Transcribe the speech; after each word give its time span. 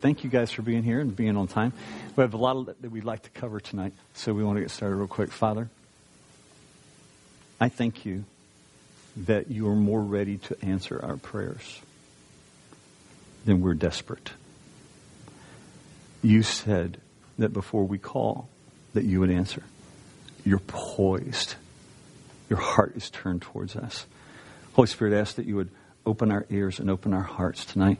thank 0.00 0.24
you 0.24 0.30
guys 0.30 0.50
for 0.50 0.62
being 0.62 0.82
here 0.82 1.00
and 1.00 1.14
being 1.14 1.36
on 1.36 1.46
time. 1.46 1.72
We 2.16 2.22
have 2.22 2.34
a 2.34 2.38
lot 2.38 2.66
that 2.80 2.90
we'd 2.90 3.04
like 3.04 3.22
to 3.22 3.30
cover 3.30 3.60
tonight, 3.60 3.92
so 4.14 4.32
we 4.32 4.42
want 4.42 4.56
to 4.56 4.62
get 4.62 4.70
started 4.70 4.96
real 4.96 5.06
quick. 5.06 5.30
Father, 5.30 5.68
I 7.60 7.68
thank 7.68 8.04
you 8.06 8.24
that 9.16 9.50
you 9.50 9.68
are 9.68 9.74
more 9.74 10.00
ready 10.00 10.38
to 10.38 10.56
answer 10.64 11.00
our 11.04 11.16
prayers 11.16 11.80
than 13.44 13.60
we're 13.60 13.74
desperate. 13.74 14.30
You 16.22 16.42
said 16.42 16.98
that 17.38 17.52
before 17.52 17.84
we 17.84 17.98
call, 17.98 18.48
that 18.94 19.04
you 19.04 19.20
would 19.20 19.30
answer. 19.30 19.62
You're 20.44 20.58
poised. 20.58 21.54
Your 22.48 22.58
heart 22.58 22.96
is 22.96 23.10
turned 23.10 23.42
towards 23.42 23.76
us. 23.76 24.06
Holy 24.72 24.88
Spirit, 24.88 25.14
I 25.14 25.20
ask 25.20 25.36
that 25.36 25.46
you 25.46 25.56
would 25.56 25.70
open 26.06 26.30
our 26.30 26.46
ears 26.50 26.78
and 26.78 26.90
open 26.90 27.12
our 27.12 27.22
hearts 27.22 27.64
tonight. 27.64 27.98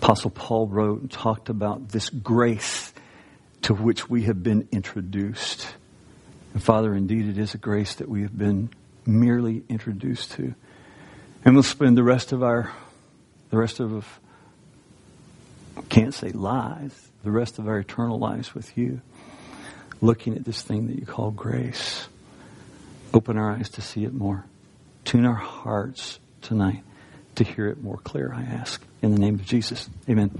Apostle 0.00 0.30
Paul 0.30 0.68
wrote 0.68 1.00
and 1.00 1.10
talked 1.10 1.48
about 1.48 1.88
this 1.88 2.08
grace 2.08 2.92
to 3.62 3.74
which 3.74 4.08
we 4.08 4.22
have 4.22 4.42
been 4.42 4.68
introduced. 4.70 5.66
And 6.54 6.62
Father, 6.62 6.94
indeed, 6.94 7.28
it 7.28 7.36
is 7.36 7.54
a 7.54 7.58
grace 7.58 7.96
that 7.96 8.08
we 8.08 8.22
have 8.22 8.36
been 8.36 8.70
merely 9.04 9.64
introduced 9.68 10.32
to. 10.32 10.54
And 11.44 11.54
we'll 11.54 11.64
spend 11.64 11.96
the 11.96 12.04
rest 12.04 12.30
of 12.30 12.44
our, 12.44 12.70
the 13.50 13.58
rest 13.58 13.80
of, 13.80 14.20
can't 15.88 16.14
say 16.14 16.30
lives, 16.30 17.08
the 17.24 17.32
rest 17.32 17.58
of 17.58 17.66
our 17.66 17.80
eternal 17.80 18.20
lives 18.20 18.54
with 18.54 18.78
you, 18.78 19.00
looking 20.00 20.36
at 20.36 20.44
this 20.44 20.62
thing 20.62 20.86
that 20.86 20.96
you 20.96 21.06
call 21.06 21.32
grace. 21.32 22.06
Open 23.12 23.36
our 23.36 23.50
eyes 23.50 23.70
to 23.70 23.82
see 23.82 24.04
it 24.04 24.14
more. 24.14 24.44
Tune 25.04 25.26
our 25.26 25.34
hearts 25.34 26.20
tonight 26.40 26.84
to 27.38 27.44
hear 27.44 27.68
it 27.68 27.82
more 27.82 27.96
clear, 27.98 28.32
I 28.34 28.42
ask. 28.42 28.82
In 29.00 29.12
the 29.12 29.18
name 29.18 29.36
of 29.36 29.44
Jesus. 29.44 29.88
Amen. 30.08 30.30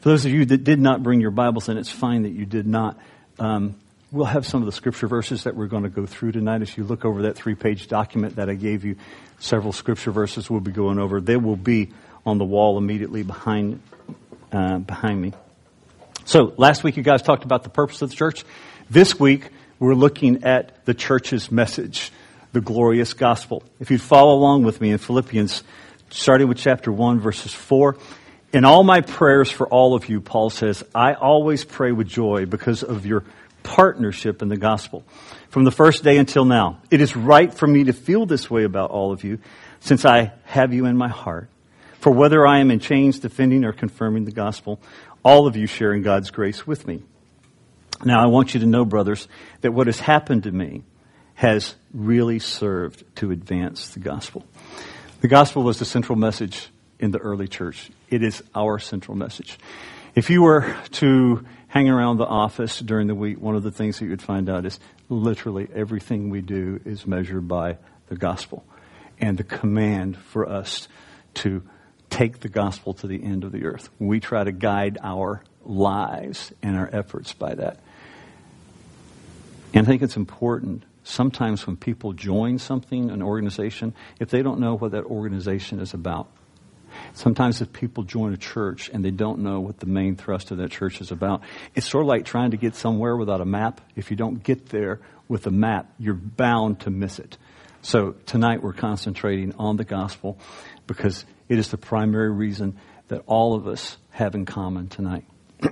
For 0.00 0.10
those 0.10 0.24
of 0.24 0.32
you 0.32 0.44
that 0.46 0.64
did 0.64 0.78
not 0.78 1.02
bring 1.02 1.20
your 1.20 1.30
Bibles, 1.30 1.68
and 1.68 1.78
it's 1.78 1.90
fine 1.90 2.22
that 2.22 2.30
you 2.30 2.46
did 2.46 2.66
not, 2.66 2.98
um, 3.38 3.76
we'll 4.12 4.26
have 4.26 4.46
some 4.46 4.62
of 4.62 4.66
the 4.66 4.72
scripture 4.72 5.08
verses 5.08 5.44
that 5.44 5.56
we're 5.56 5.66
going 5.66 5.82
to 5.82 5.88
go 5.88 6.06
through 6.06 6.32
tonight. 6.32 6.62
As 6.62 6.76
you 6.76 6.84
look 6.84 7.04
over 7.04 7.22
that 7.22 7.34
three 7.34 7.54
page 7.54 7.88
document 7.88 8.36
that 8.36 8.48
I 8.48 8.54
gave 8.54 8.84
you, 8.84 8.96
several 9.40 9.72
scripture 9.72 10.12
verses 10.12 10.48
we'll 10.48 10.60
be 10.60 10.72
going 10.72 10.98
over. 10.98 11.20
They 11.20 11.36
will 11.36 11.56
be 11.56 11.90
on 12.24 12.38
the 12.38 12.44
wall 12.44 12.78
immediately 12.78 13.22
behind, 13.22 13.80
uh, 14.52 14.78
behind 14.78 15.20
me. 15.20 15.32
So 16.24 16.54
last 16.56 16.84
week 16.84 16.96
you 16.96 17.02
guys 17.02 17.22
talked 17.22 17.44
about 17.44 17.64
the 17.64 17.70
purpose 17.70 18.02
of 18.02 18.10
the 18.10 18.16
church. 18.16 18.44
This 18.88 19.18
week 19.18 19.50
we're 19.80 19.94
looking 19.94 20.44
at 20.44 20.84
the 20.84 20.94
church's 20.94 21.50
message, 21.50 22.12
the 22.52 22.60
glorious 22.60 23.14
gospel. 23.14 23.64
If 23.80 23.90
you'd 23.90 24.00
follow 24.00 24.34
along 24.34 24.62
with 24.62 24.80
me 24.80 24.90
in 24.90 24.98
Philippians 24.98 25.64
starting 26.14 26.46
with 26.46 26.58
chapter 26.58 26.92
1, 26.92 27.18
verses 27.18 27.52
4. 27.52 27.96
In 28.52 28.64
all 28.64 28.84
my 28.84 29.00
prayers 29.00 29.50
for 29.50 29.66
all 29.66 29.94
of 29.94 30.08
you, 30.08 30.20
Paul 30.20 30.48
says, 30.48 30.84
I 30.94 31.14
always 31.14 31.64
pray 31.64 31.90
with 31.90 32.06
joy 32.06 32.46
because 32.46 32.84
of 32.84 33.04
your 33.04 33.24
partnership 33.64 34.40
in 34.40 34.48
the 34.48 34.56
gospel. 34.56 35.04
From 35.48 35.64
the 35.64 35.72
first 35.72 36.04
day 36.04 36.16
until 36.16 36.44
now, 36.44 36.78
it 36.88 37.00
is 37.00 37.16
right 37.16 37.52
for 37.52 37.66
me 37.66 37.84
to 37.84 37.92
feel 37.92 38.26
this 38.26 38.48
way 38.48 38.62
about 38.62 38.90
all 38.90 39.10
of 39.10 39.24
you 39.24 39.40
since 39.80 40.04
I 40.04 40.32
have 40.44 40.72
you 40.72 40.86
in 40.86 40.96
my 40.96 41.08
heart. 41.08 41.48
For 41.98 42.12
whether 42.12 42.46
I 42.46 42.60
am 42.60 42.70
in 42.70 42.78
chains 42.78 43.18
defending 43.18 43.64
or 43.64 43.72
confirming 43.72 44.24
the 44.24 44.30
gospel, 44.30 44.80
all 45.24 45.48
of 45.48 45.56
you 45.56 45.66
share 45.66 45.92
in 45.92 46.02
God's 46.02 46.30
grace 46.30 46.64
with 46.64 46.86
me. 46.86 47.02
Now 48.04 48.22
I 48.22 48.26
want 48.26 48.54
you 48.54 48.60
to 48.60 48.66
know, 48.66 48.84
brothers, 48.84 49.26
that 49.62 49.72
what 49.72 49.88
has 49.88 49.98
happened 49.98 50.44
to 50.44 50.52
me 50.52 50.84
has 51.34 51.74
really 51.92 52.38
served 52.38 53.02
to 53.16 53.32
advance 53.32 53.88
the 53.88 54.00
gospel. 54.00 54.44
The 55.24 55.28
gospel 55.28 55.62
was 55.62 55.78
the 55.78 55.86
central 55.86 56.18
message 56.18 56.68
in 56.98 57.10
the 57.10 57.16
early 57.16 57.48
church. 57.48 57.90
It 58.10 58.22
is 58.22 58.42
our 58.54 58.78
central 58.78 59.16
message. 59.16 59.58
If 60.14 60.28
you 60.28 60.42
were 60.42 60.76
to 60.90 61.46
hang 61.68 61.88
around 61.88 62.18
the 62.18 62.26
office 62.26 62.78
during 62.78 63.06
the 63.06 63.14
week, 63.14 63.40
one 63.40 63.56
of 63.56 63.62
the 63.62 63.70
things 63.70 63.98
that 63.98 64.04
you'd 64.04 64.20
find 64.20 64.50
out 64.50 64.66
is 64.66 64.78
literally 65.08 65.66
everything 65.74 66.28
we 66.28 66.42
do 66.42 66.78
is 66.84 67.06
measured 67.06 67.48
by 67.48 67.78
the 68.08 68.16
gospel 68.16 68.66
and 69.18 69.38
the 69.38 69.44
command 69.44 70.18
for 70.18 70.46
us 70.46 70.88
to 71.36 71.62
take 72.10 72.40
the 72.40 72.50
gospel 72.50 72.92
to 72.92 73.06
the 73.06 73.24
end 73.24 73.44
of 73.44 73.52
the 73.52 73.64
earth. 73.64 73.88
We 73.98 74.20
try 74.20 74.44
to 74.44 74.52
guide 74.52 74.98
our 75.02 75.42
lives 75.64 76.52
and 76.62 76.76
our 76.76 76.90
efforts 76.92 77.32
by 77.32 77.54
that. 77.54 77.80
And 79.72 79.86
I 79.86 79.88
think 79.88 80.02
it's 80.02 80.18
important 80.18 80.82
sometimes 81.04 81.66
when 81.66 81.76
people 81.76 82.12
join 82.12 82.58
something, 82.58 83.10
an 83.10 83.22
organization, 83.22 83.94
if 84.18 84.30
they 84.30 84.42
don't 84.42 84.58
know 84.58 84.74
what 84.74 84.92
that 84.92 85.04
organization 85.04 85.78
is 85.78 85.94
about, 85.94 86.28
sometimes 87.12 87.60
if 87.60 87.72
people 87.72 88.02
join 88.02 88.32
a 88.32 88.36
church 88.36 88.90
and 88.92 89.04
they 89.04 89.10
don't 89.10 89.40
know 89.40 89.60
what 89.60 89.78
the 89.78 89.86
main 89.86 90.16
thrust 90.16 90.50
of 90.50 90.58
that 90.58 90.70
church 90.70 91.00
is 91.00 91.12
about, 91.12 91.42
it's 91.74 91.88
sort 91.88 92.02
of 92.02 92.08
like 92.08 92.24
trying 92.24 92.50
to 92.50 92.56
get 92.56 92.74
somewhere 92.74 93.16
without 93.16 93.40
a 93.40 93.44
map. 93.44 93.80
If 93.94 94.10
you 94.10 94.16
don't 94.16 94.42
get 94.42 94.70
there 94.70 95.00
with 95.28 95.46
a 95.46 95.50
map, 95.50 95.92
you're 95.98 96.14
bound 96.14 96.80
to 96.80 96.90
miss 96.90 97.18
it. 97.18 97.36
So 97.82 98.12
tonight 98.24 98.62
we're 98.62 98.72
concentrating 98.72 99.54
on 99.58 99.76
the 99.76 99.84
gospel 99.84 100.38
because 100.86 101.24
it 101.48 101.58
is 101.58 101.70
the 101.70 101.76
primary 101.76 102.30
reason 102.30 102.78
that 103.08 103.22
all 103.26 103.54
of 103.54 103.66
us 103.66 103.98
have 104.10 104.34
in 104.34 104.46
common 104.46 104.88
tonight. 104.88 105.26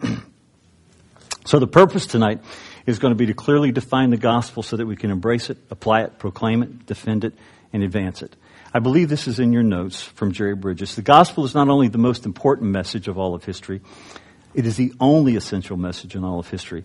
so 1.47 1.59
the 1.59 1.67
purpose 1.67 2.07
tonight 2.07 2.41
is 2.87 2.99
going 2.99 3.13
to 3.13 3.17
be 3.17 3.27
to 3.27 3.35
clearly 3.35 3.73
define 3.73 4.11
the 4.11 4.17
gospel 4.17 4.63
so 4.63 4.77
that 4.77 4.87
we 4.87 4.97
can 4.97 5.11
embrace 5.11 5.51
it, 5.51 5.59
apply 5.71 6.03
it, 6.03 6.19
proclaim 6.19 6.63
it, 6.63 6.87
defend 6.87 7.25
it, 7.25 7.35
and 7.73 7.83
advance 7.83 8.23
it. 8.23 8.35
I 8.75 8.79
believe 8.79 9.09
this 9.09 9.29
is 9.29 9.39
in 9.39 9.53
your 9.53 9.63
notes 9.63 10.03
from 10.03 10.33
Jerry 10.33 10.55
Bridges. 10.55 10.97
The 10.97 11.03
gospel 11.03 11.45
is 11.45 11.55
not 11.55 11.69
only 11.69 11.89
the 11.89 11.99
most 11.99 12.25
important 12.25 12.71
message 12.71 13.07
of 13.07 13.19
all 13.19 13.35
of 13.35 13.45
history, 13.45 13.83
it 14.55 14.67
is 14.67 14.77
the 14.77 14.93
only 15.01 15.37
essential 15.37 15.77
message 15.77 16.15
in 16.15 16.25
all 16.25 16.39
of 16.39 16.49
history. 16.49 16.85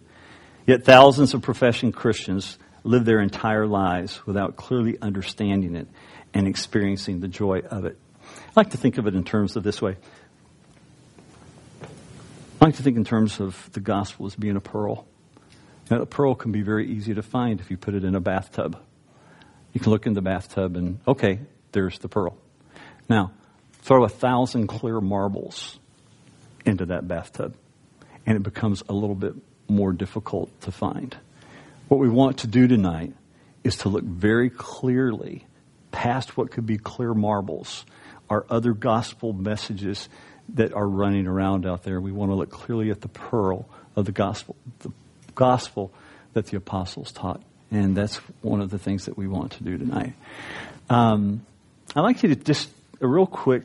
Yet 0.65 0.83
thousands 0.83 1.33
of 1.33 1.41
professing 1.41 1.93
Christians 1.93 2.57
live 2.83 3.05
their 3.05 3.21
entire 3.21 3.65
lives 3.65 4.25
without 4.25 4.55
clearly 4.57 4.97
understanding 5.01 5.75
it 5.75 5.87
and 6.33 6.47
experiencing 6.47 7.21
the 7.21 7.27
joy 7.27 7.59
of 7.59 7.85
it. 7.85 7.97
I 8.23 8.51
like 8.55 8.71
to 8.71 8.77
think 8.77 8.97
of 8.97 9.07
it 9.07 9.15
in 9.15 9.23
terms 9.23 9.55
of 9.55 9.63
this 9.63 9.81
way. 9.81 9.95
I 11.81 12.65
like 12.65 12.75
to 12.75 12.83
think 12.83 12.97
in 12.97 13.05
terms 13.05 13.39
of 13.39 13.69
the 13.71 13.79
gospel 13.79 14.25
as 14.25 14.35
being 14.35 14.55
a 14.55 14.61
pearl. 14.61 15.05
Now, 15.89 16.01
a 16.01 16.05
pearl 16.05 16.35
can 16.35 16.51
be 16.51 16.61
very 16.61 16.89
easy 16.89 17.13
to 17.13 17.21
find 17.21 17.59
if 17.59 17.71
you 17.71 17.77
put 17.77 17.93
it 17.93 18.03
in 18.03 18.15
a 18.15 18.19
bathtub. 18.19 18.77
You 19.73 19.79
can 19.79 19.91
look 19.91 20.05
in 20.05 20.13
the 20.13 20.21
bathtub 20.21 20.75
and, 20.75 20.99
okay, 21.07 21.39
there's 21.71 21.99
the 21.99 22.09
pearl. 22.09 22.37
Now, 23.09 23.31
throw 23.81 24.03
a 24.03 24.09
thousand 24.09 24.67
clear 24.67 24.99
marbles 24.99 25.79
into 26.65 26.87
that 26.87 27.07
bathtub, 27.07 27.55
and 28.25 28.35
it 28.35 28.43
becomes 28.43 28.83
a 28.89 28.93
little 28.93 29.15
bit 29.15 29.33
more 29.69 29.93
difficult 29.93 30.49
to 30.61 30.71
find. 30.71 31.15
What 31.87 31.99
we 31.99 32.09
want 32.09 32.39
to 32.39 32.47
do 32.47 32.67
tonight 32.67 33.13
is 33.63 33.77
to 33.77 33.89
look 33.89 34.03
very 34.03 34.49
clearly 34.49 35.45
past 35.91 36.35
what 36.35 36.51
could 36.51 36.65
be 36.65 36.77
clear 36.77 37.13
marbles, 37.13 37.85
our 38.29 38.45
other 38.49 38.73
gospel 38.73 39.31
messages 39.31 40.09
that 40.49 40.73
are 40.73 40.87
running 40.87 41.27
around 41.27 41.65
out 41.65 41.83
there. 41.83 41.99
We 42.01 42.11
want 42.11 42.31
to 42.31 42.35
look 42.35 42.49
clearly 42.49 42.91
at 42.91 43.01
the 43.01 43.07
pearl 43.07 43.69
of 43.95 44.05
the 44.05 44.11
gospel, 44.11 44.55
the 44.79 44.91
gospel 45.37 45.93
that 46.33 46.47
the 46.47 46.57
apostles 46.57 47.13
taught. 47.13 47.41
And 47.71 47.95
that's 47.95 48.17
one 48.41 48.59
of 48.59 48.69
the 48.69 48.77
things 48.77 49.05
that 49.05 49.17
we 49.17 49.27
want 49.27 49.53
to 49.53 49.63
do 49.63 49.77
tonight. 49.77 50.13
Um, 50.89 51.45
I'd 51.95 52.01
like 52.01 52.23
you 52.23 52.29
to 52.29 52.35
just, 52.35 52.69
a 52.99 53.07
real 53.07 53.25
quick 53.25 53.63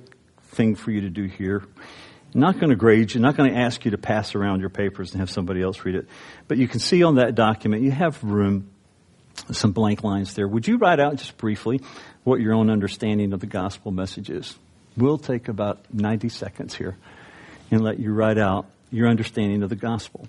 thing 0.50 0.76
for 0.76 0.90
you 0.90 1.02
to 1.02 1.10
do 1.10 1.24
here. 1.24 1.62
I'm 2.34 2.40
not 2.40 2.58
going 2.58 2.70
to 2.70 2.76
grade 2.76 3.12
you, 3.12 3.18
I'm 3.18 3.22
not 3.22 3.36
going 3.36 3.52
to 3.52 3.58
ask 3.58 3.84
you 3.84 3.90
to 3.90 3.98
pass 3.98 4.34
around 4.34 4.60
your 4.60 4.70
papers 4.70 5.12
and 5.12 5.20
have 5.20 5.30
somebody 5.30 5.62
else 5.62 5.84
read 5.84 5.94
it. 5.94 6.06
But 6.48 6.58
you 6.58 6.68
can 6.68 6.80
see 6.80 7.02
on 7.02 7.16
that 7.16 7.34
document, 7.34 7.82
you 7.82 7.90
have 7.90 8.22
room, 8.22 8.70
some 9.50 9.72
blank 9.72 10.02
lines 10.02 10.34
there. 10.34 10.48
Would 10.48 10.66
you 10.66 10.78
write 10.78 11.00
out 11.00 11.16
just 11.16 11.36
briefly 11.36 11.80
what 12.24 12.40
your 12.40 12.54
own 12.54 12.70
understanding 12.70 13.32
of 13.32 13.40
the 13.40 13.46
gospel 13.46 13.92
message 13.92 14.30
is? 14.30 14.56
We'll 14.96 15.18
take 15.18 15.48
about 15.48 15.92
90 15.92 16.28
seconds 16.28 16.74
here 16.74 16.96
and 17.70 17.82
let 17.82 17.98
you 17.98 18.12
write 18.12 18.38
out 18.38 18.66
your 18.90 19.08
understanding 19.08 19.62
of 19.62 19.70
the 19.70 19.76
gospel. 19.76 20.28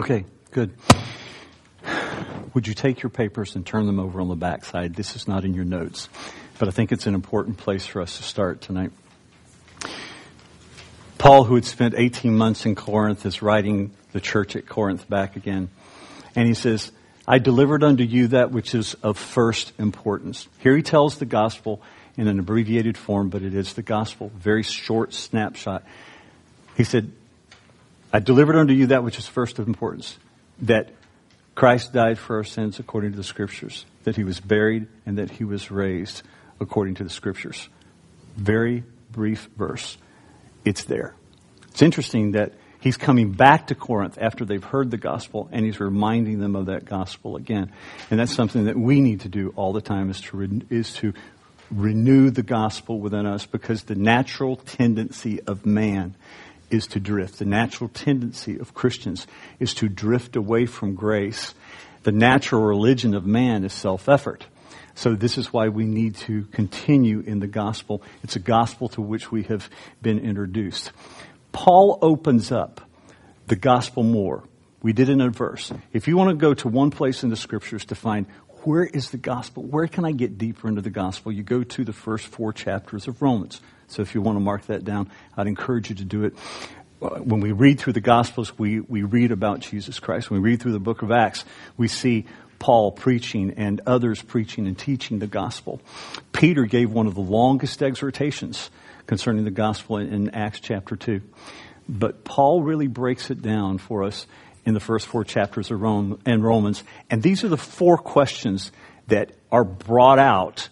Okay, 0.00 0.24
good. 0.50 0.72
Would 2.54 2.66
you 2.66 2.72
take 2.72 3.02
your 3.02 3.10
papers 3.10 3.54
and 3.54 3.66
turn 3.66 3.84
them 3.84 4.00
over 4.00 4.22
on 4.22 4.28
the 4.28 4.34
back 4.34 4.64
side? 4.64 4.94
This 4.94 5.14
is 5.14 5.28
not 5.28 5.44
in 5.44 5.52
your 5.52 5.66
notes, 5.66 6.08
but 6.58 6.68
I 6.68 6.70
think 6.70 6.90
it's 6.90 7.06
an 7.06 7.14
important 7.14 7.58
place 7.58 7.84
for 7.84 8.00
us 8.00 8.16
to 8.16 8.22
start 8.22 8.62
tonight. 8.62 8.92
Paul, 11.18 11.44
who 11.44 11.54
had 11.54 11.66
spent 11.66 11.96
18 11.98 12.34
months 12.34 12.64
in 12.64 12.76
Corinth, 12.76 13.26
is 13.26 13.42
writing 13.42 13.90
the 14.12 14.22
church 14.22 14.56
at 14.56 14.66
Corinth 14.66 15.06
back 15.06 15.36
again. 15.36 15.68
And 16.34 16.48
he 16.48 16.54
says, 16.54 16.92
I 17.28 17.38
delivered 17.38 17.84
unto 17.84 18.02
you 18.02 18.28
that 18.28 18.52
which 18.52 18.74
is 18.74 18.94
of 19.02 19.18
first 19.18 19.74
importance. 19.78 20.48
Here 20.60 20.74
he 20.74 20.82
tells 20.82 21.18
the 21.18 21.26
gospel 21.26 21.82
in 22.16 22.26
an 22.26 22.38
abbreviated 22.38 22.96
form, 22.96 23.28
but 23.28 23.42
it 23.42 23.54
is 23.54 23.74
the 23.74 23.82
gospel, 23.82 24.32
very 24.34 24.62
short 24.62 25.12
snapshot. 25.12 25.84
He 26.74 26.84
said, 26.84 27.12
I 28.12 28.18
delivered 28.18 28.56
unto 28.56 28.72
you 28.72 28.88
that 28.88 29.04
which 29.04 29.18
is 29.18 29.26
first 29.26 29.58
of 29.58 29.68
importance, 29.68 30.18
that 30.62 30.90
Christ 31.54 31.92
died 31.92 32.18
for 32.18 32.36
our 32.36 32.44
sins 32.44 32.78
according 32.78 33.12
to 33.12 33.16
the 33.16 33.24
scriptures, 33.24 33.84
that 34.04 34.16
he 34.16 34.24
was 34.24 34.40
buried 34.40 34.88
and 35.06 35.18
that 35.18 35.30
he 35.30 35.44
was 35.44 35.70
raised 35.70 36.22
according 36.58 36.94
to 36.96 37.04
the 37.04 37.10
scriptures. 37.10 37.68
Very 38.36 38.84
brief 39.10 39.48
verse. 39.56 39.96
It's 40.64 40.84
there. 40.84 41.14
It's 41.68 41.82
interesting 41.82 42.32
that 42.32 42.52
he's 42.80 42.96
coming 42.96 43.32
back 43.32 43.68
to 43.68 43.74
Corinth 43.74 44.18
after 44.20 44.44
they've 44.44 44.62
heard 44.62 44.90
the 44.90 44.96
gospel 44.96 45.48
and 45.52 45.64
he's 45.64 45.80
reminding 45.80 46.40
them 46.40 46.56
of 46.56 46.66
that 46.66 46.84
gospel 46.84 47.36
again. 47.36 47.72
And 48.10 48.18
that's 48.18 48.34
something 48.34 48.64
that 48.64 48.76
we 48.76 49.00
need 49.00 49.20
to 49.20 49.28
do 49.28 49.52
all 49.56 49.72
the 49.72 49.80
time 49.80 50.10
is 50.10 50.20
to, 50.22 50.36
re- 50.36 50.62
is 50.68 50.94
to 50.94 51.14
renew 51.70 52.30
the 52.30 52.42
gospel 52.42 52.98
within 52.98 53.26
us 53.26 53.46
because 53.46 53.84
the 53.84 53.94
natural 53.94 54.56
tendency 54.56 55.40
of 55.42 55.64
man 55.64 56.16
is 56.70 56.86
to 56.88 57.00
drift. 57.00 57.38
The 57.38 57.44
natural 57.44 57.88
tendency 57.88 58.58
of 58.58 58.74
Christians 58.74 59.26
is 59.58 59.74
to 59.74 59.88
drift 59.88 60.36
away 60.36 60.66
from 60.66 60.94
grace. 60.94 61.54
The 62.02 62.12
natural 62.12 62.62
religion 62.62 63.14
of 63.14 63.26
man 63.26 63.64
is 63.64 63.72
self-effort. 63.72 64.46
So 64.94 65.14
this 65.14 65.38
is 65.38 65.52
why 65.52 65.68
we 65.68 65.84
need 65.84 66.16
to 66.16 66.44
continue 66.52 67.20
in 67.20 67.38
the 67.38 67.46
gospel. 67.46 68.02
It's 68.22 68.36
a 68.36 68.40
gospel 68.40 68.88
to 68.90 69.00
which 69.00 69.30
we 69.30 69.44
have 69.44 69.68
been 70.02 70.18
introduced. 70.18 70.92
Paul 71.52 71.98
opens 72.02 72.52
up 72.52 72.80
the 73.46 73.56
gospel 73.56 74.02
more. 74.02 74.44
We 74.82 74.92
did 74.92 75.08
in 75.08 75.20
a 75.20 75.30
verse. 75.30 75.72
If 75.92 76.08
you 76.08 76.16
want 76.16 76.30
to 76.30 76.36
go 76.36 76.54
to 76.54 76.68
one 76.68 76.90
place 76.90 77.22
in 77.22 77.30
the 77.30 77.36
scriptures 77.36 77.84
to 77.86 77.94
find 77.94 78.26
where 78.64 78.84
is 78.84 79.10
the 79.10 79.16
gospel, 79.16 79.62
where 79.62 79.86
can 79.86 80.04
I 80.04 80.12
get 80.12 80.38
deeper 80.38 80.68
into 80.68 80.82
the 80.82 80.90
gospel, 80.90 81.32
you 81.32 81.42
go 81.42 81.62
to 81.62 81.84
the 81.84 81.92
first 81.92 82.26
four 82.26 82.52
chapters 82.52 83.08
of 83.08 83.20
Romans. 83.22 83.60
So 83.90 84.02
if 84.02 84.14
you 84.14 84.22
want 84.22 84.36
to 84.36 84.40
mark 84.40 84.66
that 84.66 84.84
down, 84.84 85.10
I'd 85.36 85.46
encourage 85.46 85.90
you 85.90 85.96
to 85.96 86.04
do 86.04 86.24
it. 86.24 86.34
Uh, 87.02 87.08
when 87.18 87.40
we 87.40 87.52
read 87.52 87.80
through 87.80 87.94
the 87.94 88.00
Gospels, 88.00 88.58
we, 88.58 88.80
we 88.80 89.02
read 89.02 89.32
about 89.32 89.60
Jesus 89.60 89.98
Christ. 89.98 90.30
When 90.30 90.40
we 90.42 90.50
read 90.50 90.60
through 90.60 90.72
the 90.72 90.78
book 90.78 91.02
of 91.02 91.10
Acts, 91.10 91.44
we 91.76 91.88
see 91.88 92.26
Paul 92.58 92.92
preaching 92.92 93.54
and 93.56 93.80
others 93.86 94.22
preaching 94.22 94.66
and 94.66 94.78
teaching 94.78 95.18
the 95.18 95.26
gospel. 95.26 95.80
Peter 96.32 96.66
gave 96.66 96.92
one 96.92 97.06
of 97.06 97.14
the 97.14 97.20
longest 97.22 97.82
exhortations 97.82 98.70
concerning 99.06 99.44
the 99.44 99.50
gospel 99.50 99.96
in, 99.96 100.12
in 100.12 100.30
Acts 100.30 100.60
chapter 100.60 100.94
2. 100.94 101.22
But 101.88 102.22
Paul 102.22 102.62
really 102.62 102.86
breaks 102.86 103.30
it 103.30 103.42
down 103.42 103.78
for 103.78 104.04
us 104.04 104.26
in 104.64 104.74
the 104.74 104.80
first 104.80 105.06
four 105.06 105.24
chapters 105.24 105.70
of 105.70 105.80
Rome 105.80 106.20
and 106.26 106.44
Romans. 106.44 106.84
And 107.08 107.22
these 107.22 107.42
are 107.42 107.48
the 107.48 107.56
four 107.56 107.96
questions 107.96 108.70
that 109.08 109.32
are 109.50 109.64
brought 109.64 110.18
out 110.18 110.68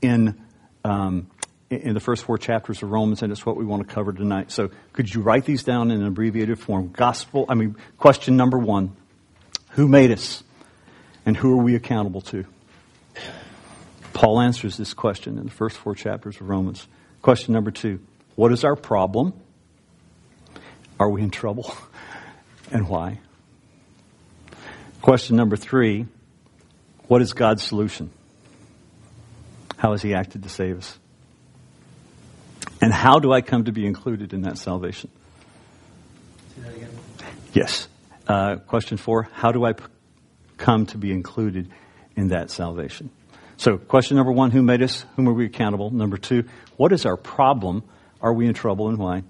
in 0.00 0.40
um, 0.84 1.28
in 1.72 1.94
the 1.94 2.00
first 2.00 2.24
four 2.24 2.38
chapters 2.38 2.82
of 2.82 2.90
Romans, 2.90 3.22
and 3.22 3.32
it's 3.32 3.46
what 3.46 3.56
we 3.56 3.64
want 3.64 3.86
to 3.86 3.94
cover 3.94 4.12
tonight. 4.12 4.50
So, 4.50 4.70
could 4.92 5.12
you 5.12 5.22
write 5.22 5.44
these 5.44 5.64
down 5.64 5.90
in 5.90 6.00
an 6.00 6.06
abbreviated 6.06 6.58
form? 6.58 6.90
Gospel, 6.92 7.46
I 7.48 7.54
mean, 7.54 7.76
question 7.98 8.36
number 8.36 8.58
one 8.58 8.96
Who 9.70 9.88
made 9.88 10.10
us, 10.10 10.42
and 11.24 11.36
who 11.36 11.58
are 11.58 11.62
we 11.62 11.74
accountable 11.74 12.20
to? 12.22 12.44
Paul 14.12 14.40
answers 14.40 14.76
this 14.76 14.92
question 14.94 15.38
in 15.38 15.44
the 15.44 15.50
first 15.50 15.76
four 15.76 15.94
chapters 15.94 16.36
of 16.40 16.48
Romans. 16.48 16.86
Question 17.22 17.54
number 17.54 17.70
two 17.70 18.00
What 18.36 18.52
is 18.52 18.64
our 18.64 18.76
problem? 18.76 19.32
Are 21.00 21.10
we 21.10 21.22
in 21.22 21.30
trouble? 21.30 21.74
And 22.70 22.88
why? 22.88 23.20
Question 25.02 25.36
number 25.36 25.56
three 25.56 26.06
What 27.08 27.20
is 27.20 27.34
God's 27.34 27.62
solution? 27.62 28.10
How 29.76 29.90
has 29.92 30.00
He 30.00 30.14
acted 30.14 30.44
to 30.44 30.48
save 30.48 30.78
us? 30.78 30.98
And 32.82 32.92
how 32.92 33.20
do 33.20 33.32
I 33.32 33.42
come 33.42 33.64
to 33.66 33.72
be 33.72 33.86
included 33.86 34.34
in 34.34 34.42
that 34.42 34.58
salvation? 34.58 35.08
That 36.58 36.74
yes. 37.52 37.86
Uh, 38.26 38.56
question 38.56 38.96
four 38.96 39.28
How 39.32 39.52
do 39.52 39.64
I 39.64 39.72
p- 39.72 39.84
come 40.58 40.86
to 40.86 40.98
be 40.98 41.12
included 41.12 41.70
in 42.16 42.28
that 42.28 42.50
salvation? 42.50 43.10
So, 43.56 43.78
question 43.78 44.16
number 44.16 44.32
one 44.32 44.50
Who 44.50 44.62
made 44.62 44.82
us? 44.82 45.06
Whom 45.14 45.28
are 45.28 45.32
we 45.32 45.46
accountable? 45.46 45.90
Number 45.90 46.18
two 46.18 46.48
What 46.76 46.92
is 46.92 47.06
our 47.06 47.16
problem? 47.16 47.84
Are 48.20 48.32
we 48.32 48.48
in 48.48 48.54
trouble 48.54 48.88
and 48.88 48.98
why? 48.98 49.22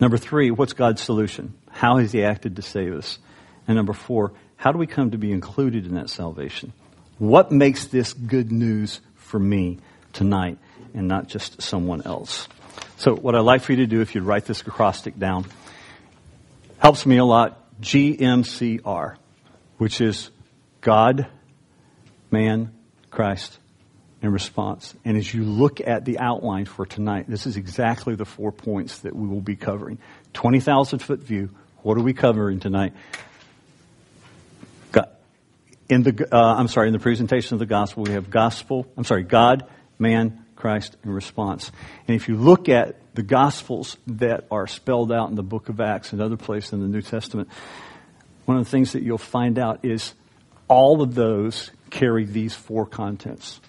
Number 0.00 0.18
three 0.18 0.50
What's 0.50 0.72
God's 0.72 1.00
solution? 1.00 1.54
How 1.70 1.98
has 1.98 2.10
He 2.10 2.24
acted 2.24 2.56
to 2.56 2.62
save 2.62 2.92
us? 2.92 3.20
And 3.68 3.76
number 3.76 3.92
four 3.92 4.32
How 4.56 4.72
do 4.72 4.78
we 4.78 4.88
come 4.88 5.12
to 5.12 5.18
be 5.18 5.30
included 5.30 5.86
in 5.86 5.94
that 5.94 6.10
salvation? 6.10 6.72
What 7.18 7.52
makes 7.52 7.86
this 7.86 8.12
good 8.14 8.50
news 8.50 9.00
for 9.14 9.38
me 9.38 9.78
tonight? 10.12 10.58
And 10.94 11.08
not 11.08 11.28
just 11.28 11.62
someone 11.62 12.02
else. 12.02 12.48
So 12.96 13.14
what 13.14 13.34
I'd 13.34 13.40
like 13.40 13.62
for 13.62 13.72
you 13.72 13.78
to 13.78 13.86
do, 13.86 14.00
if 14.00 14.14
you'd 14.14 14.24
write 14.24 14.44
this 14.44 14.60
acrostic 14.60 15.18
down, 15.18 15.46
helps 16.78 17.06
me 17.06 17.18
a 17.18 17.24
lot. 17.24 17.64
GMCR, 17.80 19.16
which 19.76 20.00
is 20.00 20.30
God, 20.80 21.28
man, 22.30 22.72
Christ, 23.10 23.58
and 24.20 24.32
response. 24.32 24.94
And 25.04 25.16
as 25.16 25.32
you 25.32 25.44
look 25.44 25.80
at 25.80 26.04
the 26.04 26.18
outline 26.18 26.64
for 26.64 26.86
tonight, 26.86 27.26
this 27.28 27.46
is 27.46 27.56
exactly 27.56 28.16
the 28.16 28.24
four 28.24 28.50
points 28.50 28.98
that 29.00 29.14
we 29.14 29.28
will 29.28 29.40
be 29.40 29.56
covering. 29.56 29.98
20,000 30.32 30.98
foot 30.98 31.20
view. 31.20 31.50
What 31.82 31.96
are 31.96 32.02
we 32.02 32.14
covering 32.14 32.58
tonight? 32.58 32.94
God, 34.90 35.08
in 35.88 36.02
the, 36.02 36.28
uh, 36.32 36.54
I'm 36.56 36.68
sorry, 36.68 36.88
in 36.88 36.92
the 36.92 36.98
presentation 36.98 37.54
of 37.54 37.60
the 37.60 37.66
gospel, 37.66 38.02
we 38.02 38.12
have 38.12 38.28
gospel, 38.28 38.86
I'm 38.96 39.04
sorry, 39.04 39.22
God, 39.22 39.68
man, 39.98 40.44
Christ 40.58 40.96
in 41.04 41.10
response. 41.10 41.70
And 42.06 42.16
if 42.16 42.28
you 42.28 42.36
look 42.36 42.68
at 42.68 42.96
the 43.14 43.22
Gospels 43.22 43.96
that 44.08 44.44
are 44.50 44.66
spelled 44.66 45.12
out 45.12 45.30
in 45.30 45.36
the 45.36 45.42
book 45.42 45.68
of 45.68 45.80
Acts 45.80 46.12
and 46.12 46.20
other 46.20 46.36
places 46.36 46.72
in 46.72 46.80
the 46.80 46.88
New 46.88 47.00
Testament, 47.00 47.48
one 48.44 48.56
of 48.56 48.64
the 48.64 48.70
things 48.70 48.92
that 48.92 49.02
you'll 49.02 49.18
find 49.18 49.58
out 49.58 49.84
is 49.84 50.14
all 50.66 51.00
of 51.00 51.14
those 51.14 51.70
carry 51.90 52.24
these 52.24 52.54
four 52.54 52.84
contents 52.86 53.60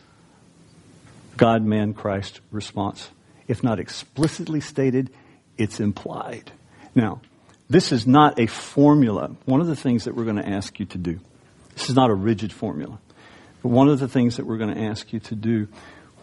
God, 1.37 1.63
man, 1.63 1.93
Christ, 1.93 2.41
response. 2.51 3.09
If 3.47 3.63
not 3.63 3.79
explicitly 3.79 4.59
stated, 4.59 5.09
it's 5.57 5.79
implied. 5.79 6.51
Now, 6.93 7.21
this 7.69 7.93
is 7.93 8.05
not 8.05 8.39
a 8.39 8.47
formula. 8.47 9.31
One 9.45 9.61
of 9.61 9.67
the 9.67 9.75
things 9.75 10.03
that 10.03 10.15
we're 10.15 10.25
going 10.25 10.35
to 10.35 10.49
ask 10.49 10.79
you 10.81 10.85
to 10.87 10.97
do, 10.97 11.19
this 11.75 11.89
is 11.89 11.95
not 11.95 12.09
a 12.09 12.13
rigid 12.13 12.51
formula, 12.51 12.99
but 13.61 13.69
one 13.69 13.87
of 13.87 13.99
the 13.99 14.09
things 14.09 14.35
that 14.35 14.45
we're 14.45 14.57
going 14.57 14.73
to 14.73 14.81
ask 14.81 15.13
you 15.13 15.19
to 15.21 15.35
do 15.35 15.69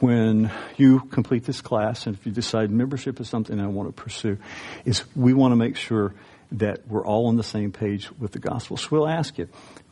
when 0.01 0.51
you 0.77 1.01
complete 1.01 1.45
this 1.45 1.61
class 1.61 2.07
and 2.07 2.17
if 2.17 2.27
you 2.27 2.33
decide 2.33 2.71
membership 2.71 3.21
is 3.21 3.29
something 3.29 3.59
I 3.61 3.67
want 3.67 3.89
to 3.89 4.03
pursue, 4.03 4.39
is 4.85 5.05
we 5.15 5.33
want 5.33 5.53
to 5.53 5.57
make 5.57 5.77
sure 5.77 6.15
that 6.53 6.87
we're 6.87 7.05
all 7.05 7.27
on 7.27 7.37
the 7.37 7.43
same 7.43 7.73
page 7.73 8.11
with 8.19 8.33
the 8.33 8.39
gospel. 8.39 8.77
So 8.77 8.89
we'll 8.91 9.09
ask 9.09 9.39
you, 9.39 9.49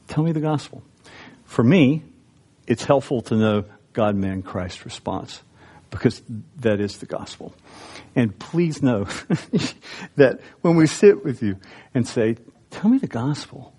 tell 0.09 0.23
me 0.23 0.33
the 0.33 0.41
gospel. 0.41 0.83
For 1.45 1.65
me, 1.65 2.03
it's 2.67 2.85
helpful 2.85 3.23
to 3.23 3.37
know 3.37 3.65
God, 3.93 4.17
man, 4.17 4.43
Christ 4.43 4.85
response 4.85 5.43
because 5.91 6.21
that 6.59 6.81
is 6.81 6.99
the 6.99 7.07
gospel. 7.07 7.55
And 8.17 8.37
please 8.37 8.83
know 8.83 9.05
that 10.17 10.41
when 10.61 10.77
we 10.77 10.87
sit 10.87 11.25
with 11.25 11.43
you 11.43 11.57
and 11.95 12.07
say, 12.07 12.37
tell 12.71 12.91
me 12.91 12.99
the 12.99 13.07
gospel, 13.07 13.73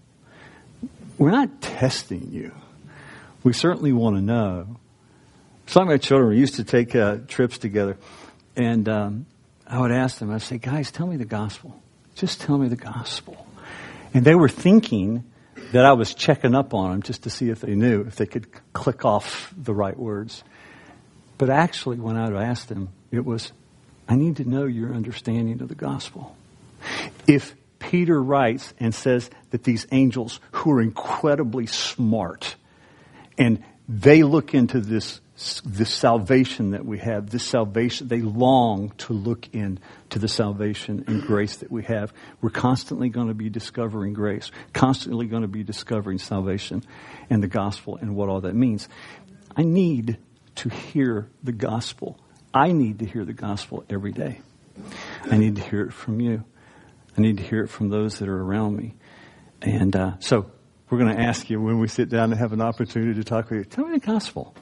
we're 1.17 1.31
not 1.31 1.61
testing 1.61 2.31
you. 2.31 2.53
We 3.43 3.53
certainly 3.53 3.91
want 3.91 4.15
to 4.15 4.21
know 4.21 4.77
some 5.67 5.83
of 5.83 5.89
my 5.89 5.97
children 5.97 6.37
used 6.37 6.55
to 6.55 6.63
take 6.63 6.95
uh, 6.95 7.17
trips 7.27 7.57
together, 7.57 7.97
and 8.55 8.87
um, 8.87 9.25
I 9.67 9.79
would 9.79 9.91
ask 9.91 10.19
them, 10.19 10.31
I'd 10.31 10.41
say, 10.41 10.57
guys, 10.57 10.91
tell 10.91 11.07
me 11.07 11.17
the 11.17 11.25
gospel. 11.25 11.81
Just 12.15 12.41
tell 12.41 12.57
me 12.57 12.67
the 12.67 12.75
gospel. 12.75 13.45
And 14.13 14.23
they 14.23 14.35
were 14.35 14.49
thinking 14.49 15.23
that 15.71 15.85
I 15.85 15.93
was 15.93 16.13
checking 16.13 16.55
up 16.55 16.73
on 16.73 16.91
them 16.91 17.01
just 17.01 17.23
to 17.23 17.29
see 17.29 17.49
if 17.49 17.61
they 17.61 17.75
knew, 17.75 18.01
if 18.01 18.15
they 18.15 18.25
could 18.25 18.47
click 18.73 19.03
off 19.03 19.53
the 19.57 19.73
right 19.73 19.97
words. 19.97 20.43
But 21.37 21.49
actually, 21.49 21.97
when 21.97 22.15
I 22.15 22.29
would 22.29 22.41
ask 22.41 22.67
them, 22.67 22.89
it 23.11 23.25
was, 23.25 23.51
I 24.07 24.15
need 24.15 24.37
to 24.37 24.45
know 24.45 24.65
your 24.65 24.93
understanding 24.93 25.61
of 25.61 25.67
the 25.67 25.75
gospel. 25.75 26.35
If 27.27 27.55
Peter 27.79 28.21
writes 28.21 28.73
and 28.79 28.95
says 28.95 29.29
that 29.49 29.63
these 29.63 29.85
angels 29.91 30.39
who 30.51 30.71
are 30.71 30.81
incredibly 30.81 31.65
smart 31.65 32.55
and 33.37 33.63
they 33.89 34.23
look 34.23 34.53
into 34.53 34.79
this 34.79 35.19
this 35.65 35.93
salvation 35.93 36.71
that 36.71 36.85
we 36.85 36.97
have, 36.99 37.29
this 37.29 37.43
salvation, 37.43 38.07
they 38.07 38.21
long 38.21 38.91
to 38.97 39.11
look 39.11 39.49
in 39.53 39.79
to 40.09 40.19
the 40.19 40.29
salvation 40.29 41.03
and 41.07 41.21
grace 41.23 41.57
that 41.57 41.69
we 41.69 41.83
have. 41.83 42.13
We're 42.39 42.51
constantly 42.51 43.09
going 43.09 43.27
to 43.27 43.33
be 43.33 43.49
discovering 43.49 44.13
grace, 44.13 44.49
constantly 44.71 45.25
going 45.25 45.41
to 45.41 45.49
be 45.49 45.63
discovering 45.63 46.19
salvation 46.19 46.83
and 47.29 47.43
the 47.43 47.49
gospel 47.49 47.97
and 47.97 48.15
what 48.15 48.29
all 48.29 48.41
that 48.41 48.55
means. 48.55 48.87
I 49.57 49.63
need 49.63 50.19
to 50.55 50.69
hear 50.69 51.29
the 51.43 51.51
gospel. 51.51 52.17
I 52.53 52.71
need 52.71 52.99
to 52.99 53.05
hear 53.05 53.25
the 53.25 53.33
gospel 53.33 53.83
every 53.89 54.13
day. 54.13 54.39
I 55.23 55.37
need 55.37 55.57
to 55.57 55.61
hear 55.61 55.81
it 55.81 55.91
from 55.91 56.21
you. 56.21 56.45
I 57.17 57.21
need 57.21 57.37
to 57.37 57.43
hear 57.43 57.61
it 57.61 57.67
from 57.67 57.89
those 57.89 58.19
that 58.19 58.29
are 58.29 58.41
around 58.41 58.77
me. 58.77 58.95
And 59.61 59.93
uh, 59.97 60.13
so 60.19 60.49
we're 60.89 60.99
going 60.99 61.13
to 61.13 61.21
ask 61.21 61.49
you 61.49 61.59
when 61.59 61.79
we 61.79 61.89
sit 61.89 62.07
down 62.07 62.31
and 62.31 62.39
have 62.39 62.53
an 62.53 62.61
opportunity 62.61 63.15
to 63.15 63.23
talk 63.25 63.49
with 63.49 63.59
you, 63.59 63.65
tell 63.65 63.85
me 63.85 63.99
the 63.99 64.05
gospel 64.05 64.55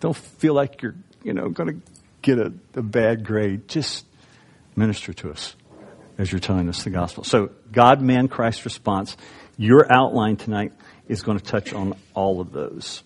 don't 0.00 0.16
feel 0.16 0.54
like 0.54 0.82
you're, 0.82 0.96
you 1.22 1.32
know, 1.32 1.48
going 1.48 1.80
to 1.80 1.90
get 2.22 2.38
a, 2.38 2.52
a 2.74 2.82
bad 2.82 3.24
grade. 3.24 3.68
Just 3.68 4.06
minister 4.76 5.12
to 5.12 5.30
us 5.30 5.54
as 6.18 6.32
you're 6.32 6.40
telling 6.40 6.68
us 6.68 6.82
the 6.82 6.90
gospel. 6.90 7.24
So, 7.24 7.50
God, 7.70 8.00
man, 8.00 8.28
Christ 8.28 8.64
response. 8.64 9.16
Your 9.56 9.90
outline 9.92 10.36
tonight 10.36 10.72
is 11.08 11.22
going 11.22 11.38
to 11.38 11.44
touch 11.44 11.72
on 11.72 11.94
all 12.14 12.40
of 12.40 12.52
those. 12.52 13.02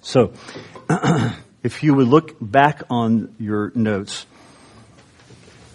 So, 0.00 0.32
if 1.62 1.82
you 1.82 1.94
would 1.94 2.08
look 2.08 2.36
back 2.40 2.82
on 2.88 3.34
your 3.38 3.72
notes, 3.74 4.26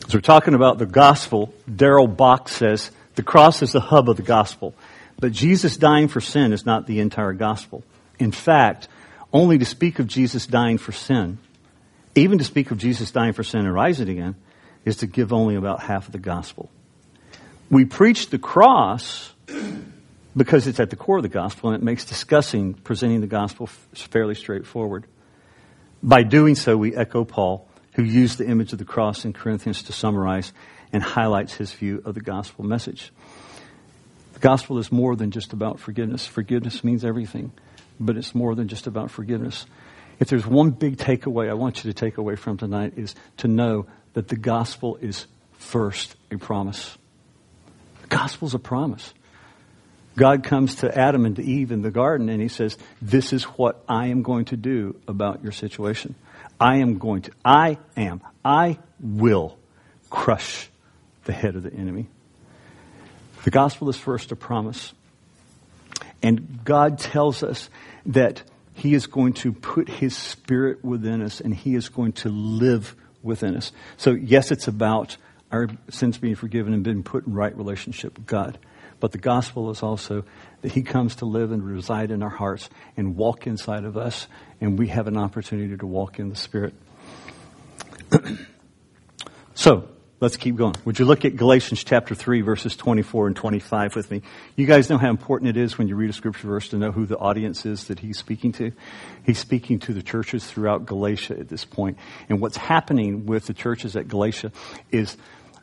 as 0.07 0.13
we're 0.13 0.21
talking 0.21 0.53
about 0.53 0.77
the 0.77 0.85
gospel, 0.85 1.53
Darrell 1.73 2.07
Bock 2.07 2.47
says 2.47 2.91
the 3.15 3.23
cross 3.23 3.61
is 3.61 3.71
the 3.71 3.79
hub 3.79 4.09
of 4.09 4.17
the 4.17 4.23
gospel. 4.23 4.75
But 5.19 5.31
Jesus 5.31 5.77
dying 5.77 6.07
for 6.07 6.21
sin 6.21 6.53
is 6.53 6.65
not 6.65 6.85
the 6.85 6.99
entire 6.99 7.33
gospel. 7.33 7.83
In 8.19 8.31
fact, 8.31 8.87
only 9.35 9.57
to 9.57 9.65
speak 9.65 9.99
of 9.99 10.07
Jesus 10.07 10.47
dying 10.47 10.77
for 10.77 10.93
sin, 10.93 11.37
even 12.15 12.37
to 12.37 12.45
speak 12.45 12.71
of 12.71 12.77
Jesus 12.77 13.11
dying 13.11 13.33
for 13.33 13.43
sin 13.43 13.65
and 13.65 13.73
rising 13.73 14.07
again, 14.07 14.35
is 14.85 14.97
to 14.97 15.07
give 15.07 15.33
only 15.33 15.55
about 15.55 15.81
half 15.81 16.05
of 16.05 16.13
the 16.13 16.19
gospel. 16.19 16.69
We 17.69 17.83
preach 17.83 18.29
the 18.29 18.39
cross 18.39 19.33
because 20.37 20.67
it's 20.67 20.79
at 20.79 20.89
the 20.89 20.95
core 20.95 21.17
of 21.17 21.23
the 21.23 21.29
gospel 21.29 21.69
and 21.69 21.81
it 21.81 21.83
makes 21.83 22.05
discussing, 22.05 22.75
presenting 22.75 23.19
the 23.19 23.27
gospel 23.27 23.67
fairly 23.67 24.35
straightforward. 24.35 25.05
By 26.01 26.23
doing 26.23 26.55
so, 26.55 26.77
we 26.77 26.95
echo 26.95 27.25
Paul, 27.25 27.67
who 27.95 28.03
used 28.03 28.37
the 28.37 28.47
image 28.47 28.71
of 28.71 28.79
the 28.79 28.85
cross 28.85 29.25
in 29.25 29.33
Corinthians 29.33 29.83
to 29.83 29.91
summarize 29.91 30.53
and 30.93 31.03
highlights 31.03 31.55
his 31.55 31.73
view 31.73 32.01
of 32.05 32.13
the 32.13 32.21
gospel 32.21 32.63
message. 32.63 33.11
The 34.31 34.39
gospel 34.39 34.77
is 34.77 34.93
more 34.93 35.17
than 35.17 35.31
just 35.31 35.51
about 35.51 35.79
forgiveness. 35.79 36.25
Forgiveness 36.25 36.85
means 36.85 37.03
everything, 37.03 37.51
but 37.99 38.17
it's 38.17 38.35
more 38.35 38.55
than 38.55 38.67
just 38.67 38.87
about 38.87 39.11
forgiveness. 39.11 39.65
If 40.19 40.29
there's 40.29 40.45
one 40.45 40.71
big 40.71 40.97
takeaway 40.97 41.49
I 41.49 41.53
want 41.53 41.83
you 41.83 41.91
to 41.91 41.93
take 41.93 42.17
away 42.17 42.35
from 42.35 42.57
tonight 42.57 42.93
is 42.97 43.15
to 43.37 43.47
know 43.47 43.87
that 44.13 44.27
the 44.27 44.35
gospel 44.35 44.97
is 44.97 45.27
first 45.53 46.15
a 46.31 46.37
promise. 46.37 46.97
The 48.01 48.07
gospel's 48.07 48.53
a 48.53 48.59
promise. 48.59 49.13
God 50.15 50.43
comes 50.43 50.75
to 50.75 50.97
Adam 50.97 51.25
and 51.25 51.35
to 51.35 51.43
Eve 51.43 51.71
in 51.71 51.81
the 51.81 51.91
garden 51.91 52.29
and 52.29 52.41
he 52.41 52.47
says, 52.47 52.77
This 53.01 53.33
is 53.33 53.43
what 53.43 53.83
I 53.89 54.07
am 54.07 54.21
going 54.21 54.45
to 54.45 54.57
do 54.57 54.99
about 55.07 55.43
your 55.43 55.51
situation. 55.51 56.15
I 56.59 56.77
am 56.77 56.97
going 56.97 57.23
to, 57.23 57.31
I 57.43 57.77
am, 57.97 58.21
I 58.43 58.79
will 59.01 59.57
crush 60.09 60.69
the 61.25 61.33
head 61.33 61.55
of 61.55 61.63
the 61.63 61.73
enemy. 61.73 62.07
The 63.43 63.51
gospel 63.51 63.89
is 63.89 63.97
first 63.97 64.31
a 64.31 64.35
promise. 64.35 64.93
And 66.25 66.65
God 66.65 66.97
tells 66.97 67.43
us 67.43 67.69
that 68.07 68.41
He 68.73 68.95
is 68.95 69.05
going 69.05 69.33
to 69.33 69.53
put 69.53 69.87
His 69.87 70.17
Spirit 70.17 70.83
within 70.83 71.21
us 71.21 71.39
and 71.39 71.53
He 71.53 71.75
is 71.75 71.87
going 71.87 72.13
to 72.13 72.29
live 72.29 72.95
within 73.21 73.55
us. 73.55 73.71
So, 73.97 74.09
yes, 74.09 74.49
it's 74.49 74.67
about 74.67 75.17
our 75.51 75.69
sins 75.91 76.17
being 76.17 76.33
forgiven 76.33 76.73
and 76.73 76.83
being 76.83 77.03
put 77.03 77.27
in 77.27 77.33
right 77.35 77.55
relationship 77.55 78.17
with 78.17 78.25
God. 78.25 78.57
But 78.99 79.11
the 79.11 79.19
gospel 79.19 79.69
is 79.69 79.83
also 79.83 80.25
that 80.63 80.71
He 80.71 80.81
comes 80.81 81.17
to 81.17 81.25
live 81.25 81.51
and 81.51 81.63
reside 81.63 82.09
in 82.09 82.23
our 82.23 82.29
hearts 82.29 82.71
and 82.97 83.15
walk 83.15 83.45
inside 83.45 83.83
of 83.83 83.95
us, 83.95 84.27
and 84.59 84.79
we 84.79 84.87
have 84.87 85.05
an 85.05 85.17
opportunity 85.17 85.77
to 85.77 85.85
walk 85.85 86.17
in 86.17 86.29
the 86.29 86.35
Spirit. 86.35 86.73
so, 89.53 89.89
let's 90.25 90.37
keep 90.37 90.55
going. 90.55 90.73
Would 90.85 90.97
you 90.97 91.05
look 91.05 91.23
at 91.23 91.35
Galatians 91.35 91.83
chapter 91.83 92.15
3, 92.15 92.41
verses 92.41 92.75
24 92.75 93.27
and 93.27 93.35
25 93.35 93.95
with 93.95 94.09
me? 94.09 94.23
You 94.55 94.65
guys 94.65 94.89
know 94.89 94.97
how 94.97 95.11
important 95.11 95.55
it 95.55 95.55
is 95.55 95.77
when 95.77 95.87
you 95.87 95.95
read 95.95 96.09
a 96.09 96.13
scripture 96.13 96.47
verse 96.47 96.69
to 96.69 96.79
know 96.79 96.91
who 96.91 97.05
the 97.05 97.15
audience 97.15 97.63
is 97.63 97.89
that 97.89 97.99
he's 97.99 98.17
speaking 98.17 98.51
to. 98.53 98.71
He's 99.23 99.37
speaking 99.37 99.77
to 99.81 99.93
the 99.93 100.01
churches 100.01 100.43
throughout 100.43 100.87
Galatia 100.87 101.37
at 101.37 101.47
this 101.47 101.63
point. 101.63 101.99
And 102.27 102.41
what's 102.41 102.57
happening 102.57 103.27
with 103.27 103.45
the 103.45 103.53
churches 103.53 103.95
at 103.95 104.07
Galatia 104.07 104.51
is 104.89 105.15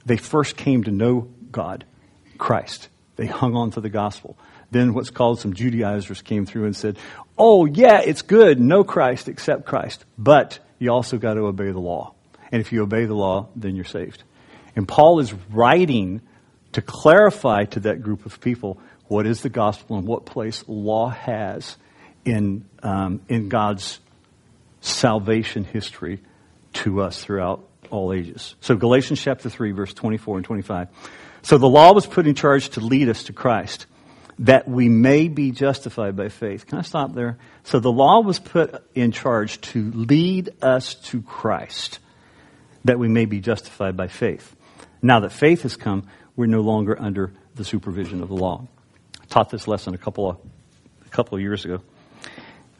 they 0.06 0.16
first 0.16 0.56
came 0.56 0.84
to 0.84 0.92
know 0.92 1.28
God, 1.50 1.84
Christ. 2.38 2.88
They 3.16 3.26
hung 3.26 3.56
on 3.56 3.72
to 3.72 3.80
the 3.80 3.90
gospel. 3.90 4.38
Then 4.70 4.94
what's 4.94 5.10
called 5.10 5.40
some 5.40 5.54
Judaizers 5.54 6.22
came 6.22 6.46
through 6.46 6.66
and 6.66 6.76
said, 6.76 6.98
Oh, 7.36 7.64
yeah, 7.64 8.00
it's 8.00 8.22
good. 8.22 8.60
No 8.60 8.84
Christ, 8.84 9.26
accept 9.26 9.66
Christ. 9.66 10.04
But 10.16 10.60
you 10.78 10.92
also 10.92 11.18
got 11.18 11.34
to 11.34 11.46
obey 11.46 11.72
the 11.72 11.80
law. 11.80 12.14
And 12.52 12.60
if 12.60 12.70
you 12.70 12.84
obey 12.84 13.06
the 13.06 13.14
law, 13.14 13.48
then 13.56 13.74
you're 13.74 13.84
saved. 13.84 14.22
And 14.74 14.86
Paul 14.86 15.20
is 15.20 15.32
writing 15.50 16.20
to 16.72 16.82
clarify 16.82 17.64
to 17.64 17.80
that 17.80 18.02
group 18.02 18.26
of 18.26 18.40
people 18.40 18.80
what 19.08 19.26
is 19.26 19.42
the 19.42 19.50
gospel 19.50 19.96
and 19.96 20.06
what 20.06 20.24
place 20.24 20.64
law 20.66 21.10
has 21.10 21.76
in, 22.24 22.64
um, 22.82 23.20
in 23.28 23.48
God's 23.48 24.00
salvation 24.80 25.64
history 25.64 26.20
to 26.72 27.02
us 27.02 27.22
throughout 27.22 27.68
all 27.90 28.12
ages. 28.12 28.54
So 28.60 28.74
Galatians 28.76 29.20
chapter 29.20 29.50
3, 29.50 29.72
verse 29.72 29.92
24 29.92 30.38
and 30.38 30.44
25. 30.44 30.88
So 31.42 31.58
the 31.58 31.68
law 31.68 31.92
was 31.92 32.06
put 32.06 32.26
in 32.26 32.34
charge 32.34 32.70
to 32.70 32.80
lead 32.80 33.08
us 33.08 33.24
to 33.24 33.32
Christ, 33.32 33.86
that 34.38 34.66
we 34.66 34.88
may 34.88 35.28
be 35.28 35.50
justified 35.50 36.16
by 36.16 36.28
faith. 36.28 36.66
Can 36.66 36.78
I 36.78 36.82
stop 36.82 37.14
there? 37.14 37.38
So 37.64 37.80
the 37.80 37.92
law 37.92 38.20
was 38.20 38.38
put 38.38 38.82
in 38.94 39.12
charge 39.12 39.60
to 39.72 39.90
lead 39.92 40.50
us 40.62 40.94
to 40.94 41.20
Christ, 41.20 41.98
that 42.84 42.98
we 42.98 43.08
may 43.08 43.26
be 43.26 43.40
justified 43.40 43.96
by 43.96 44.08
faith. 44.08 44.56
Now 45.02 45.20
that 45.20 45.32
faith 45.32 45.62
has 45.62 45.76
come, 45.76 46.06
we're 46.36 46.46
no 46.46 46.60
longer 46.60 46.96
under 46.98 47.32
the 47.56 47.64
supervision 47.64 48.22
of 48.22 48.28
the 48.28 48.36
law. 48.36 48.66
I 49.20 49.24
taught 49.26 49.50
this 49.50 49.66
lesson 49.66 49.94
a 49.94 49.98
couple 49.98 50.30
of, 50.30 50.38
a 51.04 51.08
couple 51.10 51.36
of 51.36 51.42
years 51.42 51.64
ago. 51.64 51.80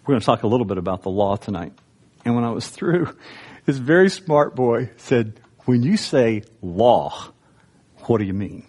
We're 0.05 0.13
going 0.13 0.21
to 0.21 0.27
talk 0.27 0.45
a 0.45 0.47
little 0.47 0.67
bit 0.67 0.79
about 0.79 1.03
the 1.03 1.11
law 1.11 1.37
tonight. 1.37 1.73
And 2.25 2.35
when 2.35 2.45
I 2.45 2.51
was 2.51 2.69
through, 2.69 3.15
this 3.67 3.77
very 3.77 4.09
smart 4.09 4.55
boy 4.55 4.91
said, 4.97 5.41
when 5.65 5.83
you 5.83 5.97
say 5.97 6.43
law, 6.61 7.33
what 8.05 8.19
do 8.19 8.25
you 8.25 8.35
mean? 8.35 8.67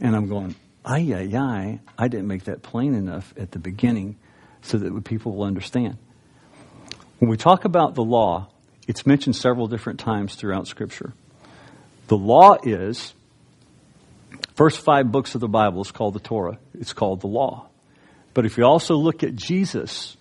And 0.00 0.14
I'm 0.14 0.28
going, 0.28 0.54
ay, 0.84 1.12
ay, 1.14 1.36
ay, 1.36 1.80
I 1.98 2.08
didn't 2.08 2.26
make 2.26 2.44
that 2.44 2.62
plain 2.62 2.94
enough 2.94 3.34
at 3.36 3.50
the 3.50 3.58
beginning 3.58 4.16
so 4.62 4.78
that 4.78 5.04
people 5.04 5.34
will 5.34 5.44
understand. 5.44 5.98
When 7.18 7.30
we 7.30 7.36
talk 7.36 7.64
about 7.64 7.94
the 7.94 8.04
law, 8.04 8.48
it's 8.86 9.06
mentioned 9.06 9.36
several 9.36 9.66
different 9.68 10.00
times 10.00 10.34
throughout 10.34 10.66
Scripture. 10.66 11.12
The 12.10 12.16
law 12.16 12.56
is, 12.60 13.14
first 14.56 14.80
five 14.80 15.12
books 15.12 15.36
of 15.36 15.40
the 15.40 15.46
Bible 15.46 15.80
is 15.82 15.92
called 15.92 16.14
the 16.14 16.18
Torah. 16.18 16.58
It's 16.74 16.92
called 16.92 17.20
the 17.20 17.28
law. 17.28 17.68
But 18.34 18.46
if 18.46 18.58
you 18.58 18.64
also 18.64 18.96
look 18.96 19.22
at 19.22 19.36
Jesus 19.36 20.16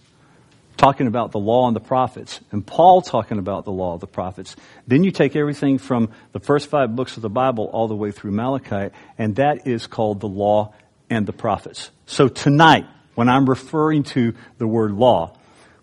talking 0.77 1.07
about 1.07 1.31
the 1.31 1.39
law 1.39 1.65
and 1.65 1.75
the 1.75 1.79
prophets, 1.79 2.41
and 2.51 2.63
Paul 2.63 3.01
talking 3.01 3.39
about 3.39 3.65
the 3.65 3.71
law 3.71 3.95
of 3.95 4.01
the 4.01 4.07
prophets, 4.07 4.55
then 4.85 5.03
you 5.03 5.09
take 5.09 5.35
everything 5.35 5.79
from 5.79 6.11
the 6.31 6.39
first 6.39 6.69
five 6.69 6.95
books 6.95 7.17
of 7.17 7.23
the 7.23 7.29
Bible 7.29 7.65
all 7.73 7.87
the 7.87 7.95
way 7.95 8.11
through 8.11 8.33
Malachi, 8.33 8.93
and 9.17 9.37
that 9.37 9.65
is 9.65 9.87
called 9.87 10.19
the 10.19 10.29
law 10.29 10.75
and 11.09 11.25
the 11.25 11.33
prophets. 11.33 11.89
So 12.05 12.27
tonight, 12.27 12.85
when 13.15 13.29
I'm 13.29 13.49
referring 13.49 14.03
to 14.13 14.35
the 14.59 14.67
word 14.67 14.91
law, 14.91 15.35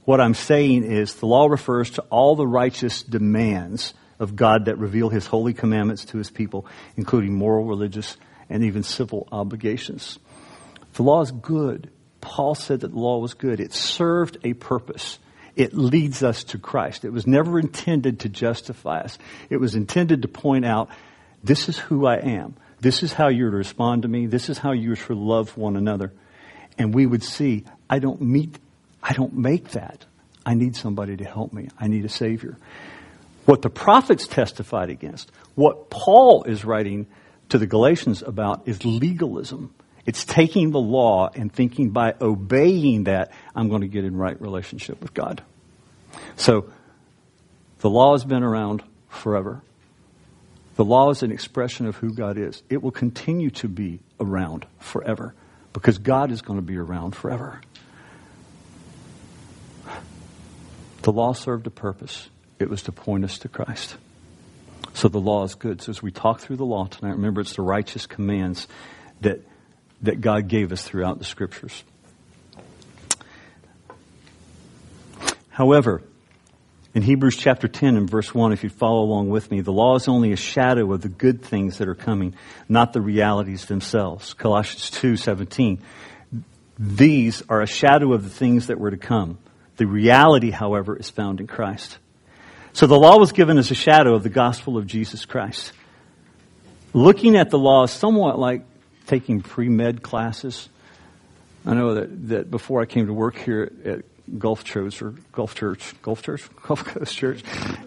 what 0.04 0.20
I'm 0.20 0.34
saying 0.34 0.84
is 0.84 1.16
the 1.16 1.26
law 1.26 1.46
refers 1.46 1.90
to 1.90 2.02
all 2.10 2.36
the 2.36 2.46
righteous 2.46 3.02
demands 3.02 3.92
of 4.18 4.36
God 4.36 4.66
that 4.66 4.78
reveal 4.78 5.08
his 5.08 5.26
holy 5.26 5.54
commandments 5.54 6.04
to 6.06 6.18
his 6.18 6.30
people, 6.30 6.66
including 6.96 7.34
moral, 7.34 7.64
religious, 7.64 8.16
and 8.48 8.64
even 8.64 8.82
civil 8.82 9.28
obligations. 9.32 10.18
The 10.94 11.02
law 11.02 11.20
is 11.20 11.30
good. 11.30 11.90
Paul 12.20 12.54
said 12.54 12.80
that 12.80 12.92
the 12.92 12.98
law 12.98 13.18
was 13.18 13.34
good. 13.34 13.60
It 13.60 13.72
served 13.72 14.38
a 14.42 14.54
purpose. 14.54 15.18
It 15.54 15.74
leads 15.74 16.22
us 16.22 16.44
to 16.44 16.58
Christ. 16.58 17.04
It 17.04 17.12
was 17.12 17.26
never 17.26 17.58
intended 17.58 18.20
to 18.20 18.28
justify 18.28 19.00
us. 19.00 19.18
It 19.48 19.58
was 19.58 19.74
intended 19.74 20.22
to 20.22 20.28
point 20.28 20.64
out, 20.64 20.90
this 21.42 21.68
is 21.68 21.78
who 21.78 22.06
I 22.06 22.16
am. 22.16 22.56
This 22.80 23.02
is 23.02 23.12
how 23.12 23.28
you're 23.28 23.50
to 23.50 23.56
respond 23.56 24.02
to 24.02 24.08
me. 24.08 24.26
This 24.26 24.48
is 24.48 24.58
how 24.58 24.72
you're 24.72 24.96
to 24.96 25.14
love 25.14 25.56
one 25.56 25.76
another. 25.76 26.12
And 26.78 26.94
we 26.94 27.06
would 27.06 27.22
see, 27.22 27.64
I 27.88 28.00
don't 28.00 28.20
meet, 28.20 28.58
I 29.02 29.12
don't 29.14 29.34
make 29.34 29.70
that. 29.70 30.04
I 30.44 30.54
need 30.54 30.76
somebody 30.76 31.16
to 31.16 31.24
help 31.24 31.52
me. 31.52 31.68
I 31.78 31.88
need 31.88 32.04
a 32.04 32.08
Savior. 32.08 32.58
What 33.46 33.62
the 33.62 33.70
prophets 33.70 34.26
testified 34.26 34.90
against, 34.90 35.30
what 35.54 35.88
Paul 35.88 36.44
is 36.44 36.64
writing 36.64 37.06
to 37.48 37.58
the 37.58 37.66
Galatians 37.66 38.22
about 38.22 38.66
is 38.66 38.84
legalism. 38.84 39.72
It's 40.04 40.24
taking 40.24 40.72
the 40.72 40.80
law 40.80 41.30
and 41.34 41.52
thinking 41.52 41.90
by 41.90 42.14
obeying 42.20 43.04
that, 43.04 43.32
I'm 43.54 43.68
going 43.68 43.82
to 43.82 43.88
get 43.88 44.04
in 44.04 44.16
right 44.16 44.40
relationship 44.40 45.00
with 45.00 45.14
God. 45.14 45.42
So, 46.36 46.70
the 47.80 47.90
law 47.90 48.12
has 48.12 48.24
been 48.24 48.42
around 48.42 48.82
forever. 49.08 49.62
The 50.74 50.84
law 50.84 51.10
is 51.10 51.22
an 51.22 51.30
expression 51.30 51.86
of 51.86 51.96
who 51.96 52.12
God 52.12 52.38
is. 52.38 52.62
It 52.68 52.82
will 52.82 52.90
continue 52.90 53.50
to 53.50 53.68
be 53.68 54.00
around 54.18 54.66
forever 54.78 55.34
because 55.72 55.98
God 55.98 56.30
is 56.32 56.42
going 56.42 56.58
to 56.58 56.66
be 56.66 56.76
around 56.76 57.14
forever. 57.14 57.60
The 61.02 61.12
law 61.12 61.32
served 61.32 61.66
a 61.66 61.70
purpose. 61.70 62.28
It 62.58 62.70
was 62.70 62.82
to 62.82 62.92
point 62.92 63.24
us 63.24 63.38
to 63.38 63.48
Christ. 63.48 63.96
So 64.94 65.08
the 65.08 65.20
law 65.20 65.44
is 65.44 65.54
good. 65.54 65.82
So 65.82 65.90
as 65.90 66.02
we 66.02 66.10
talk 66.10 66.40
through 66.40 66.56
the 66.56 66.64
law 66.64 66.86
tonight, 66.86 67.12
remember 67.12 67.42
it's 67.42 67.56
the 67.56 67.62
righteous 67.62 68.06
commands 68.06 68.66
that, 69.20 69.40
that 70.02 70.20
God 70.20 70.48
gave 70.48 70.72
us 70.72 70.82
throughout 70.82 71.18
the 71.18 71.24
scriptures. 71.24 71.84
However, 75.50 76.02
in 76.94 77.02
Hebrews 77.02 77.36
chapter 77.36 77.68
10 77.68 77.96
and 77.96 78.08
verse 78.08 78.34
1, 78.34 78.54
if 78.54 78.64
you 78.64 78.70
follow 78.70 79.02
along 79.02 79.28
with 79.28 79.50
me, 79.50 79.60
the 79.60 79.72
law 79.72 79.96
is 79.96 80.08
only 80.08 80.32
a 80.32 80.36
shadow 80.36 80.90
of 80.94 81.02
the 81.02 81.10
good 81.10 81.42
things 81.42 81.76
that 81.76 81.88
are 81.88 81.94
coming, 81.94 82.34
not 82.70 82.94
the 82.94 83.02
realities 83.02 83.66
themselves. 83.66 84.32
Colossians 84.32 84.90
2, 84.92 85.18
17. 85.18 85.78
These 86.78 87.42
are 87.50 87.60
a 87.60 87.66
shadow 87.66 88.14
of 88.14 88.24
the 88.24 88.30
things 88.30 88.68
that 88.68 88.80
were 88.80 88.90
to 88.90 88.96
come. 88.96 89.36
The 89.76 89.86
reality, 89.86 90.50
however, 90.50 90.96
is 90.96 91.10
found 91.10 91.40
in 91.40 91.46
Christ. 91.46 91.98
So 92.76 92.86
the 92.86 92.98
law 92.98 93.16
was 93.16 93.32
given 93.32 93.56
as 93.56 93.70
a 93.70 93.74
shadow 93.74 94.14
of 94.14 94.22
the 94.22 94.28
gospel 94.28 94.76
of 94.76 94.86
Jesus 94.86 95.24
Christ. 95.24 95.72
Looking 96.92 97.34
at 97.34 97.48
the 97.48 97.58
law 97.58 97.84
is 97.84 97.90
somewhat 97.90 98.38
like 98.38 98.66
taking 99.06 99.40
pre-med 99.40 100.02
classes. 100.02 100.68
I 101.64 101.72
know 101.72 101.94
that, 101.94 102.28
that 102.28 102.50
before 102.50 102.82
I 102.82 102.84
came 102.84 103.06
to 103.06 103.14
work 103.14 103.34
here 103.34 103.72
at 103.82 104.38
Gulf 104.38 104.62
Church 104.62 105.00
or 105.00 105.14
Gulf 105.32 105.54
Church, 105.54 105.94
Gulf 106.02 106.20
Church, 106.20 106.46
Gulf 106.66 106.84
Coast 106.84 107.16
Church, 107.16 107.42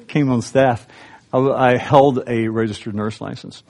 came 0.08 0.31
on 0.31 0.41
staff. 0.41 0.88
I, 1.31 1.38
I 1.38 1.77
held 1.77 2.27
a 2.27 2.48
registered 2.48 2.96
nurse 2.96 3.22
license, 3.22 3.62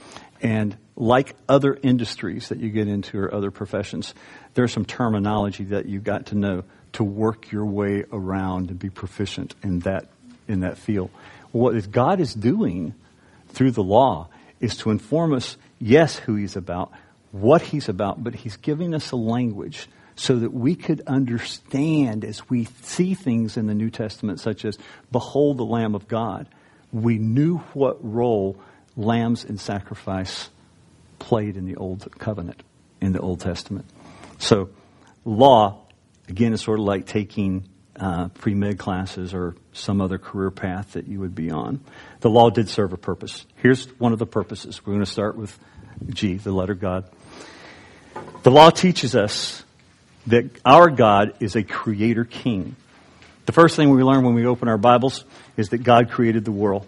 and 0.42 0.78
like 0.96 1.36
other 1.50 1.78
industries 1.84 2.48
that 2.48 2.60
you 2.60 2.70
get 2.70 2.88
into 2.88 3.20
or 3.20 3.36
other 3.36 3.52
professions, 3.52 4.14
there's 4.54 4.72
some 4.72 4.86
terminology 4.86 5.66
that 5.66 5.86
you 5.86 6.00
got 6.00 6.28
to 6.28 6.36
know 6.36 6.64
to 6.94 7.04
work 7.04 7.52
your 7.52 7.66
way 7.66 8.06
around 8.10 8.70
and 8.70 8.80
be 8.80 8.90
proficient 8.90 9.54
in 9.64 9.80
that 9.80 10.08
in 10.50 10.62
that 10.62 10.78
field. 10.78 11.10
What 11.52 11.92
God 11.92 12.20
is 12.20 12.34
doing 12.34 12.94
through 13.50 13.72
the 13.72 13.84
law 13.84 14.28
is 14.60 14.78
to 14.78 14.92
inform 14.92 15.34
us, 15.34 15.58
yes, 15.80 16.18
who 16.18 16.36
He's 16.36 16.56
about, 16.56 16.92
what 17.32 17.62
He's 17.62 17.90
about, 17.90 18.24
but 18.24 18.36
He's 18.36 18.58
giving 18.58 18.94
us 18.94 19.12
a 19.12 19.16
language 19.16 19.88
so 20.16 20.36
that 20.38 20.54
we 20.54 20.76
could 20.76 21.02
understand 21.08 22.26
as 22.26 22.50
we 22.50 22.66
see 22.84 23.14
things 23.14 23.56
in 23.56 23.68
the 23.68 23.74
New 23.74 23.90
Testament, 23.90 24.40
such 24.40 24.66
as, 24.66 24.78
Behold 25.12 25.58
the 25.58 25.66
Lamb 25.66 25.96
of 25.96 26.08
God. 26.08 26.48
We 26.92 27.18
knew 27.18 27.60
what 27.74 27.98
role 28.02 28.60
lambs 28.98 29.46
and 29.46 29.60
sacrifice 29.60 30.50
played 31.20 31.56
in 31.56 31.66
the 31.66 31.78
Old 31.78 32.06
Covenant, 32.20 32.64
in 33.00 33.14
the 33.14 33.20
Old 33.20 33.40
Testament. 33.40 33.86
So, 34.40 34.70
law, 35.24 35.80
again, 36.28 36.52
is 36.52 36.62
sort 36.62 36.80
of 36.80 36.86
like 36.86 37.06
taking 37.06 37.70
uh, 38.00 38.30
pre 38.30 38.54
med 38.54 38.78
classes 38.78 39.34
or 39.34 39.56
some 39.74 40.02
other 40.02 40.18
career 40.18 40.52
path 40.52 40.94
that 40.94 41.08
you 41.08 41.20
would 41.20 41.36
be 41.36 41.52
on. 41.52 41.80
The 42.22 42.30
law 42.30 42.50
did 42.50 42.70
serve 42.70 42.94
a 42.94 42.98
purpose. 42.98 43.46
Here's 43.58 43.86
one 44.00 44.14
of 44.14 44.20
the 44.20 44.26
purposes. 44.26 44.86
We're 44.86 44.94
going 44.94 45.06
to 45.06 45.12
start 45.12 45.36
with 45.36 45.58
G, 46.10 46.36
the 46.36 46.52
letter 46.52 46.76
God. 46.76 47.06
The 48.44 48.52
law 48.52 48.70
teaches 48.70 49.16
us 49.16 49.64
that 50.28 50.46
our 50.66 50.90
God 50.90 51.34
is 51.40 51.56
a 51.56 51.64
creator 51.64 52.26
king. 52.26 52.76
The 53.46 53.52
first 53.52 53.76
thing 53.76 53.90
we 53.90 54.04
learn 54.04 54.24
when 54.24 54.36
we 54.36 54.46
open 54.46 54.68
our 54.68 54.78
Bibles 54.78 55.26
is 55.58 55.70
that 55.70 55.80
God 55.80 56.12
created 56.12 56.46
the 56.46 56.52
world. 56.52 56.88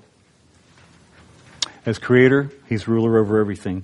As 1.86 1.98
creator, 1.98 2.52
he's 2.70 2.88
ruler 2.88 3.18
over 3.18 3.40
everything. 3.40 3.84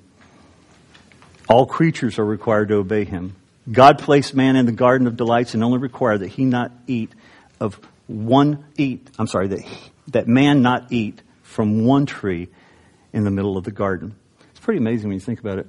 All 1.50 1.65
creatures 1.65 2.19
are 2.19 2.25
required 2.25 2.67
to 2.69 2.75
obey 2.75 3.03
him. 3.03 3.36
God 3.69 4.00
placed 4.00 4.34
man 4.34 4.55
in 4.55 4.65
the 4.65 4.72
garden 4.72 5.07
of 5.07 5.17
delights 5.17 5.53
and 5.53 5.63
only 5.63 5.77
required 5.77 6.19
that 6.19 6.29
he 6.29 6.46
not 6.46 6.72
eat 6.88 7.12
of 7.59 7.79
one 8.07 8.65
eat, 8.77 9.09
I'm 9.19 9.27
sorry, 9.27 9.47
that, 9.49 9.61
that 10.09 10.27
man 10.27 10.61
not 10.61 10.91
eat 10.91 11.21
from 11.43 11.85
one 11.85 12.05
tree 12.05 12.49
in 13.13 13.23
the 13.23 13.31
middle 13.31 13.57
of 13.57 13.63
the 13.63 13.71
garden. 13.71 14.15
It's 14.51 14.59
pretty 14.59 14.79
amazing 14.79 15.09
when 15.09 15.15
you 15.15 15.21
think 15.21 15.39
about 15.39 15.59
it. 15.59 15.67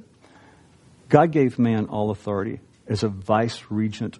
God 1.08 1.32
gave 1.32 1.58
man 1.58 1.86
all 1.86 2.10
authority 2.10 2.60
as 2.86 3.02
a 3.02 3.08
vice 3.08 3.64
regent 3.70 4.18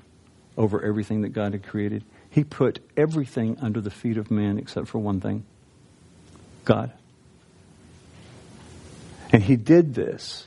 over 0.56 0.82
everything 0.82 1.22
that 1.22 1.30
God 1.30 1.52
had 1.52 1.66
created. 1.66 2.04
He 2.30 2.44
put 2.44 2.80
everything 2.96 3.58
under 3.60 3.80
the 3.80 3.90
feet 3.90 4.16
of 4.16 4.30
man 4.30 4.58
except 4.58 4.88
for 4.88 4.98
one 4.98 5.20
thing 5.20 5.44
God. 6.64 6.92
And 9.30 9.42
he 9.42 9.56
did 9.56 9.94
this 9.94 10.46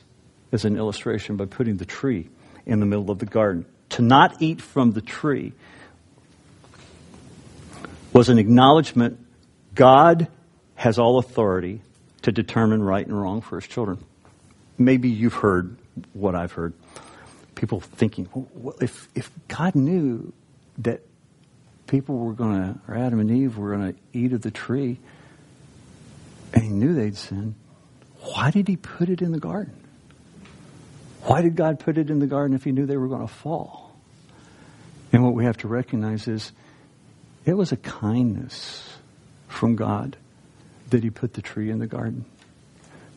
as 0.52 0.66
an 0.66 0.78
illustration 0.78 1.38
by 1.38 1.46
putting 1.46 1.78
the 1.78 1.86
tree 1.86 2.30
in 2.66 2.80
the 2.80 2.86
middle 2.86 3.10
of 3.10 3.20
the 3.20 3.26
garden. 3.26 3.66
To 3.90 4.02
not 4.02 4.42
eat 4.42 4.62
from 4.62 4.92
the 4.92 5.02
tree 5.02 5.54
was 8.14 8.30
an 8.30 8.40
acknowledgement 8.40 9.20
God 9.74 10.28
has 10.76 11.00
all 11.00 11.18
authority 11.18 11.82
to 12.24 12.32
determine 12.32 12.84
right 12.84 13.06
and 13.06 13.20
wrong 13.20 13.42
for 13.42 13.60
his 13.60 13.68
children. 13.68 14.04
Maybe 14.78 15.10
you've 15.10 15.34
heard 15.34 15.78
what 16.14 16.36
I've 16.36 16.52
heard. 16.52 16.74
People 17.56 17.80
thinking, 17.80 18.28
well, 18.34 18.76
if, 18.82 19.08
if 19.16 19.30
God 19.48 19.76
knew 19.76 20.34
that 20.80 21.02
people 21.88 22.18
were 22.18 22.34
going 22.34 22.56
to, 22.56 22.80
or 22.88 22.98
Adam 22.98 23.20
and 23.20 23.30
Eve 23.30 23.58
were 23.58 23.76
going 23.76 23.94
to 23.94 24.00
eat 24.14 24.34
of 24.34 24.42
the 24.42 24.52
tree, 24.52 25.00
and 26.54 26.64
he 26.64 26.70
knew 26.70 26.94
they'd 26.94 27.18
sin, 27.18 27.56
why 28.20 28.52
did 28.52 28.68
he 28.68 28.76
put 28.76 29.10
it 29.10 29.22
in 29.22 29.32
the 29.32 29.40
garden? 29.40 29.76
Why 31.24 31.42
did 31.42 31.56
God 31.56 31.80
put 31.80 31.98
it 31.98 32.10
in 32.10 32.20
the 32.20 32.28
garden 32.28 32.56
if 32.56 32.64
he 32.64 32.72
knew 32.72 32.86
they 32.86 32.98
were 32.98 33.08
going 33.08 33.28
to 33.28 33.34
fall? 33.34 33.96
And 35.14 35.24
what 35.24 35.34
we 35.34 35.46
have 35.46 35.58
to 35.58 35.68
recognize 35.68 36.28
is 36.28 36.52
it 37.46 37.54
was 37.54 37.72
a 37.72 37.78
kindness 37.78 38.98
from 39.48 39.76
God 39.76 40.18
that 40.90 41.04
he 41.04 41.10
put 41.10 41.34
the 41.34 41.42
tree 41.42 41.70
in 41.70 41.80
the 41.80 41.88
garden. 41.88 42.26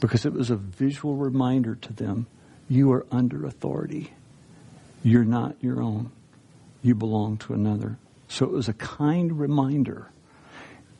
Because 0.00 0.26
it 0.26 0.32
was 0.32 0.50
a 0.50 0.56
visual 0.56 1.16
reminder 1.16 1.74
to 1.76 1.92
them 1.92 2.26
you 2.68 2.92
are 2.92 3.06
under 3.10 3.46
authority. 3.46 4.12
You're 5.02 5.24
not 5.24 5.56
your 5.60 5.82
own. 5.82 6.10
You 6.82 6.94
belong 6.94 7.38
to 7.38 7.54
another. 7.54 7.98
So 8.28 8.46
it 8.46 8.52
was 8.52 8.68
a 8.68 8.74
kind 8.74 9.38
reminder. 9.38 10.10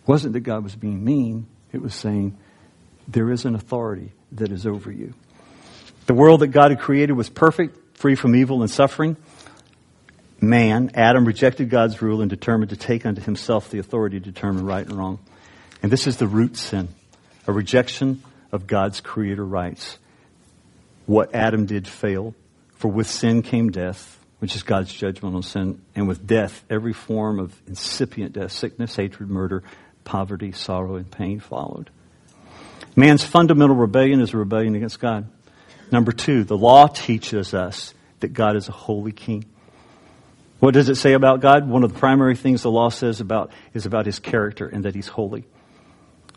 It 0.03 0.09
wasn't 0.09 0.35
that 0.35 0.41
God 0.41 0.63
was 0.63 0.77
being 0.77 1.05
mean, 1.05 1.47
it 1.73 1.81
was 1.83 1.95
saying, 1.95 2.37
there 3.09 3.31
is 3.31 3.45
an 3.45 3.55
authority 3.55 4.13
that 4.33 4.51
is 4.51 4.67
over 4.67 4.91
you. 4.91 5.15
The 6.07 6.15
world 6.15 6.41
that 6.41 6.49
God 6.49 6.71
had 6.71 6.81
created 6.81 7.15
was 7.15 7.29
perfect, 7.29 7.99
free 7.99 8.15
from 8.15 8.35
evil 8.35 8.63
and 8.63 8.71
suffering. 8.71 9.17
Man, 10.49 10.91
Adam, 10.95 11.25
rejected 11.25 11.71
God's 11.71 12.03
rule 12.03 12.21
and 12.21 12.31
determined 12.31 12.71
to 12.71 12.77
take 12.77 13.07
unto 13.07 13.21
himself 13.21 13.71
the 13.71 13.79
authority 13.79 14.19
to 14.19 14.25
determine 14.25 14.67
right 14.67 14.87
and 14.87 14.97
wrong. 14.97 15.19
And 15.83 15.93
this 15.93 16.07
is 16.07 16.17
the 16.17 16.27
root 16.27 16.57
sin, 16.57 16.89
a 17.47 17.53
rejection 17.53 18.23
of 18.51 18.67
God's 18.67 19.01
creator 19.01 19.45
rights. 19.45 19.99
What 21.07 21.35
Adam 21.35 21.67
did 21.67 21.87
failed, 21.87 22.35
for 22.77 22.89
with 22.89 23.09
sin 23.09 23.43
came 23.43 23.71
death, 23.71 24.19
which 24.39 24.55
is 24.55 24.63
God's 24.63 24.93
judgment 24.93 25.37
on 25.37 25.43
sin, 25.43 25.81
and 25.95 26.09
with 26.09 26.27
death, 26.27 26.65
every 26.69 26.93
form 26.93 27.39
of 27.39 27.55
incipient 27.67 28.33
death, 28.33 28.53
sickness, 28.53 28.97
hatred, 28.97 29.31
murder, 29.31 29.63
poverty, 30.05 30.53
sorrow, 30.53 30.97
and 30.97 31.11
pain 31.11 31.41
followed. 31.41 31.91
Man's 32.97 33.25
fundamental 33.25 33.77
rebellion 33.77 34.21
is 34.21 34.35
a 34.35 34.37
rebellion 34.37 34.75
against 34.75 35.01
God. 35.01 35.27
Number 35.91 36.13
two, 36.13 36.45
the 36.45 36.57
law 36.57 36.87
teaches 36.87 37.55
us 37.55 37.95
that 38.21 38.33
God 38.33 38.57
is 38.57 38.69
a 38.69 38.73
holy 38.73 39.13
king. 39.13 39.45
What 40.65 40.73
does 40.73 40.89
it 40.89 40.95
say 40.95 41.13
about 41.13 41.43
God? 41.43 41.69
One 41.69 41.85
of 41.85 41.93
the 41.93 41.99
primary 41.99 42.37
things 42.37 42.63
the 42.63 42.71
law 42.71 42.89
says 42.89 43.21
about 43.21 43.53
is 43.75 43.85
about 43.85 44.07
his 44.07 44.19
character 44.19 44.67
and 44.67 44.87
that 44.87 44.95
he's 44.95 45.09
holy. 45.09 45.45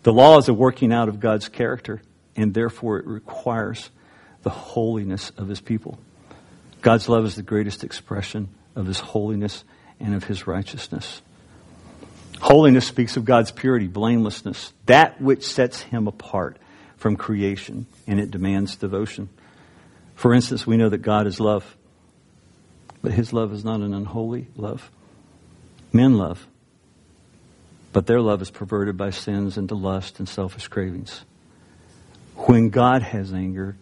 The 0.03 0.11
law 0.11 0.37
is 0.37 0.49
a 0.49 0.53
working 0.53 0.91
out 0.91 1.07
of 1.07 1.21
God's 1.21 1.47
character, 1.47 2.01
and 2.35 2.53
therefore 2.53 2.99
it 2.99 3.07
requires 3.07 3.89
the 4.43 4.49
holiness 4.49 5.31
of 5.37 5.47
his 5.47 5.61
people. 5.61 5.97
God's 6.81 7.07
love 7.07 7.23
is 7.23 7.37
the 7.37 7.41
greatest 7.41 7.85
expression 7.85 8.49
of 8.75 8.85
his 8.85 8.99
holiness 8.99 9.63
and 9.97 10.13
of 10.13 10.25
his 10.25 10.45
righteousness. 10.45 11.21
Holiness 12.41 12.85
speaks 12.85 13.15
of 13.15 13.23
God's 13.23 13.51
purity, 13.51 13.87
blamelessness, 13.87 14.73
that 14.87 15.21
which 15.21 15.45
sets 15.45 15.83
him 15.83 16.05
apart 16.05 16.57
from 16.97 17.15
creation, 17.15 17.85
and 18.05 18.19
it 18.19 18.29
demands 18.29 18.75
devotion. 18.75 19.29
For 20.15 20.33
instance, 20.33 20.67
we 20.67 20.75
know 20.75 20.89
that 20.89 20.97
God 20.97 21.27
is 21.27 21.39
love, 21.39 21.76
but 23.01 23.11
his 23.11 23.33
love 23.33 23.53
is 23.53 23.63
not 23.63 23.81
an 23.81 23.93
unholy 23.93 24.47
love. 24.55 24.91
Men 25.93 26.17
love, 26.17 26.47
but 27.93 28.05
their 28.05 28.21
love 28.21 28.41
is 28.41 28.49
perverted 28.49 28.97
by 28.97 29.09
sins 29.09 29.57
into 29.57 29.75
lust 29.75 30.19
and 30.19 30.27
selfish 30.27 30.67
cravings. 30.67 31.23
When 32.35 32.69
God 32.69 33.01
has 33.01 33.33
anger, 33.33 33.77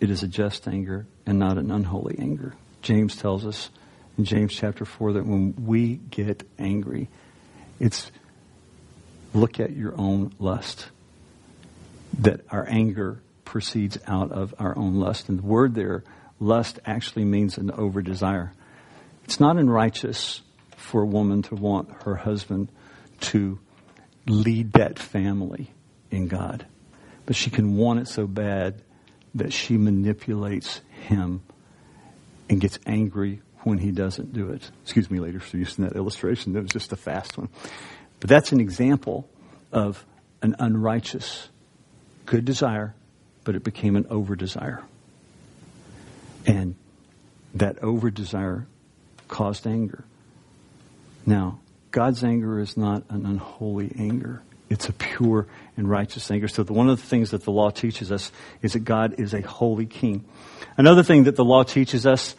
it 0.00 0.10
is 0.10 0.22
a 0.22 0.28
just 0.28 0.66
anger 0.66 1.06
and 1.26 1.38
not 1.38 1.58
an 1.58 1.70
unholy 1.70 2.16
anger. 2.18 2.54
James 2.82 3.16
tells 3.16 3.46
us 3.46 3.70
in 4.16 4.24
James 4.24 4.54
chapter 4.54 4.84
4 4.84 5.14
that 5.14 5.26
when 5.26 5.54
we 5.66 5.96
get 5.96 6.48
angry, 6.58 7.08
it's 7.80 8.10
look 9.32 9.58
at 9.58 9.72
your 9.74 9.94
own 9.98 10.32
lust. 10.38 10.88
That 12.20 12.40
our 12.50 12.66
anger 12.68 13.20
proceeds 13.44 13.98
out 14.06 14.30
of 14.30 14.54
our 14.58 14.76
own 14.76 14.94
lust. 14.94 15.28
And 15.28 15.38
the 15.38 15.46
word 15.46 15.74
there, 15.74 16.04
lust, 16.40 16.78
actually 16.84 17.24
means 17.24 17.58
an 17.58 17.70
over 17.70 18.02
desire. 18.02 18.52
It's 19.24 19.40
not 19.40 19.56
unrighteous 19.56 20.42
for 20.76 21.02
a 21.02 21.06
woman 21.06 21.42
to 21.42 21.54
want 21.54 21.90
her 22.04 22.16
husband 22.16 22.68
to 23.20 23.58
lead 24.26 24.72
that 24.74 24.98
family 24.98 25.70
in 26.10 26.28
God. 26.28 26.66
But 27.26 27.36
she 27.36 27.50
can 27.50 27.76
want 27.76 28.00
it 28.00 28.08
so 28.08 28.26
bad 28.26 28.82
that 29.34 29.52
she 29.52 29.76
manipulates 29.76 30.80
him 31.08 31.42
and 32.48 32.60
gets 32.60 32.78
angry 32.86 33.40
when 33.62 33.78
he 33.78 33.90
doesn't 33.90 34.32
do 34.32 34.50
it. 34.50 34.70
Excuse 34.82 35.10
me, 35.10 35.18
later 35.18 35.40
for 35.40 35.56
using 35.56 35.84
that 35.84 35.96
illustration. 35.96 36.52
That 36.52 36.62
was 36.62 36.70
just 36.70 36.92
a 36.92 36.96
fast 36.96 37.38
one. 37.38 37.48
But 38.20 38.28
that's 38.28 38.52
an 38.52 38.60
example 38.60 39.28
of 39.72 40.04
an 40.42 40.54
unrighteous 40.58 41.48
good 42.26 42.44
desire, 42.44 42.94
but 43.44 43.54
it 43.54 43.64
became 43.64 43.96
an 43.96 44.06
over 44.10 44.36
desire. 44.36 44.82
And 46.46 46.74
that 47.54 47.82
over 47.82 48.10
desire 48.10 48.66
caused 49.28 49.66
anger. 49.66 50.04
Now, 51.26 51.60
God's 51.90 52.24
anger 52.24 52.58
is 52.58 52.76
not 52.76 53.04
an 53.08 53.24
unholy 53.24 53.92
anger. 53.98 54.42
It's 54.68 54.88
a 54.88 54.92
pure 54.92 55.46
and 55.76 55.88
righteous 55.88 56.30
anger. 56.30 56.48
So 56.48 56.62
the, 56.62 56.72
one 56.72 56.88
of 56.88 57.00
the 57.00 57.06
things 57.06 57.30
that 57.30 57.44
the 57.44 57.52
law 57.52 57.70
teaches 57.70 58.10
us 58.10 58.32
is 58.62 58.72
that 58.72 58.80
God 58.80 59.14
is 59.18 59.32
a 59.32 59.40
holy 59.40 59.86
king. 59.86 60.24
Another 60.76 61.02
thing 61.02 61.24
that 61.24 61.36
the 61.36 61.44
law 61.44 61.62
teaches 61.62 62.06
us, 62.06 62.34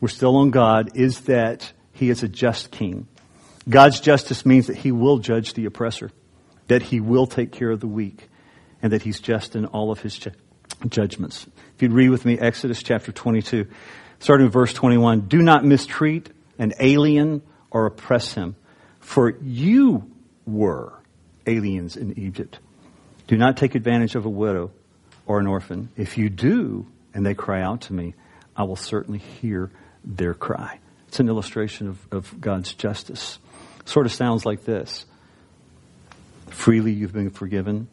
we're 0.00 0.08
still 0.08 0.36
on 0.36 0.50
God, 0.50 0.90
is 0.94 1.22
that 1.22 1.72
he 1.92 2.10
is 2.10 2.22
a 2.22 2.28
just 2.28 2.70
king. 2.70 3.08
God's 3.68 4.00
justice 4.00 4.44
means 4.44 4.66
that 4.66 4.76
he 4.76 4.92
will 4.92 5.18
judge 5.18 5.54
the 5.54 5.64
oppressor, 5.64 6.10
that 6.68 6.82
he 6.82 7.00
will 7.00 7.26
take 7.26 7.52
care 7.52 7.70
of 7.70 7.80
the 7.80 7.88
weak, 7.88 8.28
and 8.82 8.92
that 8.92 9.02
he's 9.02 9.20
just 9.20 9.56
in 9.56 9.66
all 9.66 9.90
of 9.90 10.00
his 10.00 10.16
judgments. 10.86 11.46
If 11.74 11.82
you'd 11.82 11.92
read 11.92 12.10
with 12.10 12.24
me 12.24 12.38
Exodus 12.38 12.82
chapter 12.82 13.12
22, 13.12 13.66
starting 14.20 14.46
with 14.46 14.52
verse 14.52 14.72
21, 14.72 15.28
do 15.28 15.38
not 15.38 15.64
mistreat 15.64 16.28
an 16.58 16.74
alien 16.80 17.42
or 17.70 17.86
oppress 17.86 18.34
him, 18.34 18.56
for 19.00 19.30
you 19.42 20.10
were 20.46 20.92
aliens 21.46 21.96
in 21.96 22.18
Egypt. 22.18 22.58
Do 23.26 23.36
not 23.36 23.56
take 23.56 23.74
advantage 23.74 24.14
of 24.14 24.24
a 24.24 24.30
widow 24.30 24.70
or 25.26 25.38
an 25.38 25.46
orphan. 25.46 25.90
If 25.96 26.18
you 26.18 26.30
do, 26.30 26.86
and 27.14 27.24
they 27.24 27.34
cry 27.34 27.62
out 27.62 27.82
to 27.82 27.92
me, 27.92 28.14
I 28.56 28.64
will 28.64 28.76
certainly 28.76 29.18
hear 29.18 29.70
their 30.04 30.34
cry. 30.34 30.80
It's 31.08 31.20
an 31.20 31.28
illustration 31.28 31.88
of, 31.88 32.08
of 32.10 32.40
God's 32.40 32.74
justice. 32.74 33.38
Sort 33.84 34.06
of 34.06 34.12
sounds 34.12 34.44
like 34.44 34.64
this 34.64 35.06
Freely 36.48 36.92
you've 36.92 37.12
been 37.12 37.30
forgiven, 37.30 37.88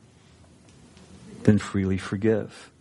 then 1.44 1.58
freely 1.58 1.98
forgive. 1.98 2.72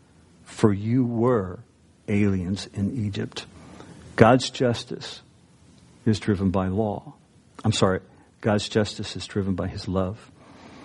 For 0.55 0.73
you 0.73 1.05
were 1.05 1.59
aliens 2.07 2.69
in 2.73 2.97
Egypt. 3.07 3.45
God's 4.15 4.51
justice 4.51 5.21
is 6.07 6.21
driven 6.21 6.51
by 6.51 6.69
law. 6.69 7.15
I'm 7.65 7.73
sorry, 7.73 7.99
God's 8.41 8.69
justice 8.69 9.17
is 9.17 9.27
driven 9.27 9.57
by 9.57 9.67
his 9.67 9.89
love. 9.89 10.31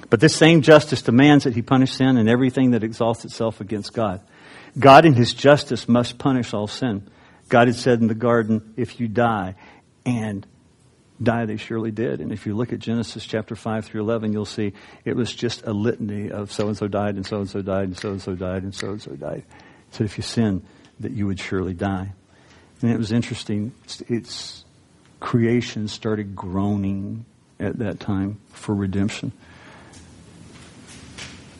But 0.09 0.21
this 0.21 0.35
same 0.35 0.63
justice 0.63 1.03
demands 1.03 1.43
that 1.43 1.53
he 1.53 1.61
punish 1.61 1.93
sin 1.93 2.17
and 2.17 2.27
everything 2.27 2.71
that 2.71 2.83
exalts 2.83 3.25
itself 3.25 3.61
against 3.61 3.93
God. 3.93 4.21
God 4.77 5.05
in 5.05 5.13
his 5.13 5.33
justice 5.33 5.87
must 5.87 6.17
punish 6.17 6.51
all 6.51 6.67
sin. 6.67 7.07
God 7.47 7.67
had 7.67 7.75
said 7.75 8.01
in 8.01 8.07
the 8.07 8.15
garden, 8.15 8.73
if 8.75 8.99
you 8.99 9.07
die, 9.07 9.53
and 10.03 10.47
die 11.21 11.45
they 11.45 11.57
surely 11.57 11.91
did. 11.91 12.21
And 12.21 12.31
if 12.31 12.45
you 12.45 12.55
look 12.55 12.71
at 12.71 12.79
Genesis 12.79 13.25
chapter 13.25 13.55
5 13.55 13.85
through 13.85 14.01
11, 14.01 14.33
you'll 14.33 14.45
see 14.45 14.73
it 15.05 15.15
was 15.15 15.33
just 15.33 15.65
a 15.65 15.73
litany 15.73 16.31
of 16.31 16.51
so 16.51 16.67
and 16.67 16.77
so 16.77 16.87
died, 16.87 17.15
and 17.15 17.25
so 17.25 17.39
and 17.39 17.49
so 17.49 17.61
died, 17.61 17.85
and 17.85 17.97
so 17.97 18.11
and 18.11 18.21
so 18.21 18.35
died, 18.35 18.63
and 18.63 18.73
so 18.73 18.91
and 18.91 19.01
so 19.01 19.11
died. 19.11 19.43
So 19.91 20.03
if 20.03 20.17
you 20.17 20.23
sin, 20.23 20.63
that 20.99 21.11
you 21.11 21.27
would 21.27 21.39
surely 21.39 21.73
die. 21.73 22.11
And 22.81 22.91
it 22.91 22.97
was 22.97 23.11
interesting. 23.11 23.73
It's, 23.83 24.01
it's 24.01 24.65
creation 25.19 25.87
started 25.87 26.35
groaning 26.35 27.25
at 27.59 27.79
that 27.79 27.99
time 27.99 28.39
for 28.49 28.73
redemption. 28.73 29.31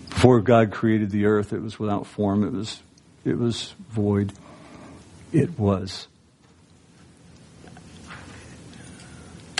Before 0.09 0.41
God 0.41 0.71
created 0.71 1.11
the 1.11 1.25
earth, 1.25 1.53
it 1.53 1.61
was 1.61 1.79
without 1.79 2.05
form. 2.05 2.43
It 2.43 2.51
was, 2.51 2.81
it 3.23 3.37
was 3.37 3.73
void. 3.89 4.33
It 5.31 5.57
was. 5.57 6.08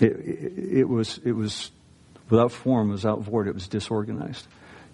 It, 0.02 0.12
it, 0.12 0.80
it 0.80 0.90
was, 0.90 1.20
it 1.24 1.34
was 1.34 1.72
without 2.30 2.52
form, 2.52 2.90
it 2.90 2.94
was 2.94 3.04
without 3.04 3.22
void, 3.22 3.48
it 3.48 3.54
was 3.54 3.68
disorganized. 3.68 4.48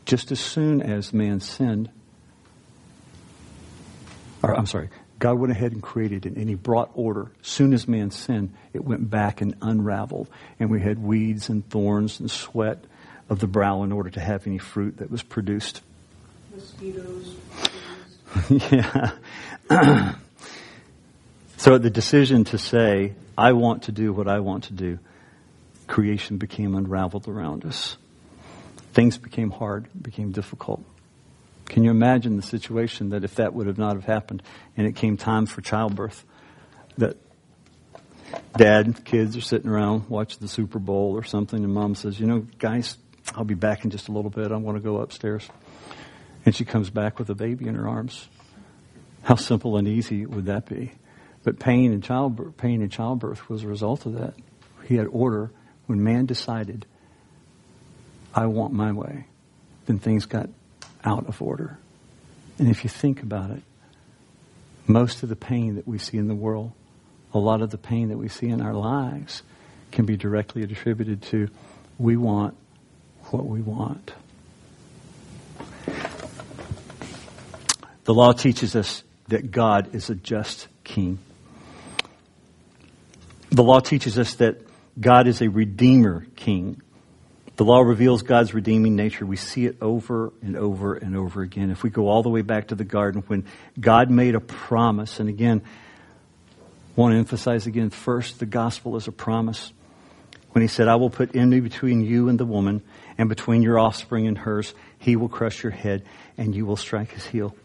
Just 0.05 0.31
as 0.31 0.39
soon 0.39 0.81
as 0.81 1.13
man 1.13 1.39
sinned, 1.39 1.89
or 4.43 4.55
I'm 4.55 4.67
sorry, 4.67 4.89
God 5.17 5.39
went 5.39 5.51
ahead 5.51 5.71
and 5.71 5.81
created 5.81 6.25
it, 6.25 6.35
and 6.35 6.49
He 6.49 6.55
brought 6.55 6.91
order. 6.93 7.31
Soon 7.41 7.73
as 7.73 7.87
man 7.87 8.11
sinned, 8.11 8.53
it 8.73 8.83
went 8.83 9.09
back 9.09 9.41
and 9.41 9.55
unraveled, 9.61 10.29
and 10.59 10.69
we 10.69 10.81
had 10.81 10.99
weeds 10.99 11.49
and 11.49 11.67
thorns 11.69 12.19
and 12.19 12.29
sweat 12.29 12.83
of 13.29 13.39
the 13.39 13.47
brow 13.47 13.83
in 13.83 13.91
order 13.91 14.09
to 14.11 14.19
have 14.19 14.45
any 14.45 14.57
fruit 14.57 14.97
that 14.97 15.09
was 15.09 15.23
produced. 15.23 15.81
Mosquitoes. 16.53 17.35
yeah. 19.69 20.15
so 21.65 21.79
the 21.79 21.89
decision 21.89 22.43
to 22.43 22.59
say, 22.59 23.15
I 23.35 23.53
want 23.53 23.85
to 23.85 23.91
do 23.91 24.13
what 24.13 24.27
I 24.27 24.39
want 24.39 24.65
to 24.65 24.73
do, 24.73 24.99
creation 25.87 26.37
became 26.37 26.75
unraveled 26.75 27.27
around 27.27 27.65
us. 27.65 27.97
Things 28.93 29.17
became 29.17 29.49
hard, 29.49 29.87
became 29.99 30.31
difficult. 30.31 30.85
Can 31.65 31.83
you 31.83 31.89
imagine 31.89 32.37
the 32.37 32.43
situation 32.43 33.09
that 33.09 33.23
if 33.23 33.33
that 33.37 33.55
would 33.55 33.65
have 33.65 33.79
not 33.79 33.95
have 33.95 34.05
happened 34.05 34.43
and 34.77 34.85
it 34.85 34.95
came 34.95 35.17
time 35.17 35.47
for 35.47 35.61
childbirth, 35.61 36.23
that 36.99 37.17
dad, 38.55 39.03
kids 39.03 39.35
are 39.35 39.41
sitting 39.41 39.71
around 39.71 40.07
watching 40.07 40.41
the 40.41 40.47
Super 40.47 40.77
Bowl 40.77 41.13
or 41.17 41.23
something 41.23 41.63
and 41.63 41.73
mom 41.73 41.95
says, 41.95 42.19
you 42.19 42.27
know, 42.27 42.45
guys, 42.59 42.95
I'll 43.33 43.43
be 43.43 43.55
back 43.55 43.83
in 43.83 43.89
just 43.89 44.07
a 44.07 44.11
little 44.11 44.29
bit. 44.29 44.51
I 44.51 44.57
want 44.57 44.77
to 44.77 44.83
go 44.83 44.97
upstairs. 44.97 45.49
And 46.45 46.55
she 46.55 46.63
comes 46.63 46.91
back 46.91 47.17
with 47.17 47.31
a 47.31 47.35
baby 47.35 47.67
in 47.67 47.73
her 47.73 47.89
arms. 47.89 48.27
How 49.23 49.33
simple 49.33 49.77
and 49.77 49.87
easy 49.87 50.27
would 50.27 50.45
that 50.45 50.67
be? 50.67 50.91
But 51.45 51.59
pain 51.59 51.93
and 51.93 52.03
childbirth, 52.03 52.57
pain 52.57 52.81
and 52.81 52.91
childbirth 52.91 53.47
was 53.47 53.63
a 53.63 53.67
result 53.67 54.07
of 54.07 54.13
that. 54.13 54.33
He 54.83 54.95
had 54.95 55.05
order. 55.07 55.51
When 55.85 56.03
man 56.03 56.25
decided, 56.25 56.87
I 58.33 58.47
want 58.47 58.73
my 58.73 58.91
way, 58.91 59.27
then 59.85 59.99
things 59.99 60.25
got 60.25 60.49
out 61.03 61.27
of 61.27 61.43
order. 61.43 61.77
And 62.57 62.67
if 62.67 62.83
you 62.83 62.89
think 62.89 63.21
about 63.21 63.51
it, 63.51 63.61
most 64.87 65.21
of 65.21 65.29
the 65.29 65.35
pain 65.35 65.75
that 65.75 65.87
we 65.87 65.99
see 65.99 66.17
in 66.17 66.27
the 66.27 66.33
world, 66.33 66.71
a 67.31 67.37
lot 67.37 67.61
of 67.61 67.69
the 67.69 67.77
pain 67.77 68.09
that 68.09 68.17
we 68.17 68.27
see 68.27 68.49
in 68.49 68.59
our 68.59 68.73
lives, 68.73 69.43
can 69.91 70.05
be 70.05 70.17
directly 70.17 70.63
attributed 70.63 71.21
to 71.21 71.49
we 71.99 72.17
want 72.17 72.57
what 73.25 73.45
we 73.45 73.61
want. 73.61 74.13
The 78.05 78.13
law 78.15 78.33
teaches 78.33 78.75
us 78.75 79.03
that 79.27 79.51
God 79.51 79.93
is 79.93 80.09
a 80.09 80.15
just 80.15 80.67
king. 80.83 81.19
The 83.55 83.63
law 83.63 83.79
teaches 83.79 84.19
us 84.19 84.33
that 84.35 84.57
God 84.99 85.27
is 85.27 85.41
a 85.41 85.47
redeemer 85.47 86.27
king. 86.35 86.81
The 87.55 87.63
law 87.63 87.79
reveals 87.79 88.21
God's 88.21 88.53
redeeming 88.53 88.97
nature. 88.97 89.25
We 89.25 89.37
see 89.37 89.65
it 89.65 89.77
over 89.81 90.33
and 90.41 90.57
over 90.57 90.95
and 90.95 91.15
over 91.15 91.41
again. 91.41 91.71
If 91.71 91.81
we 91.81 91.89
go 91.89 92.09
all 92.09 92.21
the 92.21 92.27
way 92.27 92.41
back 92.41 92.67
to 92.67 92.75
the 92.75 92.83
garden 92.83 93.23
when 93.27 93.45
God 93.79 94.09
made 94.09 94.35
a 94.35 94.41
promise, 94.41 95.21
and 95.21 95.29
again, 95.29 95.61
want 96.97 97.13
to 97.13 97.17
emphasize 97.17 97.65
again 97.65 97.91
first, 97.91 98.39
the 98.39 98.45
gospel 98.45 98.97
is 98.97 99.07
a 99.07 99.13
promise. 99.13 99.71
When 100.51 100.61
he 100.61 100.67
said, 100.67 100.89
I 100.89 100.95
will 100.95 101.09
put 101.09 101.33
enmity 101.33 101.61
between 101.61 102.03
you 102.03 102.27
and 102.27 102.37
the 102.37 102.45
woman, 102.45 102.81
and 103.17 103.29
between 103.29 103.61
your 103.61 103.79
offspring 103.79 104.27
and 104.27 104.37
hers, 104.37 104.73
he 104.99 105.15
will 105.15 105.29
crush 105.29 105.63
your 105.63 105.71
head, 105.71 106.03
and 106.37 106.53
you 106.53 106.65
will 106.65 106.75
strike 106.75 107.11
his 107.11 107.25
heel. 107.25 107.55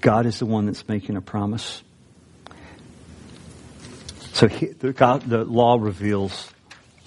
God 0.00 0.26
is 0.26 0.40
the 0.40 0.46
one 0.46 0.66
that's 0.66 0.88
making 0.88 1.16
a 1.16 1.20
promise. 1.20 1.84
So 4.36 4.48
he, 4.48 4.66
the, 4.66 4.92
God, 4.92 5.22
the 5.22 5.46
law 5.46 5.78
reveals 5.80 6.50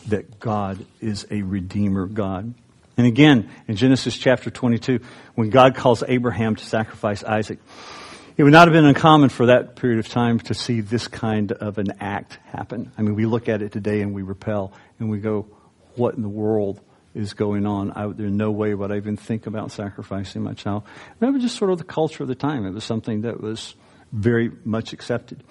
that 0.07 0.39
God 0.39 0.83
is 0.99 1.27
a 1.29 1.43
redeemer 1.43 2.07
God. 2.07 2.55
And 2.97 3.05
again, 3.05 3.51
in 3.67 3.75
Genesis 3.75 4.17
chapter 4.17 4.49
22, 4.49 4.99
when 5.35 5.51
God 5.51 5.75
calls 5.75 6.03
Abraham 6.07 6.55
to 6.55 6.65
sacrifice 6.65 7.23
Isaac, 7.23 7.59
it 8.35 8.41
would 8.41 8.51
not 8.51 8.67
have 8.67 8.73
been 8.73 8.85
uncommon 8.85 9.29
for 9.29 9.45
that 9.45 9.75
period 9.75 9.99
of 9.99 10.07
time 10.07 10.39
to 10.39 10.55
see 10.55 10.81
this 10.81 11.07
kind 11.07 11.51
of 11.51 11.77
an 11.77 11.93
act 11.99 12.39
happen. 12.45 12.91
I 12.97 13.03
mean, 13.03 13.13
we 13.13 13.27
look 13.27 13.47
at 13.47 13.61
it 13.61 13.73
today 13.73 14.01
and 14.01 14.11
we 14.15 14.23
repel 14.23 14.73
and 14.97 15.07
we 15.07 15.19
go, 15.19 15.45
what 15.97 16.15
in 16.15 16.23
the 16.23 16.29
world 16.29 16.81
is 17.13 17.35
going 17.35 17.67
on? 17.67 17.91
I, 17.91 18.07
there's 18.07 18.31
no 18.31 18.49
way 18.49 18.73
would 18.73 18.91
I 18.91 18.97
even 18.97 19.17
think 19.17 19.45
about 19.45 19.71
sacrificing 19.71 20.41
my 20.41 20.55
child. 20.55 20.81
that 21.19 21.31
was 21.31 21.43
just 21.43 21.57
sort 21.57 21.69
of 21.69 21.77
the 21.77 21.83
culture 21.83 22.23
of 22.23 22.27
the 22.27 22.33
time. 22.33 22.65
It 22.65 22.73
was 22.73 22.85
something 22.85 23.21
that 23.21 23.39
was 23.39 23.75
very 24.11 24.51
much 24.65 24.93
accepted. 24.93 25.43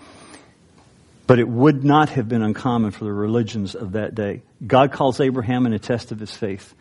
But 1.29 1.39
it 1.39 1.47
would 1.47 1.85
not 1.85 2.09
have 2.09 2.27
been 2.27 2.41
uncommon 2.41 2.91
for 2.91 3.05
the 3.05 3.13
religions 3.13 3.75
of 3.75 3.93
that 3.93 4.15
day. 4.15 4.41
God 4.67 4.93
calls 4.93 5.21
Abraham 5.21 5.67
in 5.67 5.75
a 5.75 5.79
test 5.79 6.11
of 6.11 6.19
his 6.19 6.35
faith, 6.35 6.75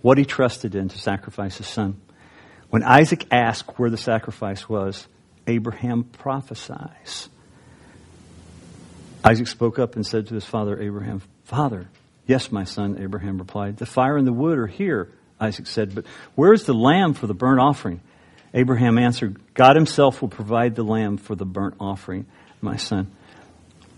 what 0.00 0.18
he 0.18 0.24
trusted 0.24 0.74
in 0.74 0.88
to 0.88 0.98
sacrifice 0.98 1.58
his 1.58 1.68
son. 1.68 2.00
When 2.68 2.82
Isaac 2.82 3.24
asked 3.30 3.78
where 3.78 3.90
the 3.90 3.96
sacrifice 3.96 4.68
was, 4.68 5.06
Abraham 5.46 6.02
prophesies. 6.02 7.28
Isaac 9.24 9.46
spoke 9.46 9.78
up 9.78 9.94
and 9.94 10.04
said 10.04 10.26
to 10.26 10.34
his 10.34 10.44
father 10.44 10.82
Abraham, 10.82 11.22
Father, 11.44 11.86
yes, 12.26 12.50
my 12.50 12.64
son, 12.64 12.98
Abraham 13.00 13.38
replied. 13.38 13.76
The 13.76 13.86
fire 13.86 14.16
and 14.16 14.26
the 14.26 14.32
wood 14.32 14.58
are 14.58 14.66
here, 14.66 15.12
Isaac 15.40 15.68
said, 15.68 15.94
but 15.94 16.06
where 16.34 16.52
is 16.52 16.64
the 16.64 16.74
lamb 16.74 17.14
for 17.14 17.28
the 17.28 17.34
burnt 17.34 17.60
offering? 17.60 18.00
Abraham 18.52 18.98
answered, 18.98 19.40
God 19.54 19.76
himself 19.76 20.20
will 20.20 20.28
provide 20.28 20.74
the 20.74 20.82
lamb 20.82 21.18
for 21.18 21.36
the 21.36 21.46
burnt 21.46 21.76
offering, 21.78 22.26
my 22.60 22.76
son. 22.76 23.12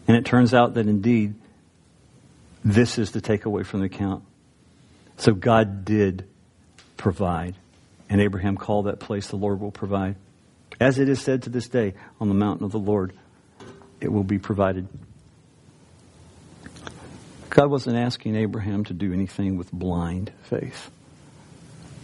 And 0.07 0.17
it 0.17 0.25
turns 0.25 0.53
out 0.53 0.75
that 0.75 0.87
indeed, 0.87 1.35
this 2.65 2.99
is 2.99 3.13
the 3.13 3.21
takeaway 3.21 3.65
from 3.65 3.81
the 3.81 3.87
account. 3.87 4.25
So 5.17 5.33
God 5.33 5.85
did 5.85 6.27
provide. 6.97 7.55
And 8.09 8.21
Abraham 8.21 8.57
called 8.57 8.87
that 8.87 9.01
place, 9.01 9.29
the 9.29 9.37
Lord 9.37 9.61
will 9.61 9.71
provide. 9.71 10.17
As 10.81 10.99
it 10.99 11.09
is 11.09 11.21
said 11.21 11.43
to 11.45 11.51
this 11.51 11.69
day, 11.69 11.95
on 12.21 12.29
the 12.29 12.35
mountain 12.35 12.65
of 12.65 12.73
the 12.73 12.79
Lord, 12.79 13.13
it 14.01 14.13
will 14.13 14.25
be 14.25 14.39
provided. 14.39 14.89
God 17.51 17.71
wasn't 17.71 17.97
asking 17.97 18.35
Abraham 18.35 18.85
to 18.85 18.93
do 18.93 19.13
anything 19.13 19.57
with 19.57 19.71
blind 19.71 20.33
faith. 20.43 20.91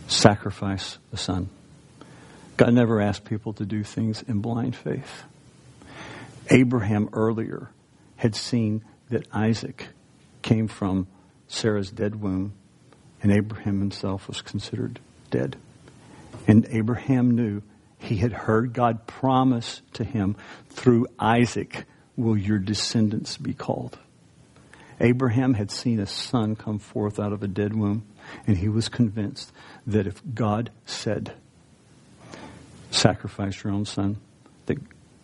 sacrifice 0.07 0.99
the 1.11 1.17
son. 1.17 1.49
God 2.57 2.75
never 2.75 3.01
asked 3.01 3.25
people 3.25 3.53
to 3.55 3.65
do 3.65 3.83
things 3.85 4.23
in 4.23 4.41
blind 4.41 4.77
faith. 4.77 5.25
Abraham 6.51 7.09
earlier 7.13 7.71
had 8.21 8.37
seen 8.37 8.85
that 9.09 9.27
Isaac 9.33 9.89
came 10.43 10.69
from 10.69 11.07
Sarah's 11.49 11.91
dead 11.91 12.21
womb, 12.21 12.53
and 13.23 13.33
Abraham 13.33 13.81
himself 13.81 14.29
was 14.29 14.43
considered 14.43 15.01
dead. 15.31 15.57
And 16.47 16.67
Abraham 16.69 17.31
knew 17.31 17.63
he 17.99 18.19
had 18.19 18.33
heard 18.33 18.75
God 18.75 19.07
promise 19.07 19.81
to 19.95 20.05
him, 20.05 20.37
through 20.69 21.07
Isaac 21.19 21.87
will 22.15 22.37
your 22.37 22.59
descendants 22.59 23.39
be 23.39 23.55
called. 23.55 23.99
Abraham 25.01 25.55
had 25.55 25.71
seen 25.71 25.99
a 25.99 26.07
son 26.07 26.57
come 26.57 26.79
forth 26.79 27.19
out 27.19 27.33
of 27.33 27.43
a 27.43 27.49
dead 27.49 27.75
womb, 27.75 28.05
and 28.47 28.59
he 28.59 28.69
was 28.69 28.91
convinced 28.91 29.51
that 29.87 30.07
if 30.07 30.21
God 30.35 30.71
said, 30.85 31.33
sacrifice 32.91 33.65
your 33.65 33.73
own 33.73 33.87
son, 33.87 34.19
that 34.67 34.77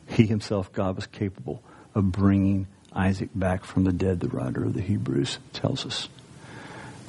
he 0.08 0.24
himself, 0.24 0.72
God, 0.72 0.96
was 0.96 1.06
capable 1.06 1.62
of 1.94 2.10
bringing 2.10 2.66
Isaac 2.96 3.28
back 3.34 3.64
from 3.64 3.84
the 3.84 3.92
dead, 3.92 4.20
the 4.20 4.28
writer 4.28 4.64
of 4.64 4.74
the 4.74 4.80
Hebrews 4.80 5.38
tells 5.52 5.84
us. 5.84 6.08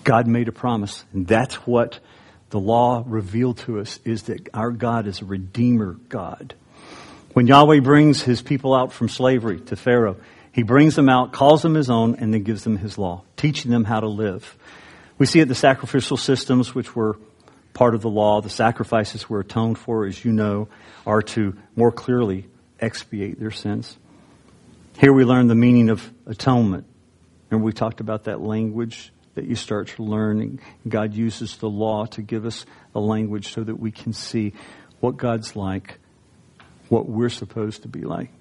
God 0.03 0.27
made 0.27 0.47
a 0.47 0.51
promise, 0.51 1.05
and 1.13 1.25
that's 1.25 1.55
what 1.65 1.99
the 2.49 2.59
law 2.59 3.03
revealed 3.05 3.57
to 3.59 3.79
us 3.79 3.99
is 4.05 4.23
that 4.23 4.47
our 4.53 4.71
God 4.71 5.07
is 5.07 5.21
a 5.21 5.25
redeemer 5.25 5.93
God. 6.09 6.53
When 7.33 7.47
Yahweh 7.47 7.81
brings 7.81 8.21
his 8.21 8.41
people 8.41 8.73
out 8.73 8.93
from 8.93 9.09
slavery 9.09 9.59
to 9.61 9.75
Pharaoh, 9.75 10.17
he 10.51 10.63
brings 10.63 10.95
them 10.95 11.09
out, 11.09 11.33
calls 11.33 11.61
them 11.61 11.75
his 11.75 11.89
own, 11.89 12.15
and 12.15 12.33
then 12.33 12.43
gives 12.43 12.63
them 12.63 12.77
his 12.77 12.97
law, 12.97 13.23
teaching 13.35 13.69
them 13.69 13.83
how 13.83 13.99
to 13.99 14.07
live. 14.07 14.57
We 15.17 15.25
see 15.25 15.39
it 15.39 15.47
the 15.47 15.55
sacrificial 15.55 16.17
systems, 16.17 16.73
which 16.73 16.95
were 16.95 17.17
part 17.73 17.93
of 17.93 18.01
the 18.01 18.09
law. 18.09 18.41
The 18.41 18.49
sacrifices 18.49 19.29
were 19.29 19.41
atoned 19.41 19.77
for, 19.77 20.05
as 20.05 20.23
you 20.23 20.31
know, 20.31 20.67
are 21.05 21.21
to 21.21 21.55
more 21.75 21.91
clearly 21.91 22.47
expiate 22.79 23.39
their 23.39 23.51
sins. 23.51 23.97
Here 24.99 25.13
we 25.13 25.25
learn 25.25 25.45
the 25.45 25.53
meaning 25.53 25.89
of 25.89 26.11
atonement. 26.25 26.87
and 27.51 27.61
we 27.61 27.71
talked 27.71 27.99
about 28.01 28.23
that 28.23 28.41
language 28.41 29.13
that 29.35 29.45
you 29.45 29.53
start 29.53 29.89
to 29.89 30.03
learn. 30.03 30.59
God 30.87 31.13
uses 31.13 31.57
the 31.57 31.69
law 31.69 32.07
to 32.07 32.23
give 32.23 32.47
us 32.47 32.65
a 32.95 32.99
language 32.99 33.53
so 33.53 33.63
that 33.63 33.75
we 33.75 33.91
can 33.91 34.11
see 34.11 34.53
what 34.99 35.15
God's 35.15 35.55
like, 35.55 35.99
what 36.89 37.07
we're 37.07 37.29
supposed 37.29 37.83
to 37.83 37.87
be 37.87 38.05
like. 38.05 38.31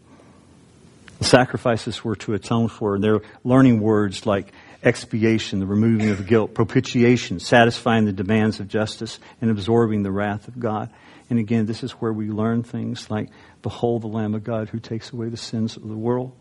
The 1.18 1.26
sacrifices 1.26 2.02
were 2.02 2.16
to 2.16 2.32
atone 2.32 2.68
for, 2.68 2.94
and 2.94 3.04
they're 3.04 3.20
learning 3.44 3.80
words 3.80 4.24
like 4.24 4.50
expiation, 4.82 5.60
the 5.60 5.66
removing 5.66 6.08
of 6.08 6.26
guilt, 6.26 6.54
propitiation, 6.54 7.38
satisfying 7.38 8.06
the 8.06 8.14
demands 8.14 8.60
of 8.60 8.68
justice, 8.68 9.18
and 9.42 9.50
absorbing 9.50 10.04
the 10.04 10.10
wrath 10.10 10.48
of 10.48 10.58
God. 10.58 10.88
And 11.28 11.38
again, 11.38 11.66
this 11.66 11.82
is 11.82 11.92
where 11.92 12.14
we 12.14 12.30
learn 12.30 12.62
things 12.62 13.10
like, 13.10 13.28
Behold 13.60 14.00
the 14.00 14.08
Lamb 14.08 14.34
of 14.34 14.42
God 14.42 14.70
who 14.70 14.80
takes 14.80 15.12
away 15.12 15.28
the 15.28 15.36
sins 15.36 15.76
of 15.76 15.86
the 15.86 15.94
world. 15.94 16.32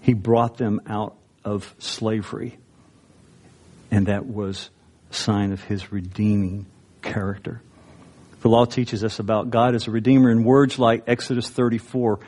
He 0.00 0.14
brought 0.14 0.56
them 0.56 0.80
out 0.86 1.16
of 1.44 1.74
slavery, 1.78 2.58
and 3.90 4.06
that 4.06 4.26
was 4.26 4.70
a 5.10 5.14
sign 5.14 5.52
of 5.52 5.62
his 5.62 5.92
redeeming 5.92 6.66
character. 7.02 7.62
The 8.40 8.48
law 8.48 8.64
teaches 8.64 9.02
us 9.02 9.18
about 9.18 9.50
God 9.50 9.74
as 9.74 9.88
a 9.88 9.90
redeemer 9.90 10.30
in 10.30 10.44
words 10.44 10.78
like 10.78 11.04
Exodus 11.06 11.48
34 11.48 12.20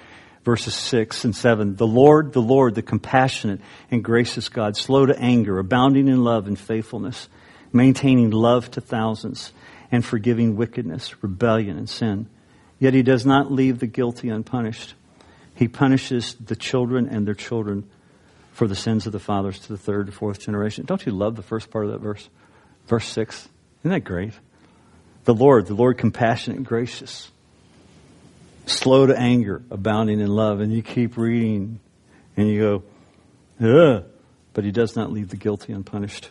verses 0.48 0.74
6 0.74 1.26
and 1.26 1.37
7. 1.37 1.76
The 1.76 1.87
Lord, 1.87 2.33
the 2.33 2.40
Lord, 2.40 2.74
the 2.74 2.81
compassionate 2.81 3.61
and 3.90 4.02
gracious 4.02 4.48
God, 4.48 4.78
slow 4.78 5.04
to 5.04 5.18
anger, 5.18 5.59
abounding 5.59 6.09
in 6.09 6.24
love 6.24 6.46
and 6.46 6.59
faithfulness, 6.59 7.28
maintaining 7.70 8.31
love 8.31 8.70
to 8.70 8.81
thousands, 8.81 9.52
and 9.92 10.02
forgiving 10.02 10.57
wickedness, 10.57 11.22
rebellion, 11.22 11.76
and 11.76 11.87
sin. 11.87 12.31
Yet 12.78 12.94
he 12.94 13.02
does 13.02 13.26
not 13.26 13.52
leave 13.52 13.78
the 13.78 13.87
guilty 13.87 14.31
unpunished. 14.31 14.94
He 15.59 15.66
punishes 15.66 16.35
the 16.35 16.55
children 16.55 17.09
and 17.09 17.27
their 17.27 17.35
children 17.35 17.88
for 18.53 18.68
the 18.68 18.77
sins 18.77 19.07
of 19.07 19.12
the 19.12 19.18
fathers 19.18 19.59
to 19.61 19.68
the 19.68 19.79
third 19.79 20.07
and 20.07 20.14
fourth 20.14 20.38
generation. 20.38 20.85
Don't 20.87 21.05
you 21.05 21.12
love 21.12 21.35
the 21.37 21.42
first 21.42 21.71
part 21.71 21.85
of 21.85 21.90
that 21.92 21.99
verse? 21.99 22.29
Verse 22.87 23.07
6. 23.09 23.49
Isn't 23.81 23.90
that 23.90 24.05
great? 24.05 24.33
The 25.25 25.35
Lord, 25.35 25.66
the 25.66 25.75
Lord 25.75 25.99
compassionate 25.99 26.59
and 26.59 26.66
gracious 26.66 27.31
slow 28.71 29.07
to 29.07 29.18
anger, 29.18 29.62
abounding 29.71 30.21
in 30.21 30.29
love. 30.29 30.61
And 30.61 30.73
you 30.73 30.83
keep 30.83 31.16
reading 31.16 31.81
and 32.37 32.49
you 32.49 32.83
go, 33.61 33.66
ugh. 33.66 34.05
But 34.55 34.64
he 34.64 34.71
does 34.71 34.97
not 34.97 35.12
leave 35.12 35.29
the 35.29 35.37
guilty 35.37 35.73
unpunished. 35.73 36.31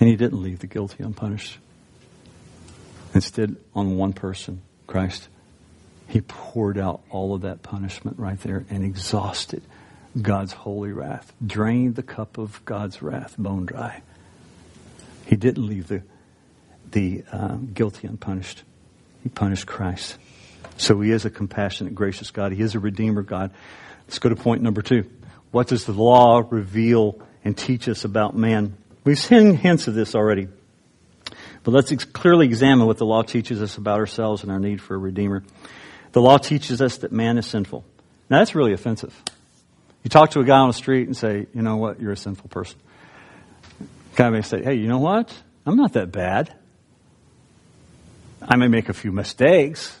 And 0.00 0.08
he 0.08 0.16
didn't 0.16 0.42
leave 0.42 0.58
the 0.58 0.66
guilty 0.66 1.02
unpunished. 1.02 1.58
Instead, 3.14 3.56
on 3.74 3.96
one 3.96 4.12
person, 4.12 4.62
Christ, 4.86 5.28
he 6.12 6.20
poured 6.20 6.76
out 6.76 7.00
all 7.08 7.34
of 7.34 7.40
that 7.40 7.62
punishment 7.62 8.18
right 8.18 8.38
there 8.42 8.66
and 8.68 8.84
exhausted 8.84 9.62
God's 10.20 10.52
holy 10.52 10.92
wrath, 10.92 11.32
drained 11.44 11.94
the 11.94 12.02
cup 12.02 12.36
of 12.36 12.62
God's 12.66 13.00
wrath 13.00 13.34
bone 13.38 13.64
dry. 13.64 14.02
He 15.24 15.36
didn't 15.36 15.66
leave 15.66 15.88
the, 15.88 16.02
the 16.90 17.24
uh, 17.32 17.54
guilty 17.54 18.06
unpunished. 18.06 18.62
He 19.22 19.30
punished 19.30 19.66
Christ. 19.66 20.18
So 20.76 21.00
he 21.00 21.12
is 21.12 21.24
a 21.24 21.30
compassionate, 21.30 21.94
gracious 21.94 22.30
God. 22.30 22.52
He 22.52 22.60
is 22.60 22.74
a 22.74 22.78
redeemer 22.78 23.22
God. 23.22 23.50
Let's 24.06 24.18
go 24.18 24.28
to 24.28 24.36
point 24.36 24.60
number 24.60 24.82
two. 24.82 25.08
What 25.50 25.68
does 25.68 25.86
the 25.86 25.92
law 25.92 26.42
reveal 26.46 27.22
and 27.42 27.56
teach 27.56 27.88
us 27.88 28.04
about 28.04 28.36
man? 28.36 28.76
We've 29.04 29.18
seen 29.18 29.56
hints 29.56 29.88
of 29.88 29.94
this 29.94 30.14
already. 30.14 30.48
But 31.64 31.70
let's 31.70 31.90
ex- 31.90 32.04
clearly 32.04 32.44
examine 32.44 32.86
what 32.86 32.98
the 32.98 33.06
law 33.06 33.22
teaches 33.22 33.62
us 33.62 33.78
about 33.78 33.98
ourselves 33.98 34.42
and 34.42 34.52
our 34.52 34.58
need 34.58 34.82
for 34.82 34.94
a 34.94 34.98
redeemer. 34.98 35.42
The 36.12 36.20
law 36.20 36.38
teaches 36.38 36.80
us 36.80 36.98
that 36.98 37.12
man 37.12 37.38
is 37.38 37.46
sinful. 37.46 37.84
Now 38.30 38.38
that's 38.38 38.54
really 38.54 38.72
offensive. 38.72 39.14
You 40.02 40.10
talk 40.10 40.30
to 40.30 40.40
a 40.40 40.44
guy 40.44 40.58
on 40.58 40.68
the 40.68 40.74
street 40.74 41.06
and 41.06 41.16
say, 41.16 41.46
you 41.54 41.62
know 41.62 41.76
what, 41.76 42.00
you're 42.00 42.12
a 42.12 42.16
sinful 42.16 42.48
person. 42.48 42.78
guy 44.16 44.30
may 44.30 44.42
say, 44.42 44.62
hey, 44.62 44.74
you 44.74 44.88
know 44.88 44.98
what? 44.98 45.32
I'm 45.64 45.76
not 45.76 45.92
that 45.94 46.10
bad. 46.10 46.54
I 48.40 48.56
may 48.56 48.68
make 48.68 48.88
a 48.88 48.92
few 48.92 49.12
mistakes, 49.12 50.00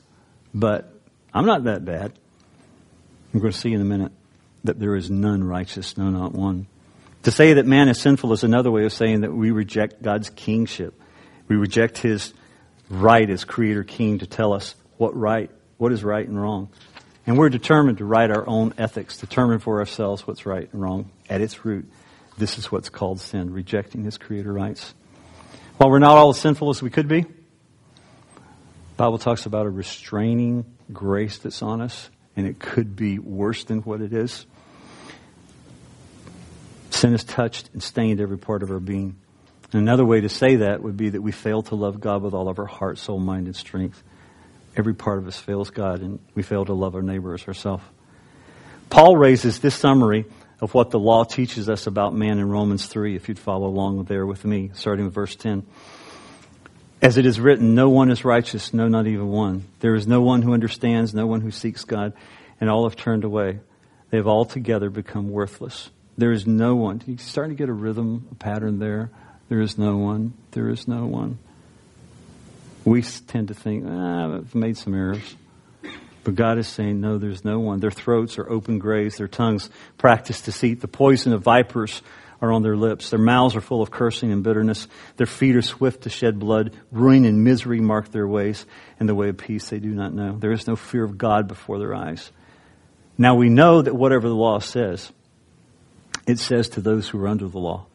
but 0.52 0.92
I'm 1.32 1.46
not 1.46 1.64
that 1.64 1.84
bad. 1.84 2.12
I'm 3.32 3.40
going 3.40 3.52
to 3.52 3.58
see 3.58 3.72
in 3.72 3.80
a 3.80 3.84
minute 3.84 4.12
that 4.64 4.78
there 4.78 4.96
is 4.96 5.10
none 5.10 5.44
righteous, 5.44 5.96
no, 5.96 6.10
not 6.10 6.32
one. 6.32 6.66
To 7.22 7.30
say 7.30 7.54
that 7.54 7.66
man 7.66 7.88
is 7.88 8.00
sinful 8.00 8.32
is 8.32 8.42
another 8.42 8.70
way 8.70 8.84
of 8.84 8.92
saying 8.92 9.20
that 9.20 9.32
we 9.32 9.52
reject 9.52 10.02
God's 10.02 10.28
kingship. 10.30 11.00
We 11.46 11.56
reject 11.56 11.98
his 11.98 12.34
right 12.90 13.28
as 13.28 13.44
creator 13.44 13.84
king 13.84 14.18
to 14.18 14.26
tell 14.26 14.52
us 14.52 14.74
what 14.98 15.16
right, 15.16 15.50
what 15.78 15.92
is 15.92 16.04
right 16.04 16.26
and 16.26 16.40
wrong. 16.40 16.68
And 17.26 17.38
we're 17.38 17.50
determined 17.50 17.98
to 17.98 18.04
write 18.04 18.30
our 18.30 18.46
own 18.46 18.74
ethics, 18.78 19.16
determine 19.16 19.60
for 19.60 19.78
ourselves 19.78 20.26
what's 20.26 20.44
right 20.44 20.68
and 20.72 20.82
wrong. 20.82 21.10
At 21.30 21.40
its 21.40 21.64
root, 21.64 21.90
this 22.36 22.58
is 22.58 22.72
what's 22.72 22.88
called 22.88 23.20
sin, 23.20 23.52
rejecting 23.52 24.04
his 24.04 24.18
creator 24.18 24.52
rights. 24.52 24.94
While 25.76 25.90
we're 25.90 25.98
not 26.00 26.16
all 26.16 26.30
as 26.30 26.40
sinful 26.40 26.70
as 26.70 26.82
we 26.82 26.90
could 26.90 27.08
be, 27.08 27.26
Bible 28.96 29.18
talks 29.18 29.46
about 29.46 29.66
a 29.66 29.70
restraining 29.70 30.64
grace 30.92 31.38
that's 31.38 31.62
on 31.62 31.80
us, 31.80 32.10
and 32.36 32.46
it 32.46 32.58
could 32.58 32.94
be 32.96 33.18
worse 33.18 33.64
than 33.64 33.80
what 33.80 34.00
it 34.00 34.12
is. 34.12 34.46
Sin 36.90 37.12
has 37.12 37.24
touched 37.24 37.70
and 37.72 37.82
stained 37.82 38.20
every 38.20 38.38
part 38.38 38.62
of 38.62 38.70
our 38.70 38.80
being. 38.80 39.16
And 39.72 39.80
another 39.80 40.04
way 40.04 40.20
to 40.20 40.28
say 40.28 40.56
that 40.56 40.82
would 40.82 40.96
be 40.96 41.10
that 41.10 41.22
we 41.22 41.32
fail 41.32 41.62
to 41.64 41.74
love 41.74 42.00
God 42.00 42.22
with 42.22 42.34
all 42.34 42.48
of 42.48 42.58
our 42.58 42.66
heart, 42.66 42.98
soul, 42.98 43.18
mind, 43.18 43.46
and 43.46 43.56
strength. 43.56 44.02
Every 44.76 44.94
part 44.94 45.18
of 45.18 45.26
us 45.26 45.38
fails 45.38 45.70
God, 45.70 46.00
and 46.00 46.18
we 46.34 46.42
fail 46.42 46.64
to 46.64 46.72
love 46.72 46.94
our 46.94 47.02
neighbor 47.02 47.34
as 47.34 47.46
ourselves. 47.46 47.84
Paul 48.88 49.16
raises 49.16 49.60
this 49.60 49.74
summary 49.74 50.26
of 50.60 50.74
what 50.74 50.90
the 50.90 50.98
law 50.98 51.24
teaches 51.24 51.68
us 51.68 51.86
about 51.86 52.14
man 52.14 52.38
in 52.38 52.48
Romans 52.48 52.86
3, 52.86 53.16
if 53.16 53.28
you'd 53.28 53.38
follow 53.38 53.66
along 53.66 54.04
there 54.04 54.24
with 54.24 54.44
me, 54.44 54.70
starting 54.74 55.04
with 55.04 55.14
verse 55.14 55.34
10. 55.34 55.66
As 57.02 57.18
it 57.18 57.26
is 57.26 57.40
written, 57.40 57.74
no 57.74 57.90
one 57.90 58.10
is 58.10 58.24
righteous, 58.24 58.72
no, 58.72 58.86
not 58.86 59.08
even 59.08 59.28
one. 59.28 59.64
There 59.80 59.94
is 59.94 60.06
no 60.06 60.20
one 60.20 60.40
who 60.42 60.54
understands, 60.54 61.12
no 61.12 61.26
one 61.26 61.40
who 61.40 61.50
seeks 61.50 61.84
God, 61.84 62.12
and 62.60 62.70
all 62.70 62.84
have 62.84 62.94
turned 62.94 63.24
away. 63.24 63.58
They 64.10 64.18
have 64.18 64.28
altogether 64.28 64.88
become 64.88 65.30
worthless. 65.30 65.90
There 66.16 66.30
is 66.30 66.46
no 66.46 66.76
one. 66.76 67.02
You 67.06 67.18
starting 67.18 67.56
to 67.56 67.58
get 67.58 67.68
a 67.68 67.72
rhythm, 67.72 68.28
a 68.30 68.34
pattern 68.36 68.78
there. 68.78 69.10
There 69.48 69.60
is 69.60 69.76
no 69.76 69.96
one. 69.96 70.34
There 70.52 70.68
is 70.68 70.86
no 70.86 71.06
one. 71.06 71.38
We 72.84 73.02
tend 73.02 73.48
to 73.48 73.54
think, 73.54 73.84
ah, 73.86 74.36
I've 74.36 74.54
made 74.54 74.76
some 74.76 74.94
errors. 74.94 75.36
But 76.24 76.34
God 76.36 76.58
is 76.58 76.68
saying, 76.68 77.00
no, 77.00 77.18
there's 77.18 77.44
no 77.44 77.58
one. 77.58 77.80
Their 77.80 77.90
throats 77.90 78.38
are 78.38 78.48
open 78.48 78.78
graves. 78.78 79.16
Their 79.16 79.28
tongues 79.28 79.70
practice 79.98 80.40
deceit. 80.40 80.80
The 80.80 80.88
poison 80.88 81.32
of 81.32 81.42
vipers 81.42 82.02
are 82.40 82.52
on 82.52 82.62
their 82.62 82.76
lips. 82.76 83.10
Their 83.10 83.20
mouths 83.20 83.56
are 83.56 83.60
full 83.60 83.82
of 83.82 83.90
cursing 83.90 84.32
and 84.32 84.42
bitterness. 84.42 84.88
Their 85.16 85.26
feet 85.26 85.56
are 85.56 85.62
swift 85.62 86.02
to 86.02 86.10
shed 86.10 86.38
blood. 86.38 86.76
Ruin 86.90 87.24
and 87.24 87.44
misery 87.44 87.80
mark 87.80 88.10
their 88.10 88.26
ways, 88.26 88.66
and 88.98 89.08
the 89.08 89.14
way 89.14 89.28
of 89.28 89.36
peace 89.36 89.68
they 89.68 89.78
do 89.78 89.90
not 89.90 90.12
know. 90.12 90.36
There 90.36 90.52
is 90.52 90.66
no 90.66 90.76
fear 90.76 91.04
of 91.04 91.18
God 91.18 91.46
before 91.46 91.78
their 91.78 91.94
eyes. 91.94 92.30
Now 93.16 93.36
we 93.36 93.48
know 93.48 93.82
that 93.82 93.94
whatever 93.94 94.28
the 94.28 94.34
law 94.34 94.58
says, 94.58 95.12
it 96.26 96.38
says 96.38 96.70
to 96.70 96.80
those 96.80 97.08
who 97.08 97.22
are 97.22 97.28
under 97.28 97.46
the 97.46 97.58
law, 97.58 97.86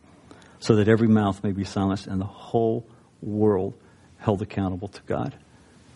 so 0.60 0.76
that 0.76 0.88
every 0.88 1.08
mouth 1.08 1.44
may 1.44 1.52
be 1.52 1.66
silenced 1.66 2.08
and 2.08 2.20
the 2.20 2.26
whole 2.26 2.86
world 3.22 3.74
held 4.28 4.42
accountable 4.42 4.90
to 4.90 5.02
God. 5.04 5.34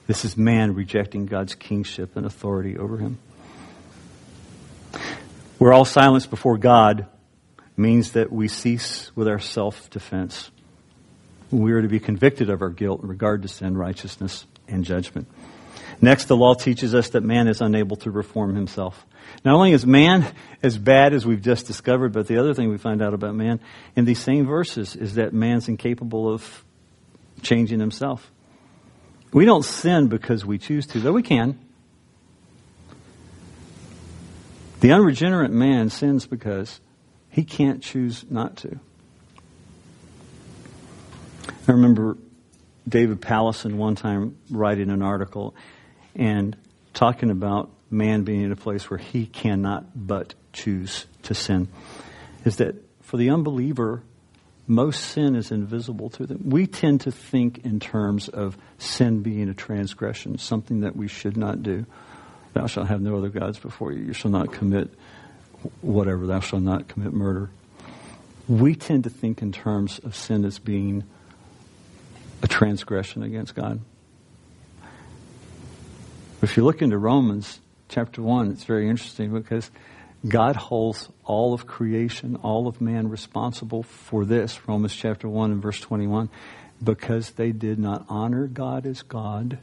This 0.08 0.24
is 0.24 0.38
man 0.38 0.74
rejecting 0.74 1.26
God's 1.26 1.54
kingship 1.54 2.16
and 2.16 2.26
authority 2.26 2.78
over 2.78 2.98
him. 2.98 3.20
We're 5.60 5.74
all 5.74 5.84
silenced 5.84 6.30
before 6.30 6.58
God 6.58 7.08
means 7.76 8.14
that 8.14 8.32
we 8.32 8.48
cease 8.48 9.12
with 9.18 9.28
our 9.28 9.40
self 9.40 9.90
defense. 9.90 10.50
We 11.52 11.74
are 11.74 11.82
to 11.82 11.90
be 11.90 12.00
convicted 12.00 12.50
of 12.50 12.62
our 12.62 12.70
guilt 12.70 13.02
in 13.04 13.10
regard 13.10 13.42
to 13.42 13.50
sin, 13.50 13.76
righteousness, 13.76 14.46
and 14.66 14.86
judgment. 14.86 15.28
Next, 16.00 16.30
the 16.30 16.38
law 16.38 16.54
teaches 16.54 16.96
us 16.96 17.10
that 17.10 17.24
man 17.24 17.50
is 17.50 17.60
unable 17.60 17.98
to 17.98 18.12
reform 18.12 18.56
himself. 18.56 19.06
Not 19.44 19.56
only 19.56 19.74
is 19.74 19.86
man 19.86 20.26
as 20.64 20.78
bad 20.78 21.14
as 21.14 21.26
we've 21.26 21.42
just 21.42 21.68
discovered, 21.68 22.14
but 22.14 22.28
the 22.28 22.38
other 22.38 22.54
thing 22.54 22.70
we 22.70 22.78
find 22.78 23.02
out 23.02 23.14
about 23.14 23.36
man 23.36 23.60
in 23.98 24.06
these 24.06 24.20
same 24.20 24.48
verses 24.48 24.96
is 24.96 25.16
that 25.16 25.34
man's 25.34 25.68
incapable 25.68 26.34
of 26.34 26.64
changing 27.42 27.80
himself. 27.80 28.32
We 29.34 29.46
don't 29.46 29.64
sin 29.64 30.08
because 30.08 30.46
we 30.46 30.58
choose 30.58 30.88
to, 30.88 31.00
though 31.00 31.14
we 31.14 31.24
can. 31.24 31.58
The 34.82 34.92
unregenerate 34.92 35.52
man 35.52 35.90
sins 35.90 36.26
because 36.26 36.82
he 37.30 37.44
can't 37.44 37.82
choose 37.82 38.26
not 38.30 38.58
to. 38.58 38.80
I 41.68 41.72
remember 41.72 42.18
David 42.88 43.22
Powlison 43.22 43.76
one 43.76 43.96
time 43.96 44.38
writing 44.50 44.90
an 44.90 45.02
article 45.02 45.56
and 46.16 46.58
talking 46.94 47.30
about 47.30 47.70
man 47.90 48.24
being 48.24 48.42
in 48.42 48.52
a 48.52 48.56
place 48.56 48.90
where 48.90 48.98
he 48.98 49.26
cannot 49.26 49.86
but 49.96 50.34
choose 50.52 51.06
to 51.24 51.34
sin. 51.34 51.68
Is 52.44 52.58
that 52.58 52.76
for 53.02 53.18
the 53.18 53.30
unbeliever, 53.30 54.04
most 54.72 55.04
sin 55.12 55.36
is 55.36 55.52
invisible 55.52 56.10
to 56.12 56.26
them. 56.26 56.42
We 56.46 56.66
tend 56.66 57.02
to 57.02 57.12
think 57.12 57.66
in 57.66 57.82
terms 57.82 58.30
of 58.30 58.58
sin 58.78 59.22
being 59.22 59.50
a 59.50 59.54
transgression, 59.54 60.38
something 60.38 60.80
that 60.80 60.96
we 60.96 61.10
should 61.10 61.36
not 61.36 61.62
do. 61.62 61.86
Thou 62.54 62.68
shalt 62.68 62.88
have 62.88 63.02
no 63.02 63.18
other 63.18 63.28
gods 63.28 63.60
before 63.60 63.92
you. 63.92 64.06
You 64.06 64.14
shall 64.14 64.32
not 64.32 64.54
commit 64.54 64.90
whatever. 65.82 66.26
Thou 66.26 66.40
shalt 66.40 66.64
not 66.64 66.88
commit 66.88 67.12
murder. 67.12 67.50
We 68.48 68.76
tend 68.76 69.04
to 69.04 69.10
think 69.10 69.42
in 69.42 69.52
terms 69.52 70.00
of 70.00 70.16
sin 70.16 70.46
as 70.46 70.58
being 70.58 71.04
a 72.42 72.48
transgression 72.48 73.24
against 73.24 73.54
God. 73.54 73.82
If 76.42 76.56
you 76.56 76.64
look 76.64 76.82
into 76.82 76.98
Romans 76.98 77.60
chapter 77.90 78.22
1, 78.22 78.52
it's 78.52 78.64
very 78.64 78.90
interesting 78.90 79.34
because 79.34 79.70
God 80.28 80.56
holds 80.56 81.10
all 81.26 81.54
of 81.54 81.66
creation, 81.66 82.36
all 82.38 82.68
of 82.68 82.80
man 82.80 83.10
responsible 83.10 83.84
for 83.84 84.24
this, 84.24 84.68
Romans 84.68 84.96
chapter 84.96 85.28
1 85.28 85.52
and 85.52 85.62
verse 85.62 85.80
21, 85.80 86.30
because 86.84 87.32
they 87.32 87.52
did 87.52 87.80
not 87.80 88.06
honor 88.08 88.48
God 88.48 88.86
as 88.86 89.02
God 89.02 89.58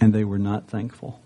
and 0.00 0.14
they 0.14 0.24
were 0.24 0.38
not 0.38 0.68
thankful. 0.68 1.20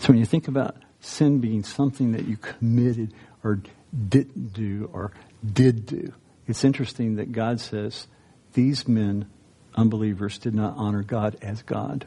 So 0.00 0.08
when 0.08 0.18
you 0.18 0.24
think 0.24 0.48
about 0.48 0.76
sin 1.00 1.40
being 1.40 1.62
something 1.62 2.12
that 2.12 2.26
you 2.26 2.36
committed 2.36 3.12
or 3.44 3.60
didn't 4.08 4.54
do 4.54 4.88
or 4.92 5.12
did 5.44 5.84
do, 5.84 6.14
it's 6.46 6.64
interesting 6.64 7.16
that 7.16 7.32
God 7.32 7.60
says 7.60 8.06
these 8.54 8.88
men, 8.88 9.26
unbelievers, 9.74 10.38
did 10.38 10.54
not 10.54 10.74
honor 10.76 11.02
God 11.02 11.36
as 11.42 11.60
God 11.62 12.06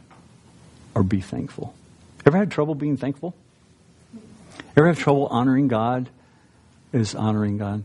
or 0.96 1.04
be 1.04 1.22
thankful. 1.22 1.76
Ever 2.26 2.38
had 2.38 2.52
trouble 2.52 2.76
being 2.76 2.98
thankful? 2.98 3.36
Ever 4.76 4.88
have 4.88 5.00
trouble 5.00 5.28
honoring 5.28 5.68
God 5.68 6.10
as 6.94 7.16
honoring 7.16 7.58
God? 7.58 7.84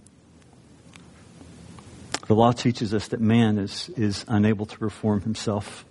The 2.26 2.34
law 2.34 2.52
teaches 2.52 2.92
us 2.92 3.08
that 3.08 3.20
man 3.20 3.58
is, 3.58 3.88
is 3.96 4.24
unable 4.28 4.66
to 4.66 4.76
reform 4.80 5.22
himself. 5.22 5.84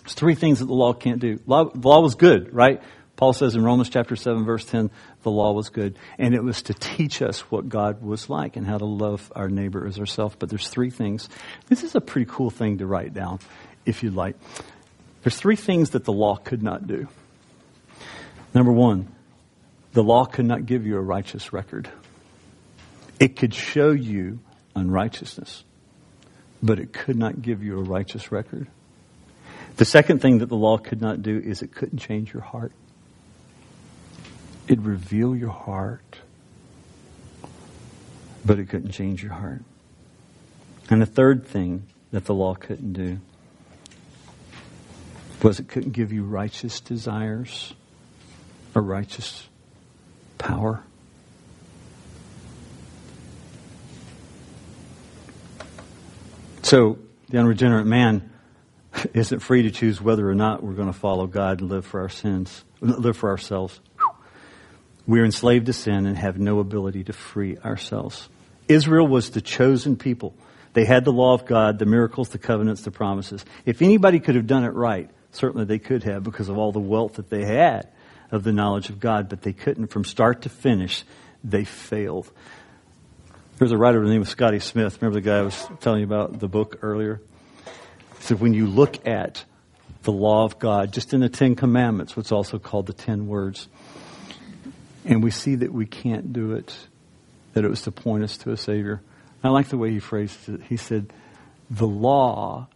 There's 0.00 0.14
three 0.14 0.34
things 0.34 0.58
that 0.58 0.66
the 0.66 0.74
law 0.74 0.92
can't 0.92 1.20
do. 1.20 1.38
Law, 1.46 1.64
the 1.64 1.88
law 1.88 2.00
was 2.00 2.16
good, 2.16 2.52
right? 2.52 2.82
Paul 3.14 3.32
says 3.32 3.54
in 3.54 3.62
Romans 3.62 3.88
chapter 3.88 4.16
7 4.16 4.44
verse 4.44 4.64
10, 4.64 4.90
the 5.22 5.30
law 5.30 5.52
was 5.52 5.68
good. 5.68 5.96
And 6.18 6.34
it 6.34 6.42
was 6.42 6.62
to 6.62 6.74
teach 6.74 7.22
us 7.22 7.40
what 7.52 7.68
God 7.68 8.02
was 8.02 8.28
like 8.28 8.56
and 8.56 8.66
how 8.66 8.78
to 8.78 8.84
love 8.84 9.32
our 9.36 9.48
neighbor 9.48 9.86
as 9.86 9.98
ourselves. 10.00 10.34
But 10.38 10.48
there's 10.48 10.68
three 10.68 10.90
things. 10.90 11.28
This 11.68 11.84
is 11.84 11.94
a 11.94 12.00
pretty 12.00 12.28
cool 12.28 12.50
thing 12.50 12.78
to 12.78 12.86
write 12.86 13.14
down, 13.14 13.38
if 13.86 14.02
you'd 14.02 14.16
like. 14.16 14.34
There's 15.22 15.36
three 15.36 15.54
things 15.54 15.90
that 15.90 16.04
the 16.04 16.12
law 16.12 16.34
could 16.34 16.64
not 16.64 16.88
do. 16.88 17.06
Number 18.54 18.72
one, 18.72 19.08
the 19.92 20.02
law 20.02 20.24
could 20.24 20.44
not 20.44 20.66
give 20.66 20.86
you 20.86 20.96
a 20.96 21.00
righteous 21.00 21.52
record. 21.52 21.90
It 23.18 23.36
could 23.36 23.54
show 23.54 23.90
you 23.90 24.40
unrighteousness, 24.74 25.64
but 26.62 26.78
it 26.78 26.92
could 26.92 27.16
not 27.16 27.40
give 27.40 27.62
you 27.62 27.78
a 27.78 27.82
righteous 27.82 28.32
record. 28.32 28.66
The 29.76 29.84
second 29.84 30.20
thing 30.20 30.38
that 30.38 30.46
the 30.46 30.56
law 30.56 30.76
could 30.76 31.00
not 31.00 31.22
do 31.22 31.38
is 31.38 31.62
it 31.62 31.74
couldn't 31.74 31.98
change 31.98 32.32
your 32.32 32.42
heart. 32.42 32.72
It'd 34.66 34.84
reveal 34.84 35.34
your 35.34 35.50
heart, 35.50 36.18
but 38.44 38.58
it 38.58 38.68
couldn't 38.68 38.92
change 38.92 39.22
your 39.22 39.32
heart. 39.32 39.62
And 40.90 41.00
the 41.00 41.06
third 41.06 41.46
thing 41.46 41.84
that 42.10 42.26
the 42.26 42.34
law 42.34 42.54
couldn't 42.54 42.92
do 42.92 43.18
was 45.42 45.58
it 45.58 45.68
couldn't 45.68 45.92
give 45.92 46.12
you 46.12 46.22
righteous 46.24 46.80
desires 46.80 47.74
or 48.74 48.82
righteous 48.82 49.48
power. 50.38 50.82
So 56.62 56.98
the 57.28 57.38
unregenerate 57.38 57.86
man 57.86 58.30
isn't 59.14 59.40
free 59.40 59.62
to 59.62 59.70
choose 59.70 60.00
whether 60.00 60.28
or 60.28 60.34
not 60.34 60.62
we're 60.62 60.74
going 60.74 60.92
to 60.92 60.98
follow 60.98 61.26
God 61.26 61.60
and 61.60 61.70
live 61.70 61.84
for 61.84 62.00
our 62.00 62.08
sins, 62.08 62.64
live 62.80 63.16
for 63.16 63.30
ourselves. 63.30 63.80
We're 65.06 65.24
enslaved 65.24 65.66
to 65.66 65.72
sin 65.72 66.06
and 66.06 66.16
have 66.16 66.38
no 66.38 66.60
ability 66.60 67.04
to 67.04 67.12
free 67.12 67.58
ourselves. 67.58 68.28
Israel 68.68 69.06
was 69.06 69.30
the 69.30 69.40
chosen 69.40 69.96
people. 69.96 70.34
They 70.74 70.84
had 70.84 71.04
the 71.04 71.12
law 71.12 71.34
of 71.34 71.44
God, 71.44 71.78
the 71.78 71.86
miracles, 71.86 72.30
the 72.30 72.38
covenants, 72.38 72.82
the 72.82 72.90
promises. 72.90 73.44
If 73.66 73.82
anybody 73.82 74.20
could 74.20 74.36
have 74.36 74.46
done 74.46 74.64
it 74.64 74.70
right, 74.70 75.10
certainly 75.32 75.66
they 75.66 75.78
could 75.78 76.04
have 76.04 76.22
because 76.22 76.48
of 76.48 76.56
all 76.56 76.72
the 76.72 76.80
wealth 76.80 77.14
that 77.14 77.28
they 77.28 77.44
had 77.44 77.88
of 78.32 78.42
the 78.42 78.52
knowledge 78.52 78.88
of 78.88 78.98
God, 78.98 79.28
but 79.28 79.42
they 79.42 79.52
couldn't. 79.52 79.88
From 79.88 80.04
start 80.04 80.42
to 80.42 80.48
finish, 80.48 81.04
they 81.44 81.64
failed. 81.64 82.28
There's 83.58 83.70
a 83.70 83.76
writer 83.76 84.00
by 84.00 84.06
the 84.06 84.12
name 84.12 84.22
of 84.22 84.28
Scotty 84.28 84.58
Smith. 84.58 85.00
Remember 85.00 85.20
the 85.20 85.24
guy 85.24 85.38
I 85.38 85.42
was 85.42 85.68
telling 85.80 86.00
you 86.00 86.06
about 86.06 86.40
the 86.40 86.48
book 86.48 86.78
earlier? 86.82 87.20
He 87.64 88.22
said, 88.24 88.40
when 88.40 88.54
you 88.54 88.66
look 88.66 89.06
at 89.06 89.44
the 90.02 90.12
law 90.12 90.44
of 90.44 90.58
God, 90.58 90.92
just 90.92 91.14
in 91.14 91.20
the 91.20 91.28
Ten 91.28 91.54
Commandments, 91.54 92.16
what's 92.16 92.32
also 92.32 92.58
called 92.58 92.86
the 92.86 92.92
Ten 92.92 93.28
Words, 93.28 93.68
and 95.04 95.22
we 95.22 95.30
see 95.30 95.56
that 95.56 95.72
we 95.72 95.86
can't 95.86 96.32
do 96.32 96.52
it, 96.52 96.74
that 97.52 97.64
it 97.64 97.68
was 97.68 97.82
to 97.82 97.92
point 97.92 98.24
us 98.24 98.36
to 98.38 98.50
a 98.50 98.56
Savior. 98.56 99.00
I 99.44 99.50
like 99.50 99.68
the 99.68 99.76
way 99.76 99.90
he 99.90 99.98
phrased 99.98 100.48
it. 100.48 100.62
He 100.68 100.76
said, 100.76 101.12
the 101.70 101.86
law 101.86 102.68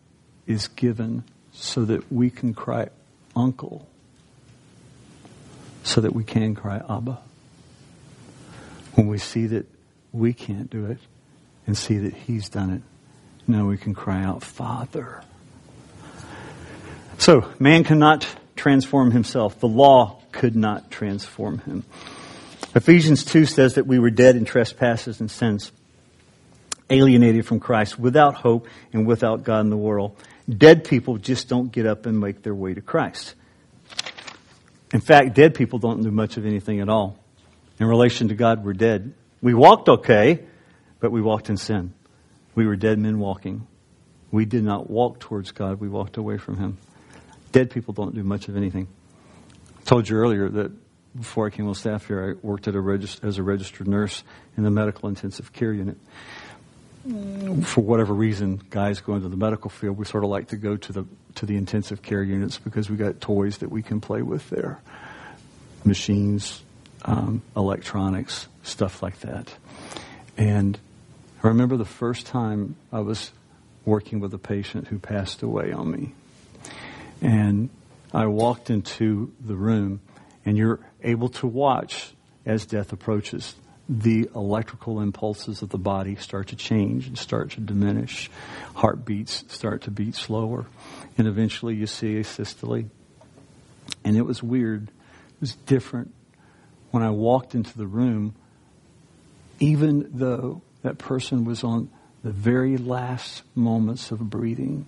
is 0.47 0.69
given 0.69 1.25
so 1.53 1.85
that 1.85 2.13
we 2.13 2.31
can 2.31 2.53
cry, 2.55 2.89
Uncle, 3.35 3.89
so 5.87 6.01
that 6.01 6.15
we 6.15 6.25
can 6.25 6.55
cry, 6.55 6.77
Abba. 6.77 7.19
When 8.95 9.07
we 9.07 9.19
see 9.19 9.47
that 9.47 9.67
we 10.13 10.33
can't 10.33 10.69
do 10.69 10.87
it 10.87 10.99
and 11.67 11.77
see 11.77 11.99
that 11.99 12.15
He's 12.15 12.49
done 12.49 12.71
it, 12.71 12.83
now 13.47 13.69
we 13.69 13.79
can 13.79 13.95
cry 13.95 14.25
out, 14.25 14.43
Father. 14.43 15.23
So, 17.19 17.51
man 17.59 17.85
cannot 17.85 18.27
transform 18.57 19.13
himself. 19.13 19.61
The 19.61 19.69
law 19.69 20.21
could 20.33 20.57
not 20.57 20.91
transform 20.91 21.59
him. 21.59 21.85
Ephesians 22.75 23.25
2 23.25 23.47
says 23.47 23.75
that 23.75 23.87
we 23.87 23.99
were 23.99 24.11
dead 24.11 24.37
in 24.37 24.45
trespasses 24.45 25.21
and 25.21 25.31
sins, 25.31 25.71
alienated 26.91 27.47
from 27.47 27.61
Christ, 27.61 27.99
without 27.99 28.35
hope 28.35 28.67
and 28.93 29.07
without 29.07 29.45
God 29.45 29.61
in 29.61 29.71
the 29.71 29.77
world. 29.77 30.17
Dead 30.49 30.85
people 30.85 31.17
just 31.17 31.49
don't 31.49 31.71
get 31.71 31.87
up 31.87 32.07
and 32.07 32.21
make 32.21 32.43
their 32.43 32.55
way 32.55 32.75
to 32.75 32.81
Christ. 32.81 33.35
In 34.93 35.01
fact, 35.01 35.35
dead 35.35 35.55
people 35.55 35.79
don't 35.79 36.03
do 36.03 36.11
much 36.11 36.37
of 36.37 36.47
anything 36.47 36.81
at 36.81 36.89
all. 36.89 37.19
In 37.79 37.87
relation 37.87 38.29
to 38.29 38.35
God, 38.35 38.65
we're 38.65 38.73
dead. 38.73 39.15
We 39.43 39.53
walked 39.55 39.89
okay, 39.89 40.41
but 41.01 41.11
we 41.11 41.21
walked 41.21 41.51
in 41.51 41.57
sin. 41.57 41.93
We 42.55 42.67
were 42.67 42.77
dead 42.77 42.99
men 42.99 43.19
walking. 43.19 43.67
We 44.31 44.45
did 44.45 44.65
not 44.65 44.89
walk 44.89 45.21
towards 45.21 45.53
God, 45.53 45.81
we 45.81 45.89
walked 45.89 46.17
away 46.17 46.39
from 46.39 46.59
Him. 46.59 46.79
Dead 47.53 47.71
people 47.71 47.95
don't 47.95 48.15
do 48.15 48.23
much 48.23 48.49
of 48.49 48.57
anything. 48.57 48.89
I 49.79 49.83
told 49.85 50.09
you 50.09 50.17
earlier 50.17 50.49
that 50.49 50.73
before 51.17 51.47
I 51.47 51.51
came 51.51 51.67
on 51.69 51.75
staff 51.75 52.07
here, 52.07 52.37
I 52.43 52.47
worked 52.47 52.67
a 52.67 52.73
regist- 52.73 53.25
as 53.25 53.39
a 53.39 53.43
registered 53.43 53.89
nurse 53.89 54.23
in 54.57 54.65
the 54.65 54.71
medical 54.71 55.09
intensive 55.09 55.53
care 55.53 55.73
unit. 55.73 55.97
For 57.63 57.83
whatever 57.83 58.13
reason, 58.13 58.61
guys 58.71 59.01
go 59.01 59.15
into 59.15 59.29
the 59.29 59.37
medical 59.37 59.71
field, 59.71 59.97
we 59.97 60.05
sort 60.05 60.25
of 60.25 60.31
like 60.31 60.49
to 60.49 60.57
go 60.57 60.77
to 60.77 60.93
the 60.93 61.05
to 61.37 61.47
the 61.47 61.57
intensive 61.57 62.03
care 62.03 62.23
units 62.23 62.59
because 62.59 62.91
we 62.91 62.97
got 62.97 63.21
toys 63.21 63.59
that 63.59 63.71
we 63.71 63.83
can 63.83 64.01
play 64.01 64.23
with 64.23 64.49
there, 64.51 64.81
machines, 65.85 66.63
um, 67.05 67.43
electronics, 67.55 68.49
stuff 68.63 69.03
like 69.03 69.21
that. 69.21 69.55
And 70.37 70.79
I 71.45 71.49
remember 71.49 71.77
the 71.77 71.85
first 71.85 72.27
time 72.27 72.77
I 72.93 73.01
was 73.01 73.31
working 73.85 74.19
with 74.19 74.35
a 74.35 74.39
patient 74.39 74.89
who 74.89 74.99
passed 74.99 75.43
away 75.43 75.73
on 75.73 75.91
me. 75.91 76.15
And 77.23 77.71
I 78.13 78.27
walked 78.27 78.71
into 78.71 79.33
the 79.41 79.55
room, 79.55 80.01
and 80.45 80.57
you're 80.57 80.81
able 81.03 81.29
to 81.29 81.47
watch 81.47 82.13
as 82.45 82.67
death 82.67 82.93
approaches. 82.93 83.55
The 83.89 84.29
electrical 84.35 85.01
impulses 85.01 85.63
of 85.63 85.69
the 85.69 85.79
body 85.79 86.17
start 86.17 86.49
to 86.49 86.57
change 86.57 87.07
and 87.07 87.17
start 87.17 87.53
to 87.53 87.61
diminish. 87.61 88.31
Heartbeats 88.75 89.45
start 89.49 89.83
to 89.83 89.91
beat 89.91 90.15
slower. 90.15 90.67
And 91.17 91.29
eventually 91.29 91.77
you 91.77 91.87
see 91.87 92.15
asystole. 92.15 92.89
And 94.05 94.17
it 94.17 94.23
was 94.23 94.43
weird. 94.43 94.89
It 94.89 95.41
was 95.41 95.55
different. 95.55 96.13
When 96.91 97.03
I 97.03 97.11
walked 97.11 97.55
into 97.55 97.77
the 97.77 97.87
room, 97.87 98.35
even 99.61 100.11
though 100.13 100.63
that 100.83 100.99
person 100.99 101.45
was 101.45 101.63
on 101.63 101.91
the 102.23 102.33
very 102.33 102.77
last 102.77 103.43
moments 103.55 104.11
of 104.11 104.19
breathing, 104.19 104.87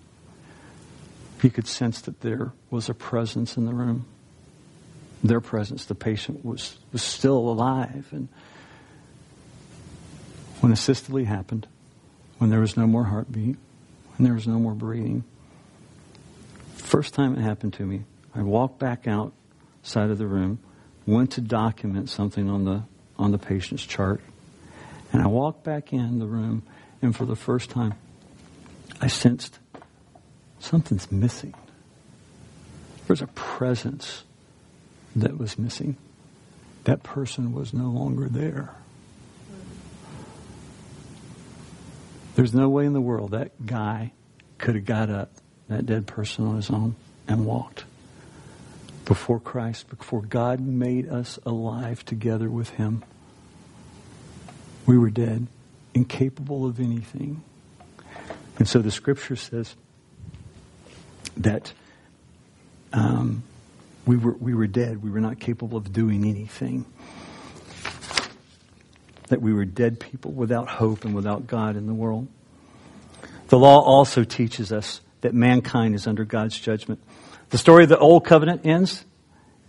you 1.43 1.51
could 1.51 1.69
sense 1.69 2.01
that 2.03 2.21
there 2.21 2.53
was 2.71 2.89
a 2.89 2.95
presence 2.95 3.57
in 3.57 3.65
the 3.65 3.73
room. 3.73 4.07
Their 5.23 5.41
presence, 5.41 5.85
the 5.85 5.95
patient 5.95 6.45
was, 6.45 6.77
was 6.93 7.03
still 7.03 7.37
alive. 7.37 8.09
And 8.11 8.29
when 10.61 10.71
the 10.71 10.77
systole 10.77 11.25
happened, 11.25 11.67
when 12.39 12.51
there 12.51 12.61
was 12.61 12.77
no 12.77 12.87
more 12.87 13.05
heartbeat, 13.05 13.57
when 14.17 14.25
there 14.25 14.35
was 14.35 14.47
no 14.47 14.59
more 14.59 14.75
breathing, 14.75 15.25
first 16.75 17.15
time 17.15 17.37
it 17.37 17.43
happened 17.43 17.75
to 17.75 17.85
me, 17.85 18.05
I 18.35 18.43
walked 18.43 18.79
back 18.79 19.07
outside 19.07 20.11
of 20.11 20.19
the 20.19 20.27
room, 20.27 20.59
went 21.07 21.33
to 21.33 21.41
document 21.41 22.09
something 22.11 22.49
on 22.49 22.65
the 22.65 22.83
on 23.19 23.33
the 23.33 23.39
patient's 23.39 23.85
chart, 23.85 24.21
and 25.13 25.21
I 25.21 25.27
walked 25.27 25.65
back 25.65 25.93
in 25.93 26.21
the 26.21 26.27
room, 26.27 26.63
and 27.03 27.17
for 27.17 27.25
the 27.25 27.35
first 27.35 27.71
time, 27.71 27.95
I 29.01 29.09
sensed 29.09 29.59
something's 30.61 31.11
missing. 31.11 31.55
There's 33.07 33.23
a 33.23 33.27
presence 33.29 34.25
that 35.17 35.37
was 35.37 35.59
missing. 35.59 35.97
That 36.85 37.03
person 37.03 37.53
was 37.53 37.73
no 37.73 37.89
longer 37.89 38.29
there. 38.29 38.75
There's 42.39 42.55
no 42.55 42.69
way 42.69 42.87
in 42.87 42.93
the 42.93 43.01
world 43.01 43.33
that 43.33 43.67
guy 43.67 44.13
could 44.59 44.77
have 44.77 44.85
got 44.85 45.11
up, 45.11 45.33
that 45.67 45.87
dead 45.87 46.07
person 46.07 46.47
on 46.47 46.55
his 46.55 46.71
own, 46.71 46.95
and 47.27 47.45
walked 47.45 47.83
before 49.05 49.41
Christ, 49.41 49.89
before 49.89 50.23
God 50.23 50.61
made 50.61 51.09
us 51.09 51.41
alive 51.45 52.05
together 52.05 52.49
with 52.49 52.69
Him. 52.71 53.03
We 54.87 54.97
were 54.97 55.11
dead, 55.11 55.49
incapable 55.95 56.65
of 56.65 56.79
anything. 56.79 57.43
And 58.61 58.69
so 58.69 58.83
the 58.83 58.93
scripture 58.93 59.35
says 59.35 59.75
that 61.39 61.73
um, 62.93 63.43
we, 64.07 64.17
were, 64.17 64.35
we 64.35 64.55
were 64.55 64.69
dead. 64.69 65.03
We 65.03 65.11
were 65.11 65.21
not 65.21 65.41
capable 65.41 65.77
of 65.77 65.93
doing 65.93 66.25
anything. 66.25 66.87
That 69.29 69.43
we 69.43 69.53
were 69.53 69.65
dead 69.65 70.01
people 70.01 70.33
without 70.33 70.69
hope 70.69 71.05
and 71.05 71.15
without 71.15 71.47
God 71.47 71.77
in 71.77 71.87
the 71.87 71.95
world. 71.95 72.29
The 73.49 73.59
law 73.59 73.81
also 73.81 74.25
teaches 74.25 74.73
us 74.73 75.01
that 75.21 75.35
mankind 75.35 75.95
is 75.95 76.07
under 76.07 76.25
God's 76.25 76.59
judgment. 76.59 77.03
The 77.51 77.59
story 77.59 77.85
of 77.85 77.89
the 77.89 77.99
Old 77.99 78.25
Covenant 78.25 78.67
ends 78.67 79.05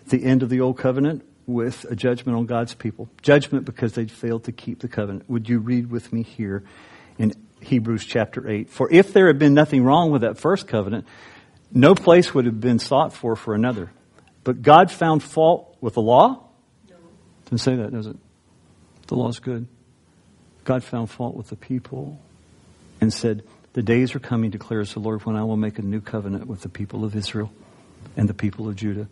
the 0.07 0.23
end 0.23 0.43
of 0.43 0.49
the 0.49 0.61
Old 0.61 0.77
Covenant 0.77 1.25
with 1.45 1.85
a 1.89 1.95
judgment 1.95 2.37
on 2.37 2.45
God's 2.45 2.73
people. 2.73 3.09
Judgment 3.21 3.65
because 3.65 3.93
they 3.93 4.05
failed 4.05 4.43
to 4.45 4.51
keep 4.51 4.79
the 4.79 4.87
covenant. 4.87 5.29
Would 5.29 5.49
you 5.49 5.59
read 5.59 5.89
with 5.89 6.13
me 6.13 6.23
here 6.23 6.63
in 7.17 7.33
Hebrews 7.61 8.05
chapter 8.05 8.47
8? 8.47 8.69
For 8.69 8.91
if 8.91 9.13
there 9.13 9.27
had 9.27 9.39
been 9.39 9.53
nothing 9.53 9.83
wrong 9.83 10.11
with 10.11 10.21
that 10.21 10.37
first 10.37 10.67
covenant, 10.67 11.07
no 11.71 11.95
place 11.95 12.33
would 12.33 12.45
have 12.45 12.59
been 12.59 12.79
sought 12.79 13.13
for 13.13 13.35
for 13.35 13.55
another. 13.55 13.91
But 14.43 14.61
God 14.61 14.91
found 14.91 15.23
fault 15.23 15.77
with 15.81 15.95
the 15.95 16.01
law? 16.01 16.49
Didn't 17.45 17.61
say 17.61 17.75
that, 17.75 17.91
does 17.91 18.07
it? 18.07 18.17
The 19.09 19.15
law 19.15 19.27
is 19.27 19.39
good. 19.39 19.67
God 20.63 20.83
found 20.83 21.09
fault 21.11 21.35
with 21.35 21.49
the 21.49 21.55
people 21.55 22.19
and 22.99 23.13
said, 23.13 23.43
The 23.73 23.83
days 23.83 24.15
are 24.15 24.19
coming, 24.19 24.49
declares 24.49 24.93
the 24.93 24.99
Lord, 24.99 25.25
when 25.25 25.35
I 25.35 25.43
will 25.43 25.57
make 25.57 25.77
a 25.77 25.81
new 25.83 26.01
covenant 26.01 26.47
with 26.47 26.61
the 26.61 26.69
people 26.69 27.03
of 27.03 27.15
Israel 27.15 27.51
and 28.17 28.27
the 28.27 28.33
people 28.33 28.67
of 28.67 28.75
Judah 28.75 29.07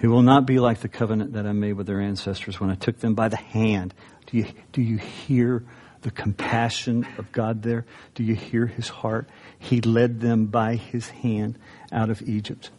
it 0.00 0.08
will 0.08 0.22
not 0.22 0.46
be 0.46 0.58
like 0.58 0.80
the 0.80 0.88
covenant 0.88 1.32
that 1.32 1.46
I 1.46 1.52
made 1.52 1.74
with 1.74 1.86
their 1.86 2.00
ancestors 2.00 2.60
when 2.60 2.70
I 2.70 2.74
took 2.74 2.98
them 2.98 3.14
by 3.14 3.28
the 3.28 3.36
hand. 3.36 3.94
Do 4.26 4.36
you, 4.36 4.46
do 4.72 4.82
you 4.82 4.98
hear 4.98 5.64
the 6.02 6.10
compassion 6.10 7.06
of 7.16 7.32
God 7.32 7.62
there? 7.62 7.86
Do 8.14 8.24
you 8.24 8.34
hear 8.34 8.66
his 8.66 8.88
heart? 8.88 9.28
He 9.58 9.80
led 9.80 10.20
them 10.20 10.46
by 10.46 10.76
his 10.76 11.08
hand 11.08 11.58
out 11.92 12.10
of 12.10 12.20
Egypt. 12.22 12.70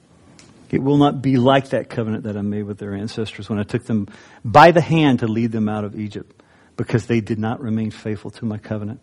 It 0.70 0.84
will 0.84 0.98
not 0.98 1.22
be 1.22 1.38
like 1.38 1.70
that 1.70 1.90
covenant 1.90 2.24
that 2.26 2.36
I 2.36 2.42
made 2.42 2.64
with 2.64 2.80
their 2.80 2.94
ancestors 2.94 3.50
when 3.50 3.60
I 3.60 3.64
took 3.64 3.86
them 3.86 4.08
by 4.44 4.72
the 4.72 4.82
hand 4.82 5.20
to 5.20 5.28
lead 5.28 5.52
them 5.52 5.70
out 5.70 5.84
of 5.84 5.98
Egypt 5.98 6.35
because 6.78 7.08
they 7.08 7.22
did 7.22 7.40
not 7.40 7.62
remain 7.62 7.92
faithful 7.92 8.32
to 8.32 8.46
my 8.46 8.58
covenant 8.58 9.00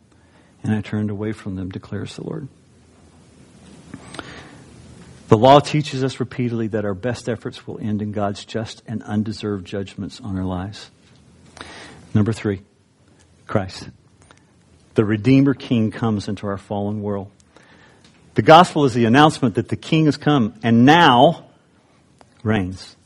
and 0.62 0.75
I 0.75 0.81
turned 0.81 1.11
away 1.11 1.33
from 1.33 1.57
them, 1.57 1.70
declares 1.70 2.16
the 2.16 2.25
Lord. 2.25 2.49
The 5.29 5.39
law 5.39 5.61
teaches 5.61 6.05
us 6.05 6.20
repeatedly 6.20 6.68
that 6.68 6.85
our 6.85 6.95
best 6.95 7.29
efforts 7.29 7.66
will 7.66 7.79
end 7.81 8.03
in 8.03 8.12
God's 8.12 8.45
just 8.45 8.83
and 8.87 9.03
undeserved 9.03 9.66
judgments 9.66 10.20
on 10.20 10.39
our 10.39 10.45
lives. 10.45 10.91
Number 12.14 12.33
three, 12.33 12.62
Christ. 13.47 13.89
The 14.95 15.05
Redeemer 15.05 15.55
King 15.55 15.91
comes 15.91 16.29
into 16.29 16.47
our 16.47 16.59
fallen 16.59 17.03
world. 17.03 17.31
The 18.35 18.43
gospel 18.43 18.85
is 18.85 18.95
the 18.95 19.07
announcement 19.07 19.55
that 19.55 19.68
the 19.68 19.77
King 19.77 20.05
has 20.05 20.18
come 20.18 20.55
and 20.62 20.85
now 20.85 21.47
reigns. 22.43 22.97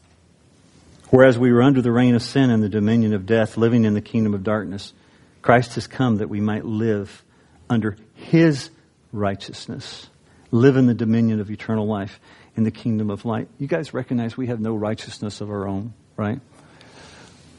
Whereas 1.11 1.39
we 1.39 1.53
were 1.53 1.63
under 1.63 1.81
the 1.81 1.93
reign 1.93 2.15
of 2.15 2.23
sin 2.23 2.51
and 2.51 2.63
the 2.63 2.69
dominion 2.69 3.15
of 3.15 3.27
death, 3.27 3.57
living 3.57 3.85
in 3.85 3.95
the 3.95 4.01
kingdom 4.01 4.35
of 4.35 4.43
darkness, 4.43 4.93
Christ 5.41 5.77
has 5.77 5.87
come 5.87 6.17
that 6.17 6.29
we 6.29 6.41
might 6.41 6.65
live 6.65 7.25
under 7.71 7.97
his 8.15 8.71
righteousness 9.13 10.09
live 10.51 10.77
in 10.77 10.87
the 10.87 10.95
dominion 10.95 11.41
of 11.41 11.51
eternal 11.51 11.87
life 11.87 12.21
in 12.57 12.65
the 12.65 12.71
kingdom 12.71 13.11
of 13.11 13.25
light. 13.25 13.49
You 13.59 13.67
guys 13.67 13.93
recognize 13.95 14.37
we 14.37 14.47
have 14.49 14.61
no 14.61 14.75
righteousness 14.75 15.41
of 15.41 15.51
our 15.51 15.67
own, 15.67 15.93
right? 16.17 16.41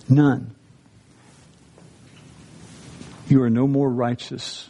None. 0.09 0.55
You 3.27 3.43
are 3.43 3.49
no 3.49 3.67
more 3.67 3.89
righteous 3.89 4.69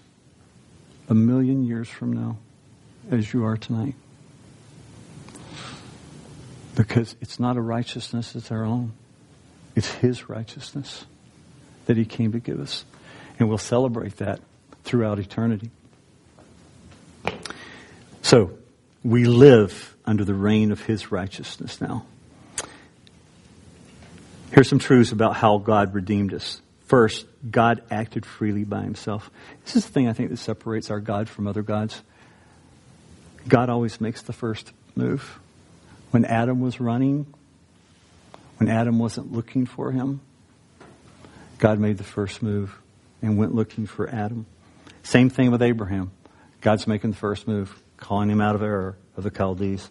a 1.10 1.14
million 1.14 1.64
years 1.64 1.88
from 1.88 2.14
now 2.14 2.38
as 3.12 3.34
you 3.34 3.46
are 3.46 3.56
tonight. 3.56 3.96
Because 6.78 7.16
it's 7.22 7.40
not 7.40 7.58
a 7.58 7.62
righteousness, 7.62 8.36
it's 8.36 8.52
our 8.52 8.64
own. 8.64 8.94
It's 9.76 9.92
His 9.94 10.30
righteousness 10.30 11.08
that 11.88 11.98
He 11.98 12.06
came 12.06 12.34
to 12.34 12.40
give 12.40 12.60
us. 12.60 12.86
And 13.40 13.50
we'll 13.50 13.58
celebrate 13.58 14.18
that 14.18 14.40
throughout 14.84 15.18
eternity. 15.18 15.72
So, 18.22 18.60
we 19.04 19.26
live 19.26 19.96
under 20.06 20.24
the 20.24 20.36
reign 20.36 20.72
of 20.72 20.86
His 20.86 21.12
righteousness 21.12 21.82
now. 21.82 22.06
Here's 24.52 24.70
some 24.70 24.80
truths 24.80 25.12
about 25.12 25.36
how 25.36 25.58
God 25.58 25.96
redeemed 25.96 26.32
us. 26.32 26.62
First, 26.86 27.26
God 27.50 27.82
acted 27.90 28.24
freely 28.24 28.66
by 28.66 28.84
Himself. 28.84 29.32
This 29.66 29.78
is 29.78 29.86
the 29.86 29.92
thing 29.92 30.08
I 30.08 30.14
think 30.14 30.30
that 30.30 30.38
separates 30.38 30.92
our 30.92 31.00
God 31.00 31.28
from 31.28 31.48
other 31.48 31.64
gods. 31.64 32.04
God 33.48 33.70
always 33.70 34.00
makes 34.00 34.22
the 34.22 34.34
first 34.34 34.74
move. 34.96 35.40
When 36.12 36.26
Adam 36.26 36.62
was 36.62 36.80
running, 36.80 37.26
when 38.58 38.70
Adam 38.70 39.00
wasn't 39.00 39.32
looking 39.32 39.66
for 39.66 39.92
him, 39.92 40.22
God 41.60 41.80
made 41.80 41.98
the 41.98 42.04
first 42.04 42.42
move 42.42 42.80
and 43.22 43.38
went 43.38 43.54
looking 43.54 43.86
for 43.86 44.10
Adam. 44.10 44.46
Same 45.04 45.30
thing 45.30 45.52
with 45.52 45.62
Abraham. 45.62 46.12
God's 46.62 46.88
making 46.88 47.12
the 47.12 47.18
first 47.18 47.48
move 47.48 47.82
calling 47.98 48.30
him 48.30 48.42
out 48.42 48.56
of 48.56 48.62
Ur 48.62 48.96
of 49.16 49.24
the 49.24 49.32
Chaldees. 49.32 49.90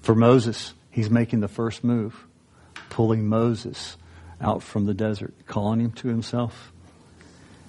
For 0.00 0.14
Moses, 0.14 0.74
he's 0.90 1.10
making 1.10 1.40
the 1.40 1.48
first 1.48 1.82
move, 1.82 2.26
pulling 2.90 3.26
Moses 3.26 3.96
out 4.40 4.62
from 4.62 4.86
the 4.86 4.94
desert, 4.94 5.34
calling 5.46 5.80
him 5.80 5.92
to 5.92 6.08
himself. 6.08 6.72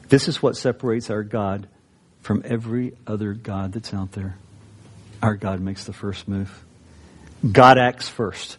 This 0.10 0.28
is 0.28 0.42
what 0.42 0.58
separates 0.58 1.10
our 1.10 1.24
God 1.24 1.68
from 2.22 2.42
every 2.46 2.94
other 3.08 3.34
God 3.34 3.74
that's 3.74 3.94
out 3.94 4.12
there. 4.12 4.38
Our 5.22 5.36
God 5.36 5.60
makes 5.60 5.86
the 5.86 5.94
first 5.94 6.28
move. 6.28 6.64
God 7.50 7.78
acts 7.78 8.10
first. 8.10 8.58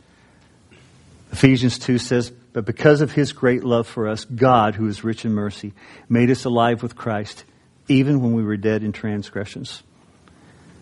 Ephesians 1.32 1.78
2 1.78 1.98
says, 1.98 2.30
But 2.30 2.64
because 2.64 3.00
of 3.00 3.12
his 3.12 3.32
great 3.32 3.62
love 3.62 3.86
for 3.86 4.08
us, 4.08 4.24
God, 4.24 4.74
who 4.74 4.86
is 4.86 5.04
rich 5.04 5.24
in 5.24 5.32
mercy, 5.32 5.72
made 6.08 6.30
us 6.30 6.44
alive 6.44 6.82
with 6.82 6.96
Christ, 6.96 7.44
even 7.88 8.20
when 8.20 8.32
we 8.34 8.42
were 8.42 8.56
dead 8.56 8.82
in 8.82 8.92
transgressions. 8.92 9.82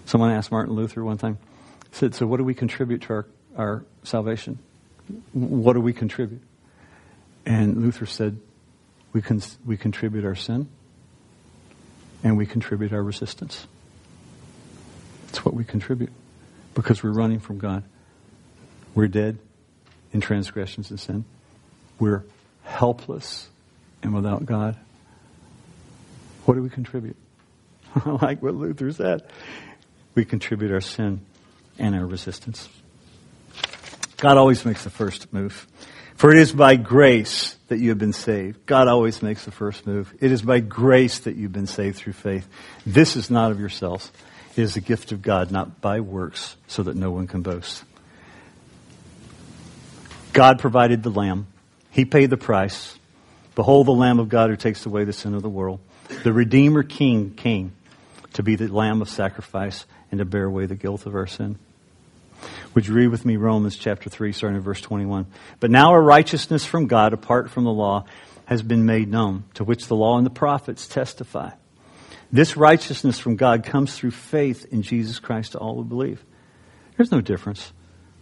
Someone 0.07 0.31
asked 0.31 0.51
Martin 0.51 0.75
Luther 0.75 1.05
one 1.05 1.19
time, 1.19 1.39
said, 1.93 2.15
So 2.15 2.27
what 2.27 2.39
do 2.39 2.45
we 2.45 2.55
contribute 2.55 3.03
to 3.03 3.13
our, 3.13 3.27
our 3.57 3.85
salvation? 4.05 4.59
What 5.33 5.73
do 5.73 5.81
we 5.81 5.93
contribute? 5.93 6.43
And 7.45 7.83
Luther 7.83 8.07
said, 8.07 8.39
We, 9.13 9.23
con- 9.23 9.43
we 9.67 9.77
contribute 9.77 10.25
our 10.25 10.35
sin 10.35 10.69
and 12.23 12.37
we 12.37 12.47
contribute 12.47 12.93
our 12.93 13.03
resistance. 13.03 13.67
It's 15.29 15.45
what 15.45 15.55
we 15.55 15.65
contribute 15.65 16.13
because 16.79 17.03
we're 17.03 17.11
running 17.11 17.41
from 17.41 17.59
God. 17.59 17.83
We're 18.95 19.09
dead 19.09 19.37
in 20.13 20.21
transgressions 20.21 20.91
and 20.91 21.01
sin. 21.01 21.25
We're 21.99 22.23
helpless 22.63 23.49
and 24.01 24.15
without 24.15 24.47
God. 24.47 24.77
What 26.45 26.55
do 26.55 26.63
we 26.63 26.71
contribute? 26.71 27.17
like 28.07 28.41
what 28.45 28.55
Luther 28.55 28.93
said. 28.93 29.25
We 30.15 30.25
contribute 30.25 30.71
our 30.71 30.81
sin 30.81 31.21
and 31.81 31.97
our 31.97 32.07
resistance. 32.07 32.69
God 34.19 34.37
always 34.37 34.65
makes 34.65 34.85
the 34.85 34.91
first 34.91 35.33
move. 35.33 35.67
For 36.15 36.31
it 36.31 36.39
is 36.39 36.53
by 36.53 36.77
grace 36.77 37.57
that 37.67 37.81
you 37.81 37.89
have 37.89 37.99
been 37.99 38.13
saved. 38.13 38.67
God 38.67 38.87
always 38.87 39.21
makes 39.21 39.45
the 39.45 39.51
first 39.51 39.85
move. 39.85 40.15
It 40.21 40.31
is 40.31 40.43
by 40.43 40.61
grace 40.61 41.19
that 41.21 41.35
you've 41.35 41.53
been 41.53 41.67
saved 41.67 41.97
through 41.97 42.13
faith. 42.13 42.49
This 42.87 43.17
is 43.17 43.31
not 43.31 43.51
of 43.51 43.59
yourselves. 43.59 44.13
Is 44.59 44.77
a 44.77 44.81
gift 44.81 45.13
of 45.13 45.23
God, 45.23 45.53
not 45.53 45.81
by 45.81 46.01
works, 46.01 46.57
so 46.67 46.83
that 46.83 46.97
no 46.97 47.13
one 47.13 47.29
can 47.29 47.43
boast. 47.43 47.85
God 50.33 50.59
provided 50.59 51.05
the 51.05 51.11
Lamb. 51.11 51.47
He 51.93 52.05
paid 52.05 52.31
the 52.31 52.37
price. 52.37 52.99
Behold 53.55 53.87
the 53.87 53.93
Lamb 53.93 54.19
of 54.19 54.29
God 54.29 54.51
who 54.51 54.57
takes 54.57 54.85
away 54.85 55.05
the 55.05 55.13
sin 55.13 55.35
of 55.35 55.43
the 55.43 55.49
world. 55.49 55.79
The 56.25 56.33
Redeemer 56.33 56.83
King 56.83 57.35
came 57.35 57.71
to 58.33 58.43
be 58.43 58.57
the 58.57 58.67
Lamb 58.67 59.01
of 59.01 59.09
sacrifice 59.09 59.87
and 60.11 60.19
to 60.19 60.25
bear 60.25 60.47
away 60.47 60.67
the 60.67 60.75
guilt 60.75 61.07
of 61.07 61.15
our 61.15 61.29
sin. 61.29 61.57
Would 62.75 62.89
you 62.89 62.95
read 62.95 63.09
with 63.09 63.25
me 63.25 63.37
Romans 63.37 63.77
chapter 63.77 64.11
3, 64.11 64.33
starting 64.33 64.57
at 64.57 64.65
verse 64.65 64.81
21? 64.81 65.27
But 65.61 65.71
now 65.71 65.93
our 65.93 66.03
righteousness 66.03 66.65
from 66.65 66.89
God, 66.89 67.13
apart 67.13 67.49
from 67.49 67.63
the 67.63 67.71
law, 67.71 68.07
has 68.47 68.63
been 68.63 68.87
made 68.87 69.09
known, 69.09 69.45
to 69.55 69.63
which 69.63 69.87
the 69.87 69.95
law 69.95 70.17
and 70.17 70.27
the 70.27 70.31
prophets 70.31 70.89
testify. 70.89 71.51
This 72.31 72.57
righteousness 72.57 73.19
from 73.19 73.37
God 73.37 73.65
comes 73.65 73.95
through 73.95 74.11
faith 74.11 74.67
in 74.71 74.83
Jesus 74.83 75.19
Christ 75.19 75.53
to 75.53 75.59
all 75.59 75.77
who 75.77 75.85
believe. 75.85 76.25
There's 76.97 77.13
no 77.13 77.21
difference, 77.21 77.73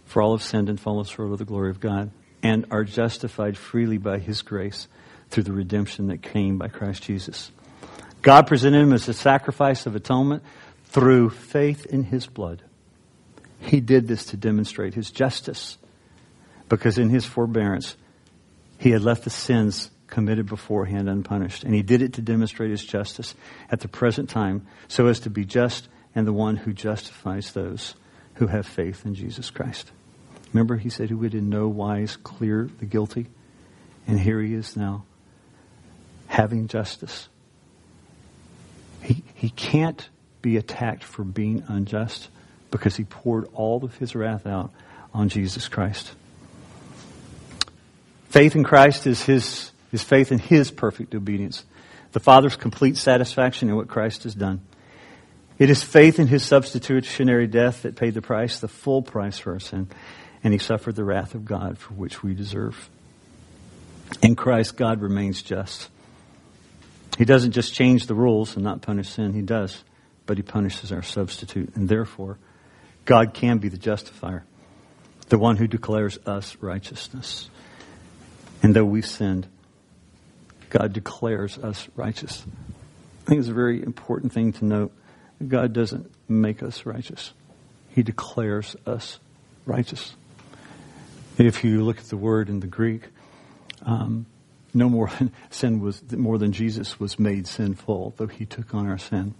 for 0.05 0.21
all 0.21 0.35
have 0.35 0.43
sinned 0.43 0.69
and 0.69 0.79
fallen 0.79 1.05
short 1.05 1.31
of 1.31 1.39
the 1.39 1.45
glory 1.45 1.69
of 1.69 1.79
God, 1.79 2.11
and 2.41 2.65
are 2.71 2.83
justified 2.83 3.57
freely 3.57 3.97
by 3.97 4.19
His 4.19 4.41
grace 4.41 4.87
through 5.29 5.43
the 5.43 5.51
redemption 5.51 6.07
that 6.07 6.21
came 6.21 6.57
by 6.57 6.69
Christ 6.69 7.03
Jesus. 7.03 7.51
God 8.21 8.47
presented 8.47 8.81
Him 8.81 8.93
as 8.93 9.07
a 9.09 9.13
sacrifice 9.13 9.85
of 9.85 9.95
atonement 9.95 10.43
through 10.85 11.31
faith 11.31 11.85
in 11.85 12.03
His 12.03 12.27
blood. 12.27 12.61
He 13.59 13.79
did 13.79 14.07
this 14.07 14.25
to 14.27 14.37
demonstrate 14.37 14.93
his 14.93 15.11
justice 15.11 15.77
because 16.69 16.97
in 16.97 17.09
his 17.09 17.25
forbearance, 17.25 17.95
he 18.77 18.91
had 18.91 19.01
left 19.01 19.23
the 19.23 19.29
sins 19.29 19.89
committed 20.07 20.47
beforehand 20.47 21.09
unpunished. 21.09 21.63
And 21.63 21.73
he 21.73 21.81
did 21.81 22.01
it 22.01 22.13
to 22.13 22.21
demonstrate 22.21 22.71
his 22.71 22.83
justice 22.83 23.35
at 23.69 23.81
the 23.81 23.87
present 23.87 24.29
time 24.29 24.65
so 24.87 25.07
as 25.07 25.19
to 25.21 25.29
be 25.29 25.45
just 25.45 25.87
and 26.15 26.25
the 26.25 26.33
one 26.33 26.55
who 26.55 26.73
justifies 26.73 27.51
those 27.51 27.95
who 28.35 28.47
have 28.47 28.65
faith 28.65 29.05
in 29.05 29.15
Jesus 29.15 29.49
Christ. 29.49 29.91
Remember, 30.53 30.77
he 30.77 30.89
said 30.89 31.09
he 31.09 31.13
would 31.13 31.35
in 31.35 31.49
no 31.49 31.67
wise 31.67 32.15
clear 32.17 32.69
the 32.79 32.85
guilty. 32.85 33.27
And 34.07 34.19
here 34.19 34.41
he 34.41 34.53
is 34.53 34.77
now 34.77 35.05
having 36.27 36.67
justice. 36.67 37.27
He, 39.01 39.23
he 39.35 39.49
can't 39.49 40.07
be 40.41 40.57
attacked 40.57 41.03
for 41.03 41.23
being 41.23 41.63
unjust 41.67 42.29
because 42.71 42.95
he 42.95 43.03
poured 43.03 43.47
all 43.53 43.83
of 43.83 43.95
his 43.97 44.15
wrath 44.15 44.45
out 44.45 44.71
on 45.13 45.29
Jesus 45.29 45.67
Christ. 45.67 46.11
Faith 48.29 48.55
in 48.55 48.63
Christ 48.63 49.07
is 49.07 49.21
his, 49.23 49.71
is 49.91 50.03
faith 50.03 50.31
in 50.31 50.39
his 50.39 50.71
perfect 50.71 51.15
obedience. 51.15 51.63
The 52.11 52.19
Father's 52.19 52.55
complete 52.55 52.97
satisfaction 52.97 53.69
in 53.69 53.75
what 53.75 53.87
Christ 53.87 54.23
has 54.23 54.35
done. 54.35 54.61
It 55.59 55.69
is 55.69 55.83
faith 55.83 56.19
in 56.19 56.27
his 56.27 56.43
substitutionary 56.43 57.47
death 57.47 57.81
that 57.81 57.95
paid 57.95 58.13
the 58.13 58.21
price, 58.21 58.59
the 58.59 58.67
full 58.67 59.01
price 59.01 59.39
for 59.39 59.53
our 59.53 59.59
sin, 59.59 59.87
and 60.43 60.53
he 60.53 60.59
suffered 60.59 60.95
the 60.95 61.03
wrath 61.03 61.33
of 61.33 61.45
God 61.45 61.77
for 61.77 61.93
which 61.93 62.21
we 62.21 62.33
deserve. 62.33 62.89
In 64.21 64.35
Christ, 64.35 64.77
God 64.77 65.01
remains 65.01 65.41
just. 65.41 65.89
He 67.17 67.25
doesn't 67.25 67.53
just 67.53 67.73
change 67.73 68.05
the 68.05 68.13
rules 68.13 68.55
and 68.55 68.63
not 68.63 68.81
punish 68.81 69.09
sin, 69.09 69.33
he 69.33 69.41
does, 69.41 69.83
but 70.27 70.37
he 70.37 70.43
punishes 70.43 70.91
our 70.91 71.01
substitute, 71.01 71.75
and 71.75 71.89
therefore, 71.89 72.37
God 73.05 73.33
can 73.33 73.57
be 73.57 73.69
the 73.69 73.77
justifier, 73.77 74.45
the 75.29 75.39
one 75.39 75.57
who 75.57 75.67
declares 75.67 76.19
us 76.27 76.55
righteousness. 76.61 77.49
And 78.61 78.75
though 78.75 78.85
we've 78.85 79.05
sinned, 79.05 79.47
God 80.69 80.93
declares 80.93 81.57
us 81.57 81.87
righteous. 81.95 82.45
I 83.21 83.29
think 83.29 83.39
it's 83.39 83.49
a 83.49 83.53
very 83.53 83.81
important 83.81 84.31
thing 84.31 84.53
to 84.53 84.65
note. 84.65 84.91
God 85.45 85.73
doesn't 85.73 86.11
make 86.29 86.63
us 86.63 86.85
righteous. 86.85 87.33
He 87.89 88.03
declares 88.03 88.75
us 88.85 89.19
righteous. 89.65 90.15
If 91.37 91.63
you 91.63 91.83
look 91.83 91.99
at 91.99 92.05
the 92.05 92.17
word 92.17 92.49
in 92.49 92.59
the 92.59 92.67
Greek, 92.67 93.03
um, 93.85 94.25
no 94.73 94.89
more 94.89 95.11
sin 95.49 95.79
was 95.79 96.01
more 96.11 96.37
than 96.37 96.51
Jesus 96.51 96.99
was 96.99 97.19
made 97.19 97.47
sinful, 97.47 98.13
though 98.17 98.27
he 98.27 98.45
took 98.45 98.73
on 98.73 98.87
our 98.87 98.97
sin. 98.97 99.35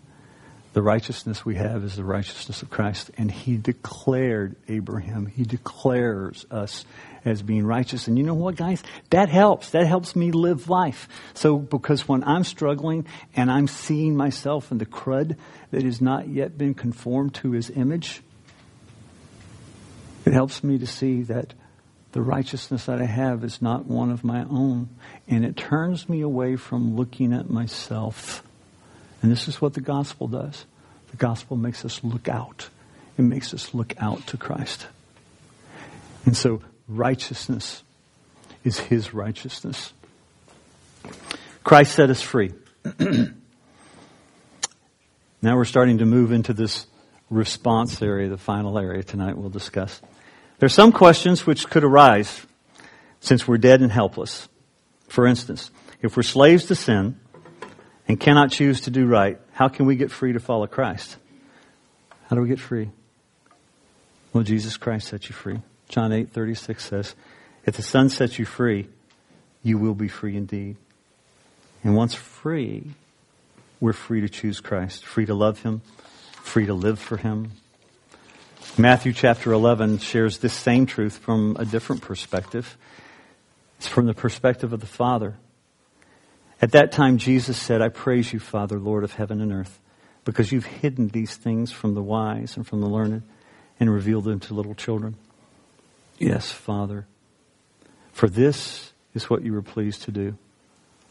The 0.78 0.84
righteousness 0.84 1.44
we 1.44 1.56
have 1.56 1.84
is 1.84 1.96
the 1.96 2.04
righteousness 2.04 2.62
of 2.62 2.70
Christ. 2.70 3.10
And 3.18 3.32
he 3.32 3.58
declared 3.58 4.58
Abraham, 4.68 5.26
he 5.26 5.42
declares 5.42 6.46
us 6.52 6.86
as 7.26 7.42
being 7.42 7.66
righteous. 7.66 8.08
And 8.08 8.16
you 8.16 8.24
know 8.24 8.36
what, 8.36 8.58
guys? 8.58 8.84
That 9.10 9.28
helps. 9.28 9.72
That 9.72 9.88
helps 9.88 10.16
me 10.16 10.30
live 10.32 10.70
life. 10.70 11.10
So, 11.34 11.58
because 11.58 12.08
when 12.08 12.24
I'm 12.24 12.44
struggling 12.44 13.08
and 13.36 13.50
I'm 13.50 13.68
seeing 13.68 14.16
myself 14.16 14.72
in 14.72 14.78
the 14.78 14.86
crud 14.86 15.38
that 15.72 15.82
has 15.82 16.00
not 16.00 16.28
yet 16.28 16.60
been 16.60 16.76
conformed 16.76 17.34
to 17.42 17.54
his 17.54 17.72
image, 17.72 18.22
it 20.26 20.34
helps 20.34 20.64
me 20.64 20.78
to 20.78 20.86
see 20.86 21.24
that 21.24 21.56
the 22.12 22.22
righteousness 22.22 22.86
that 22.86 23.02
I 23.02 23.06
have 23.06 23.44
is 23.44 23.64
not 23.64 23.88
one 23.88 24.12
of 24.12 24.24
my 24.24 24.44
own. 24.44 24.90
And 25.28 25.44
it 25.44 25.58
turns 25.58 26.08
me 26.08 26.22
away 26.22 26.56
from 26.56 26.96
looking 26.96 27.34
at 27.34 27.50
myself 27.50 28.44
and 29.22 29.32
this 29.32 29.48
is 29.48 29.62
what 29.62 29.74
the 29.74 29.82
gospel 29.82 30.28
does. 30.28 30.66
The 31.12 31.18
gospel 31.18 31.58
makes 31.58 31.86
us 31.86 32.04
look 32.04 32.28
out. 32.28 32.70
It 33.18 33.24
makes 33.24 33.54
us 33.54 33.74
look 33.74 33.94
out 34.00 34.26
to 34.28 34.38
Christ. 34.38 34.88
And 36.26 36.36
so 36.36 36.62
righteousness 36.88 37.84
is 38.64 38.80
his 38.80 39.14
righteousness. 39.14 39.94
Christ 41.64 41.96
set 41.96 42.10
us 42.10 42.22
free. 42.22 42.54
now 45.42 45.56
we're 45.56 45.66
starting 45.66 45.98
to 46.00 46.06
move 46.06 46.32
into 46.32 46.54
this 46.54 46.86
response 47.30 48.02
area, 48.02 48.30
the 48.30 48.38
final 48.38 48.78
area 48.78 49.04
tonight 49.04 49.38
we'll 49.38 49.50
discuss. 49.50 50.02
There 50.60 50.68
are 50.68 50.70
some 50.70 50.92
questions 50.92 51.46
which 51.46 51.70
could 51.70 51.84
arise 51.84 52.46
since 53.20 53.48
we're 53.48 53.58
dead 53.58 53.82
and 53.82 53.92
helpless. 53.92 54.48
For 55.08 55.28
instance, 55.28 55.72
if 56.02 56.16
we're 56.16 56.24
slaves 56.24 56.66
to 56.68 56.76
sin, 56.76 57.20
and 58.08 58.20
cannot 58.20 58.52
choose 58.52 58.82
to 58.82 58.92
do 58.92 59.06
right, 59.06 59.40
how 59.52 59.68
can 59.68 59.86
we 59.86 59.96
get 59.96 60.12
free 60.12 60.34
to 60.34 60.40
follow 60.40 60.68
Christ? 60.68 61.18
How 62.30 62.36
do 62.36 62.42
we 62.42 62.48
get 62.48 62.60
free? 62.60 62.90
Well, 64.34 64.44
Jesus 64.44 64.78
Christ 64.78 65.08
set 65.08 65.30
you 65.30 65.34
free. 65.34 65.62
John 65.90 66.12
8, 66.12 66.32
36 66.32 66.84
says, 66.84 67.16
If 67.66 67.76
the 67.76 67.82
Son 67.82 68.10
sets 68.10 68.38
you 68.40 68.46
free, 68.46 68.88
you 69.64 69.78
will 69.78 69.96
be 69.96 70.08
free 70.08 70.36
indeed. 70.36 70.78
And 71.84 71.96
once 71.96 72.14
free, 72.14 72.92
we're 73.80 73.94
free 73.94 74.22
to 74.22 74.30
choose 74.30 74.60
Christ, 74.60 75.06
free 75.06 75.26
to 75.26 75.34
love 75.34 75.62
Him, 75.62 75.82
free 76.42 76.66
to 76.66 76.74
live 76.74 77.00
for 77.00 77.18
Him. 77.18 77.52
Matthew 78.78 79.14
chapter 79.14 79.52
11 79.52 80.00
shares 80.00 80.38
this 80.38 80.54
same 80.54 80.86
truth 80.86 81.18
from 81.18 81.56
a 81.60 81.66
different 81.66 82.02
perspective. 82.02 82.78
It's 83.78 83.88
from 83.88 84.06
the 84.06 84.14
perspective 84.14 84.74
of 84.74 84.80
the 84.80 84.86
Father. 84.86 85.36
At 86.62 86.72
that 86.72 86.92
time, 86.92 87.18
Jesus 87.18 87.58
said, 87.58 87.82
I 87.82 87.90
praise 87.90 88.34
you, 88.34 88.40
Father, 88.40 88.80
Lord 88.80 89.04
of 89.04 89.14
heaven 89.14 89.42
and 89.42 89.54
earth, 89.54 89.80
because 90.26 90.52
you've 90.52 90.66
hidden 90.66 91.10
these 91.10 91.36
things 91.36 91.72
from 91.72 91.94
the 91.94 92.02
wise 92.02 92.58
and 92.58 92.66
from 92.66 92.82
the 92.82 92.88
learned 92.88 93.24
and 93.80 93.94
revealed 93.94 94.24
them 94.24 94.40
to 94.42 94.54
little 94.56 94.74
children. 94.74 95.16
Yes, 96.18 96.52
Father, 96.52 97.06
for 98.12 98.28
this 98.28 98.92
is 99.14 99.30
what 99.30 99.44
you 99.44 99.54
were 99.54 99.62
pleased 99.62 100.04
to 100.04 100.12
do. 100.12 100.36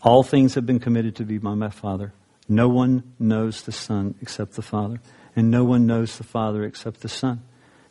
All 0.02 0.24
things 0.24 0.54
have 0.54 0.66
been 0.66 0.80
committed 0.80 1.16
to 1.16 1.24
be 1.24 1.38
by 1.38 1.54
my 1.54 1.70
Father. 1.70 2.12
No 2.48 2.68
one 2.68 3.14
knows 3.18 3.62
the 3.62 3.72
Son 3.72 4.16
except 4.20 4.54
the 4.54 4.62
Father, 4.62 5.00
and 5.36 5.50
no 5.50 5.64
one 5.64 5.86
knows 5.86 6.18
the 6.18 6.24
Father 6.24 6.64
except 6.64 7.00
the 7.00 7.08
Son, 7.08 7.42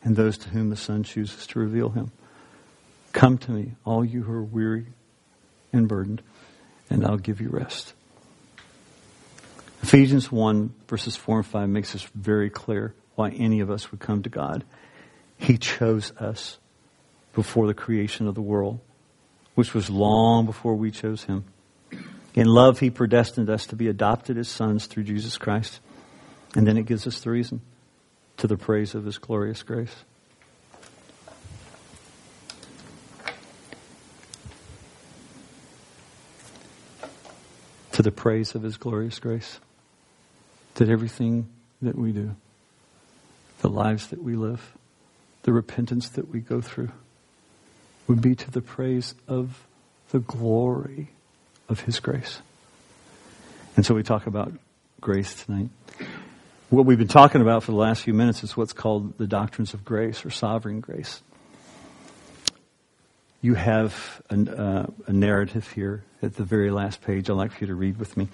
and 0.04 0.14
those 0.14 0.36
to 0.38 0.50
whom 0.50 0.68
the 0.68 0.76
Son 0.76 1.02
chooses 1.02 1.46
to 1.48 1.58
reveal 1.58 1.88
him. 1.90 2.12
Come 3.12 3.38
to 3.38 3.50
me, 3.50 3.72
all 3.84 4.04
you 4.04 4.24
who 4.24 4.32
are 4.32 4.42
weary 4.42 4.86
and 5.72 5.88
burdened 5.88 6.22
and 6.90 7.04
I'll 7.04 7.18
give 7.18 7.40
you 7.40 7.48
rest. 7.48 7.92
Ephesians 9.82 10.32
1, 10.32 10.74
verses 10.88 11.16
4 11.16 11.38
and 11.38 11.46
5 11.46 11.68
makes 11.68 11.94
us 11.94 12.02
very 12.14 12.50
clear 12.50 12.94
why 13.14 13.30
any 13.30 13.60
of 13.60 13.70
us 13.70 13.90
would 13.90 14.00
come 14.00 14.22
to 14.22 14.28
God. 14.28 14.64
He 15.38 15.58
chose 15.58 16.12
us 16.18 16.58
before 17.34 17.66
the 17.66 17.74
creation 17.74 18.26
of 18.26 18.34
the 18.34 18.42
world, 18.42 18.80
which 19.54 19.74
was 19.74 19.90
long 19.90 20.46
before 20.46 20.74
we 20.74 20.90
chose 20.90 21.24
Him. 21.24 21.44
In 22.34 22.46
love, 22.46 22.80
He 22.80 22.90
predestined 22.90 23.48
us 23.48 23.66
to 23.66 23.76
be 23.76 23.88
adopted 23.88 24.38
as 24.38 24.48
sons 24.48 24.86
through 24.86 25.04
Jesus 25.04 25.38
Christ. 25.38 25.80
And 26.54 26.66
then 26.66 26.76
it 26.76 26.86
gives 26.86 27.06
us 27.06 27.20
the 27.20 27.30
reason 27.30 27.60
to 28.38 28.46
the 28.46 28.56
praise 28.56 28.94
of 28.94 29.04
His 29.04 29.18
glorious 29.18 29.62
grace. 29.62 29.94
The 38.06 38.12
praise 38.12 38.54
of 38.54 38.62
His 38.62 38.76
glorious 38.76 39.18
grace. 39.18 39.58
That 40.76 40.88
everything 40.88 41.48
that 41.82 41.98
we 41.98 42.12
do, 42.12 42.36
the 43.62 43.68
lives 43.68 44.06
that 44.08 44.22
we 44.22 44.36
live, 44.36 44.76
the 45.42 45.52
repentance 45.52 46.08
that 46.10 46.28
we 46.30 46.38
go 46.38 46.60
through, 46.60 46.92
would 48.06 48.22
be 48.22 48.36
to 48.36 48.48
the 48.48 48.60
praise 48.60 49.16
of 49.26 49.66
the 50.10 50.20
glory 50.20 51.08
of 51.68 51.80
His 51.80 51.98
grace. 51.98 52.40
And 53.76 53.84
so 53.84 53.92
we 53.92 54.04
talk 54.04 54.28
about 54.28 54.52
grace 55.00 55.42
tonight. 55.44 55.70
What 56.70 56.86
we've 56.86 56.98
been 56.98 57.08
talking 57.08 57.40
about 57.40 57.64
for 57.64 57.72
the 57.72 57.78
last 57.78 58.04
few 58.04 58.14
minutes 58.14 58.44
is 58.44 58.56
what's 58.56 58.72
called 58.72 59.18
the 59.18 59.26
doctrines 59.26 59.74
of 59.74 59.84
grace 59.84 60.24
or 60.24 60.30
sovereign 60.30 60.78
grace. 60.78 61.22
You 63.42 63.54
have 63.54 64.22
a, 64.30 64.36
uh, 64.36 64.86
a 65.08 65.12
narrative 65.12 65.72
here 65.72 66.04
at 66.22 66.34
the 66.34 66.44
very 66.44 66.70
last 66.70 67.02
page 67.02 67.30
I'd 67.30 67.34
like 67.34 67.52
for 67.52 67.60
you 67.60 67.66
to 67.68 67.74
read 67.74 67.98
with 67.98 68.16
me. 68.16 68.28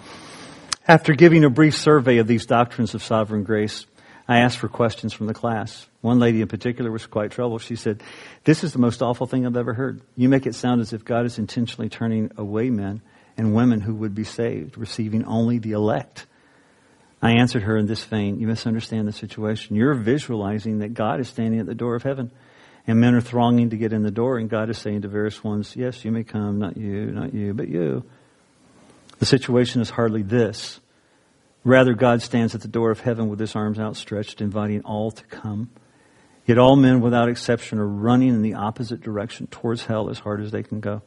After 0.87 1.13
giving 1.13 1.43
a 1.43 1.49
brief 1.49 1.77
survey 1.77 2.17
of 2.17 2.27
these 2.27 2.45
doctrines 2.45 2.93
of 2.93 3.03
sovereign 3.03 3.43
grace, 3.43 3.85
I 4.27 4.39
asked 4.39 4.57
for 4.57 4.69
questions 4.69 5.13
from 5.13 5.27
the 5.27 5.33
class. 5.33 5.87
One 6.01 6.19
lady 6.19 6.41
in 6.41 6.47
particular 6.47 6.91
was 6.91 7.05
quite 7.05 7.31
troubled. 7.31 7.61
She 7.61 7.75
said, 7.75 8.01
This 8.43 8.63
is 8.63 8.73
the 8.73 8.79
most 8.79 9.01
awful 9.01 9.27
thing 9.27 9.45
I've 9.45 9.57
ever 9.57 9.73
heard. 9.73 10.01
You 10.15 10.29
make 10.29 10.45
it 10.45 10.55
sound 10.55 10.81
as 10.81 10.93
if 10.93 11.03
God 11.03 11.25
is 11.25 11.39
intentionally 11.39 11.89
turning 11.89 12.31
away 12.37 12.69
men 12.69 13.01
and 13.37 13.55
women 13.55 13.81
who 13.81 13.95
would 13.95 14.15
be 14.15 14.23
saved, 14.23 14.77
receiving 14.77 15.25
only 15.25 15.57
the 15.57 15.71
elect. 15.71 16.25
I 17.21 17.31
answered 17.31 17.63
her 17.63 17.77
in 17.77 17.87
this 17.87 18.03
vein 18.03 18.39
You 18.39 18.47
misunderstand 18.47 19.07
the 19.07 19.13
situation. 19.13 19.75
You're 19.75 19.93
visualizing 19.93 20.79
that 20.79 20.93
God 20.93 21.19
is 21.19 21.29
standing 21.29 21.59
at 21.59 21.65
the 21.65 21.75
door 21.75 21.95
of 21.95 22.03
heaven, 22.03 22.31
and 22.85 22.99
men 22.99 23.15
are 23.15 23.21
thronging 23.21 23.69
to 23.69 23.77
get 23.77 23.93
in 23.93 24.03
the 24.03 24.11
door, 24.11 24.37
and 24.37 24.49
God 24.49 24.69
is 24.69 24.77
saying 24.77 25.01
to 25.01 25.07
various 25.07 25.43
ones, 25.43 25.75
Yes, 25.75 26.03
you 26.03 26.11
may 26.11 26.23
come, 26.23 26.59
not 26.59 26.75
you, 26.75 27.11
not 27.11 27.33
you, 27.33 27.53
but 27.53 27.67
you. 27.67 28.03
The 29.19 29.25
situation 29.25 29.81
is 29.81 29.89
hardly 29.89 30.21
this. 30.21 30.81
Rather, 31.63 31.93
God 31.93 32.21
stands 32.21 32.53
at 32.55 32.61
the 32.61 32.67
door 32.67 32.91
of 32.91 32.99
heaven 32.99 33.29
with 33.29 33.39
his 33.39 33.55
arms 33.55 33.79
outstretched, 33.79 34.41
inviting 34.41 34.81
all 34.81 35.11
to 35.11 35.23
come. 35.25 35.69
Yet 36.45 36.57
all 36.57 36.75
men, 36.75 36.99
without 36.99 37.29
exception, 37.29 37.79
are 37.79 37.87
running 37.87 38.29
in 38.29 38.41
the 38.41 38.55
opposite 38.55 38.99
direction 38.99 39.47
towards 39.47 39.85
hell 39.85 40.09
as 40.09 40.19
hard 40.19 40.41
as 40.41 40.51
they 40.51 40.63
can 40.63 40.81
go. 40.81 41.01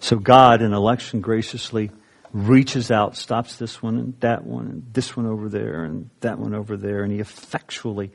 So 0.00 0.16
God, 0.16 0.60
in 0.60 0.74
election, 0.74 1.22
graciously 1.22 1.90
reaches 2.32 2.90
out, 2.90 3.16
stops 3.16 3.56
this 3.56 3.82
one 3.82 3.96
and 3.96 4.20
that 4.20 4.44
one, 4.44 4.66
and 4.66 4.86
this 4.92 5.16
one 5.16 5.24
over 5.24 5.48
there, 5.48 5.84
and 5.84 6.10
that 6.20 6.38
one 6.38 6.54
over 6.54 6.76
there, 6.76 7.02
and 7.02 7.10
he 7.10 7.20
effectually 7.20 8.12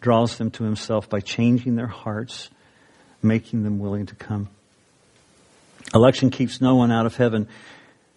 draws 0.00 0.38
them 0.38 0.50
to 0.52 0.64
himself 0.64 1.08
by 1.08 1.20
changing 1.20 1.76
their 1.76 1.86
hearts, 1.86 2.50
making 3.22 3.62
them 3.62 3.78
willing 3.78 4.06
to 4.06 4.14
come. 4.14 4.48
Election 5.94 6.30
keeps 6.30 6.60
no 6.60 6.74
one 6.74 6.90
out 6.90 7.06
of 7.06 7.16
heaven 7.16 7.48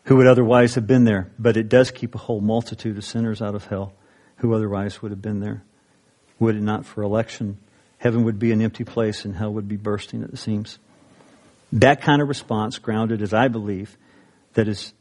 who 0.05 0.15
would 0.17 0.27
otherwise 0.27 0.75
have 0.75 0.87
been 0.87 1.03
there, 1.03 1.29
but 1.37 1.55
it 1.55 1.69
does 1.69 1.91
keep 1.91 2.15
a 2.15 2.17
whole 2.17 2.41
multitude 2.41 2.97
of 2.97 3.05
sinners 3.05 3.41
out 3.41 3.55
of 3.55 3.65
hell 3.65 3.93
who 4.37 4.53
otherwise 4.53 5.01
would 5.01 5.11
have 5.11 5.21
been 5.21 5.39
there. 5.39 5.63
Would 6.39 6.55
it 6.55 6.61
not 6.61 6.85
for 6.85 7.03
election, 7.03 7.57
heaven 7.99 8.23
would 8.23 8.39
be 8.39 8.51
an 8.51 8.61
empty 8.61 8.83
place 8.83 9.25
and 9.25 9.35
hell 9.35 9.53
would 9.53 9.67
be 9.67 9.75
bursting 9.75 10.23
at 10.23 10.31
the 10.31 10.37
seams. 10.37 10.79
That 11.73 12.01
kind 12.01 12.21
of 12.21 12.27
response, 12.27 12.79
grounded 12.79 13.21
as 13.21 13.33
I 13.33 13.47
believe, 13.49 13.95
that 14.53 14.67
is 14.67 14.93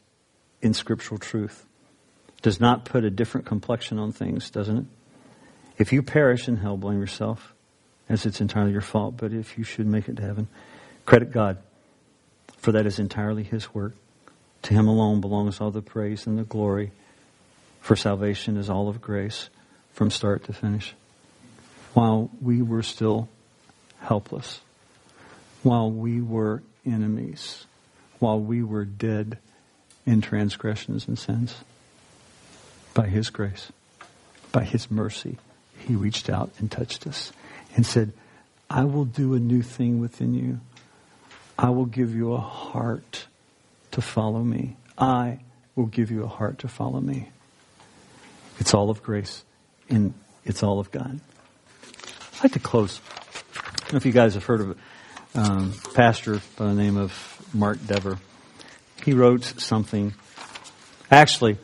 in 0.60 0.74
scriptural 0.74 1.18
truth, 1.18 1.64
does 2.42 2.60
not 2.60 2.84
put 2.84 3.04
a 3.04 3.10
different 3.10 3.46
complexion 3.46 3.98
on 3.98 4.12
things, 4.12 4.50
doesn't 4.50 4.76
it? 4.76 4.84
If 5.78 5.92
you 5.92 6.02
perish 6.02 6.48
in 6.48 6.56
hell, 6.56 6.76
blame 6.76 7.00
yourself, 7.00 7.54
as 8.08 8.26
it's 8.26 8.40
entirely 8.40 8.72
your 8.72 8.80
fault. 8.80 9.16
But 9.16 9.32
if 9.32 9.56
you 9.56 9.64
should 9.64 9.86
make 9.86 10.08
it 10.08 10.16
to 10.16 10.22
heaven, 10.22 10.48
credit 11.06 11.30
God, 11.30 11.58
for 12.58 12.72
that 12.72 12.84
is 12.84 12.98
entirely 12.98 13.44
His 13.44 13.72
work. 13.72 13.94
To 14.62 14.74
him 14.74 14.88
alone 14.88 15.20
belongs 15.20 15.60
all 15.60 15.70
the 15.70 15.82
praise 15.82 16.26
and 16.26 16.38
the 16.38 16.42
glory, 16.42 16.90
for 17.80 17.96
salvation 17.96 18.56
is 18.56 18.68
all 18.68 18.88
of 18.88 19.00
grace 19.00 19.50
from 19.92 20.10
start 20.10 20.44
to 20.44 20.52
finish. 20.52 20.94
While 21.94 22.30
we 22.40 22.60
were 22.60 22.82
still 22.82 23.28
helpless, 24.00 24.60
while 25.62 25.90
we 25.90 26.20
were 26.20 26.62
enemies, 26.84 27.66
while 28.18 28.40
we 28.40 28.62
were 28.62 28.84
dead 28.84 29.38
in 30.04 30.20
transgressions 30.20 31.06
and 31.06 31.18
sins, 31.18 31.54
by 32.94 33.06
his 33.06 33.30
grace, 33.30 33.70
by 34.50 34.64
his 34.64 34.90
mercy, 34.90 35.38
he 35.86 35.94
reached 35.94 36.28
out 36.28 36.50
and 36.58 36.70
touched 36.70 37.06
us 37.06 37.32
and 37.74 37.86
said, 37.86 38.12
I 38.70 38.84
will 38.84 39.04
do 39.04 39.34
a 39.34 39.38
new 39.38 39.62
thing 39.62 40.00
within 40.00 40.34
you. 40.34 40.60
I 41.58 41.70
will 41.70 41.86
give 41.86 42.14
you 42.14 42.34
a 42.34 42.40
heart 42.40 43.26
to 43.92 44.00
follow 44.00 44.42
me. 44.42 44.76
I 44.96 45.40
will 45.74 45.86
give 45.86 46.10
you 46.10 46.24
a 46.24 46.28
heart 46.28 46.58
to 46.60 46.68
follow 46.68 47.00
me. 47.00 47.30
It's 48.58 48.74
all 48.74 48.90
of 48.90 49.02
grace 49.02 49.44
and 49.88 50.12
it's 50.44 50.62
all 50.62 50.80
of 50.80 50.90
God. 50.90 51.20
I'd 52.34 52.44
like 52.44 52.52
to 52.52 52.58
close. 52.58 53.00
I 53.56 53.80
don't 53.80 53.92
know 53.94 53.96
if 53.96 54.06
you 54.06 54.12
guys 54.12 54.34
have 54.34 54.44
heard 54.44 54.60
of 54.60 54.70
a 54.70 55.40
um, 55.40 55.74
pastor 55.94 56.40
by 56.56 56.66
the 56.66 56.74
name 56.74 56.96
of 56.96 57.12
Mark 57.54 57.78
Dever. 57.86 58.18
He 59.04 59.12
wrote 59.12 59.44
something. 59.44 60.14
Actually, 61.10 61.58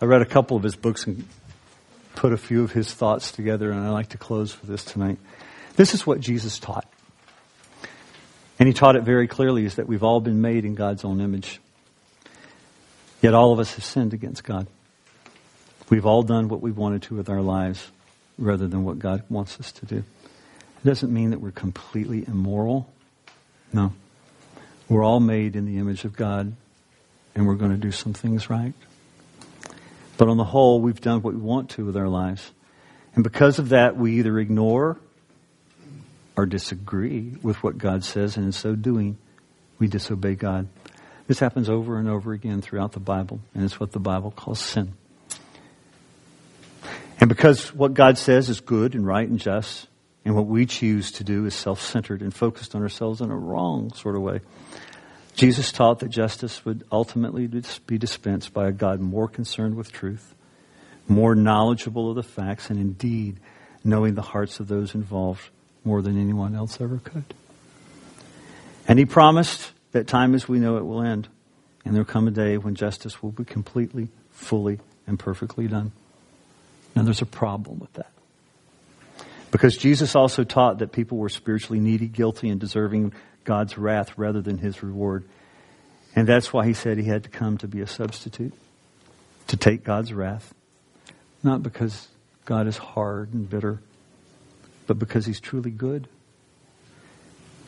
I 0.00 0.06
read 0.06 0.22
a 0.22 0.26
couple 0.26 0.56
of 0.56 0.62
his 0.62 0.76
books 0.76 1.06
and 1.06 1.26
put 2.18 2.32
a 2.32 2.36
few 2.36 2.64
of 2.64 2.72
his 2.72 2.92
thoughts 2.92 3.30
together, 3.30 3.70
and 3.70 3.80
I'd 3.80 3.90
like 3.90 4.08
to 4.08 4.18
close 4.18 4.52
for 4.52 4.66
this 4.66 4.84
tonight. 4.84 5.18
This 5.76 5.94
is 5.94 6.04
what 6.04 6.18
Jesus 6.18 6.58
taught. 6.58 6.84
And 8.58 8.66
he 8.66 8.74
taught 8.74 8.96
it 8.96 9.04
very 9.04 9.28
clearly 9.28 9.64
is 9.64 9.76
that 9.76 9.86
we've 9.86 10.02
all 10.02 10.20
been 10.20 10.40
made 10.40 10.64
in 10.64 10.74
God's 10.74 11.04
own 11.04 11.20
image. 11.20 11.60
Yet 13.22 13.34
all 13.34 13.52
of 13.52 13.60
us 13.60 13.76
have 13.76 13.84
sinned 13.84 14.14
against 14.14 14.42
God. 14.42 14.66
We've 15.90 16.04
all 16.04 16.24
done 16.24 16.48
what 16.48 16.60
we 16.60 16.72
wanted 16.72 17.02
to 17.02 17.14
with 17.14 17.28
our 17.30 17.40
lives 17.40 17.88
rather 18.36 18.66
than 18.66 18.82
what 18.82 18.98
God 18.98 19.22
wants 19.30 19.60
us 19.60 19.70
to 19.70 19.86
do. 19.86 19.98
It 19.98 20.84
doesn't 20.84 21.12
mean 21.12 21.30
that 21.30 21.40
we're 21.40 21.52
completely 21.52 22.24
immoral. 22.26 22.92
No. 23.72 23.92
We're 24.88 25.04
all 25.04 25.20
made 25.20 25.54
in 25.54 25.66
the 25.66 25.78
image 25.78 26.04
of 26.04 26.16
God 26.16 26.52
and 27.36 27.46
we're 27.46 27.54
going 27.54 27.70
to 27.70 27.76
do 27.76 27.92
some 27.92 28.12
things 28.12 28.50
right. 28.50 28.74
But 30.18 30.28
on 30.28 30.36
the 30.36 30.44
whole, 30.44 30.80
we've 30.80 31.00
done 31.00 31.22
what 31.22 31.32
we 31.32 31.40
want 31.40 31.70
to 31.70 31.86
with 31.86 31.96
our 31.96 32.08
lives. 32.08 32.52
And 33.14 33.24
because 33.24 33.58
of 33.58 33.70
that, 33.70 33.96
we 33.96 34.18
either 34.18 34.38
ignore 34.38 34.98
or 36.36 36.44
disagree 36.44 37.36
with 37.42 37.62
what 37.62 37.78
God 37.78 38.04
says, 38.04 38.36
and 38.36 38.44
in 38.44 38.52
so 38.52 38.74
doing, 38.74 39.16
we 39.78 39.88
disobey 39.88 40.34
God. 40.34 40.68
This 41.28 41.38
happens 41.38 41.68
over 41.68 41.98
and 41.98 42.08
over 42.08 42.32
again 42.32 42.60
throughout 42.60 42.92
the 42.92 43.00
Bible, 43.00 43.40
and 43.54 43.64
it's 43.64 43.80
what 43.80 43.92
the 43.92 44.00
Bible 44.00 44.30
calls 44.30 44.60
sin. 44.60 44.92
And 47.20 47.28
because 47.28 47.72
what 47.74 47.94
God 47.94 48.18
says 48.18 48.48
is 48.48 48.60
good 48.60 48.94
and 48.94 49.06
right 49.06 49.28
and 49.28 49.38
just, 49.38 49.88
and 50.24 50.34
what 50.34 50.46
we 50.46 50.66
choose 50.66 51.12
to 51.12 51.24
do 51.24 51.46
is 51.46 51.54
self 51.54 51.80
centered 51.80 52.22
and 52.22 52.34
focused 52.34 52.74
on 52.74 52.82
ourselves 52.82 53.20
in 53.20 53.30
a 53.30 53.36
wrong 53.36 53.92
sort 53.92 54.16
of 54.16 54.22
way, 54.22 54.40
Jesus 55.38 55.70
taught 55.70 56.00
that 56.00 56.08
justice 56.08 56.64
would 56.64 56.82
ultimately 56.90 57.46
be 57.86 57.96
dispensed 57.96 58.52
by 58.52 58.66
a 58.66 58.72
God 58.72 58.98
more 58.98 59.28
concerned 59.28 59.76
with 59.76 59.92
truth, 59.92 60.34
more 61.06 61.36
knowledgeable 61.36 62.10
of 62.10 62.16
the 62.16 62.24
facts, 62.24 62.70
and 62.70 62.80
indeed 62.80 63.38
knowing 63.84 64.16
the 64.16 64.22
hearts 64.22 64.58
of 64.58 64.66
those 64.66 64.96
involved 64.96 65.48
more 65.84 66.02
than 66.02 66.20
anyone 66.20 66.56
else 66.56 66.80
ever 66.80 66.98
could. 66.98 67.22
And 68.88 68.98
he 68.98 69.04
promised 69.04 69.70
that 69.92 70.08
time 70.08 70.34
as 70.34 70.48
we 70.48 70.58
know 70.58 70.76
it 70.76 70.84
will 70.84 71.02
end, 71.02 71.28
and 71.84 71.94
there 71.94 72.02
will 72.02 72.10
come 72.10 72.26
a 72.26 72.32
day 72.32 72.58
when 72.58 72.74
justice 72.74 73.22
will 73.22 73.30
be 73.30 73.44
completely, 73.44 74.08
fully, 74.32 74.80
and 75.06 75.20
perfectly 75.20 75.68
done. 75.68 75.92
Now, 76.96 77.04
there's 77.04 77.22
a 77.22 77.26
problem 77.26 77.78
with 77.78 77.92
that. 77.92 78.10
Because 79.52 79.76
Jesus 79.76 80.16
also 80.16 80.42
taught 80.42 80.80
that 80.80 80.90
people 80.90 81.16
were 81.16 81.28
spiritually 81.28 81.78
needy, 81.78 82.08
guilty, 82.08 82.48
and 82.48 82.58
deserving 82.58 83.12
God's 83.44 83.78
wrath 83.78 84.16
rather 84.16 84.40
than 84.40 84.58
his 84.58 84.82
reward. 84.82 85.24
And 86.14 86.26
that's 86.26 86.52
why 86.52 86.66
he 86.66 86.74
said 86.74 86.98
he 86.98 87.04
had 87.04 87.24
to 87.24 87.30
come 87.30 87.58
to 87.58 87.68
be 87.68 87.80
a 87.80 87.86
substitute, 87.86 88.52
to 89.48 89.56
take 89.56 89.84
God's 89.84 90.12
wrath. 90.12 90.52
Not 91.42 91.62
because 91.62 92.08
God 92.44 92.66
is 92.66 92.76
hard 92.76 93.32
and 93.32 93.48
bitter, 93.48 93.80
but 94.86 94.98
because 94.98 95.26
he's 95.26 95.40
truly 95.40 95.70
good 95.70 96.08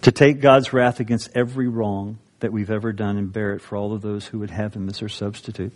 to 0.03 0.13
take 0.13 0.41
God's 0.41 0.73
wrath 0.73 1.01
against 1.01 1.31
every 1.35 1.69
wrong 1.69 2.19
that 2.41 2.53
we've 2.53 2.71
ever 2.71 2.93
done 2.93 3.17
and 3.19 3.33
bear 3.33 3.53
it 3.53 3.61
for 3.61 3.77
all 3.77 3.93
of 3.93 4.01
those 4.01 4.27
who 4.27 4.39
would 4.39 4.51
have 4.51 4.75
him 4.75 4.89
as 4.89 5.01
their 5.01 5.09
substitute. 5.09 5.73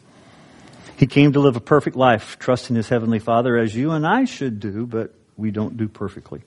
He 0.97 1.07
came 1.07 1.33
to 1.33 1.41
live 1.41 1.57
a 1.57 1.61
perfect 1.61 1.97
life, 1.97 2.39
trusting 2.39 2.75
his 2.77 2.89
heavenly 2.89 3.19
Father 3.19 3.57
as 3.57 3.75
you 3.75 3.91
and 3.91 4.07
I 4.07 4.25
should 4.25 4.61
do, 4.61 4.87
but 4.87 5.13
we 5.37 5.51
don't 5.51 5.77
do 5.77 5.89
perfectly. 5.89 6.43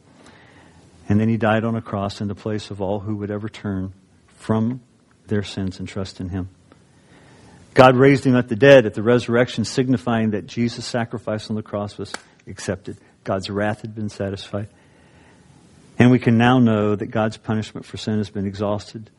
And 1.10 1.20
then 1.20 1.30
he 1.30 1.38
died 1.38 1.64
on 1.64 1.76
a 1.76 1.82
cross 1.82 2.22
in 2.22 2.28
the 2.28 2.36
place 2.36 2.70
of 2.70 2.82
all 2.82 3.00
who 3.00 3.16
would 3.18 3.32
ever 3.32 3.48
turn 3.48 3.94
from 4.28 4.82
their 5.28 5.44
sins 5.44 5.80
and 5.80 5.88
trust 5.88 6.20
in 6.20 6.30
him. 6.30 6.50
God 7.74 7.96
raised 7.96 8.26
him 8.26 8.36
at 8.36 8.50
the 8.50 8.56
dead 8.56 8.86
at 8.86 8.96
the 8.96 9.04
resurrection, 9.04 9.64
signifying 9.64 10.32
that 10.32 10.48
Jesus' 10.48 10.86
sacrifice 10.86 11.50
on 11.50 11.56
the 11.56 11.62
cross 11.62 11.98
was 11.98 12.12
accepted. 12.48 12.98
God's 13.24 13.50
wrath 13.50 13.82
had 13.82 13.94
been 13.94 14.10
satisfied. 14.10 14.68
And 16.00 16.12
we 16.12 16.20
can 16.20 16.38
now 16.38 16.60
know 16.60 16.96
that 16.96 17.08
God's 17.08 17.38
punishment 17.38 17.86
for 17.86 17.98
sin 17.98 18.18
has 18.18 18.30
been 18.30 18.46
exhausted 18.46 19.10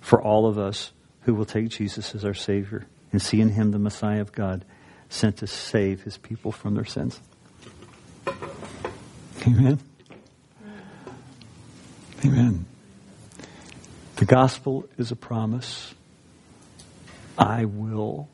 for 0.00 0.20
all 0.20 0.46
of 0.46 0.58
us 0.58 0.92
who 1.22 1.34
will 1.34 1.46
take 1.46 1.68
Jesus 1.68 2.14
as 2.14 2.24
our 2.24 2.34
Savior 2.34 2.86
and 3.12 3.20
see 3.20 3.40
in 3.40 3.48
him 3.48 3.70
the 3.70 3.78
Messiah 3.78 4.20
of 4.20 4.32
God 4.32 4.64
sent 5.08 5.38
to 5.38 5.46
save 5.46 6.02
his 6.02 6.18
people 6.18 6.52
from 6.52 6.74
their 6.74 6.84
sins. 6.84 7.20
Amen. 9.46 9.78
Amen. 12.24 12.64
The 14.16 14.24
gospel 14.24 14.88
is 14.96 15.10
a 15.10 15.16
promise. 15.16 15.92
I 17.36 17.66
will 17.66 18.28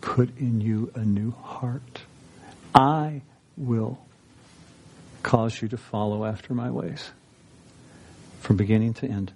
put 0.00 0.36
in 0.38 0.60
you 0.60 0.90
a 0.96 1.04
new 1.04 1.30
heart. 1.30 2.00
I 2.74 3.22
will 3.56 3.98
cause 5.22 5.62
you 5.62 5.68
to 5.68 5.76
follow 5.76 6.24
after 6.24 6.52
my 6.52 6.70
ways. 6.70 7.10
From 8.40 8.56
beginning 8.56 8.94
to 8.94 9.06
end, 9.06 9.32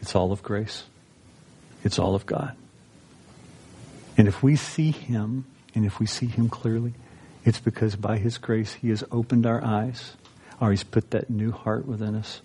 it's 0.00 0.16
all 0.16 0.32
of 0.32 0.42
grace. 0.42 0.82
It's 1.84 2.00
all 2.00 2.16
of 2.16 2.26
God. 2.26 2.56
And 4.16 4.26
if 4.26 4.42
we 4.42 4.56
see 4.56 4.90
Him, 4.90 5.44
and 5.74 5.86
if 5.86 6.00
we 6.00 6.06
see 6.06 6.26
Him 6.26 6.48
clearly, 6.48 6.94
it's 7.44 7.60
because 7.60 7.94
by 7.94 8.18
His 8.18 8.38
grace 8.38 8.72
He 8.72 8.88
has 8.88 9.04
opened 9.12 9.46
our 9.46 9.62
eyes, 9.62 10.16
or 10.60 10.72
He's 10.72 10.82
put 10.82 11.12
that 11.12 11.30
new 11.30 11.52
heart 11.52 11.86
within 11.86 12.16
us 12.16 12.40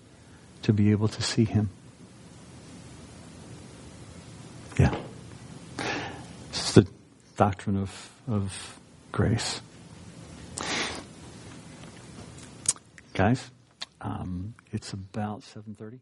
to 0.62 0.72
be 0.72 0.90
able 0.90 1.08
to 1.08 1.22
see 1.22 1.44
Him. 1.44 1.70
Yeah. 4.78 4.94
It's 6.50 6.72
the 6.72 6.86
doctrine 7.36 7.76
of, 7.76 8.10
of 8.28 8.78
grace. 9.12 9.60
Guys, 13.14 13.50
um, 14.00 14.54
it's 14.70 14.92
about 14.92 15.40
7.30. 15.40 15.98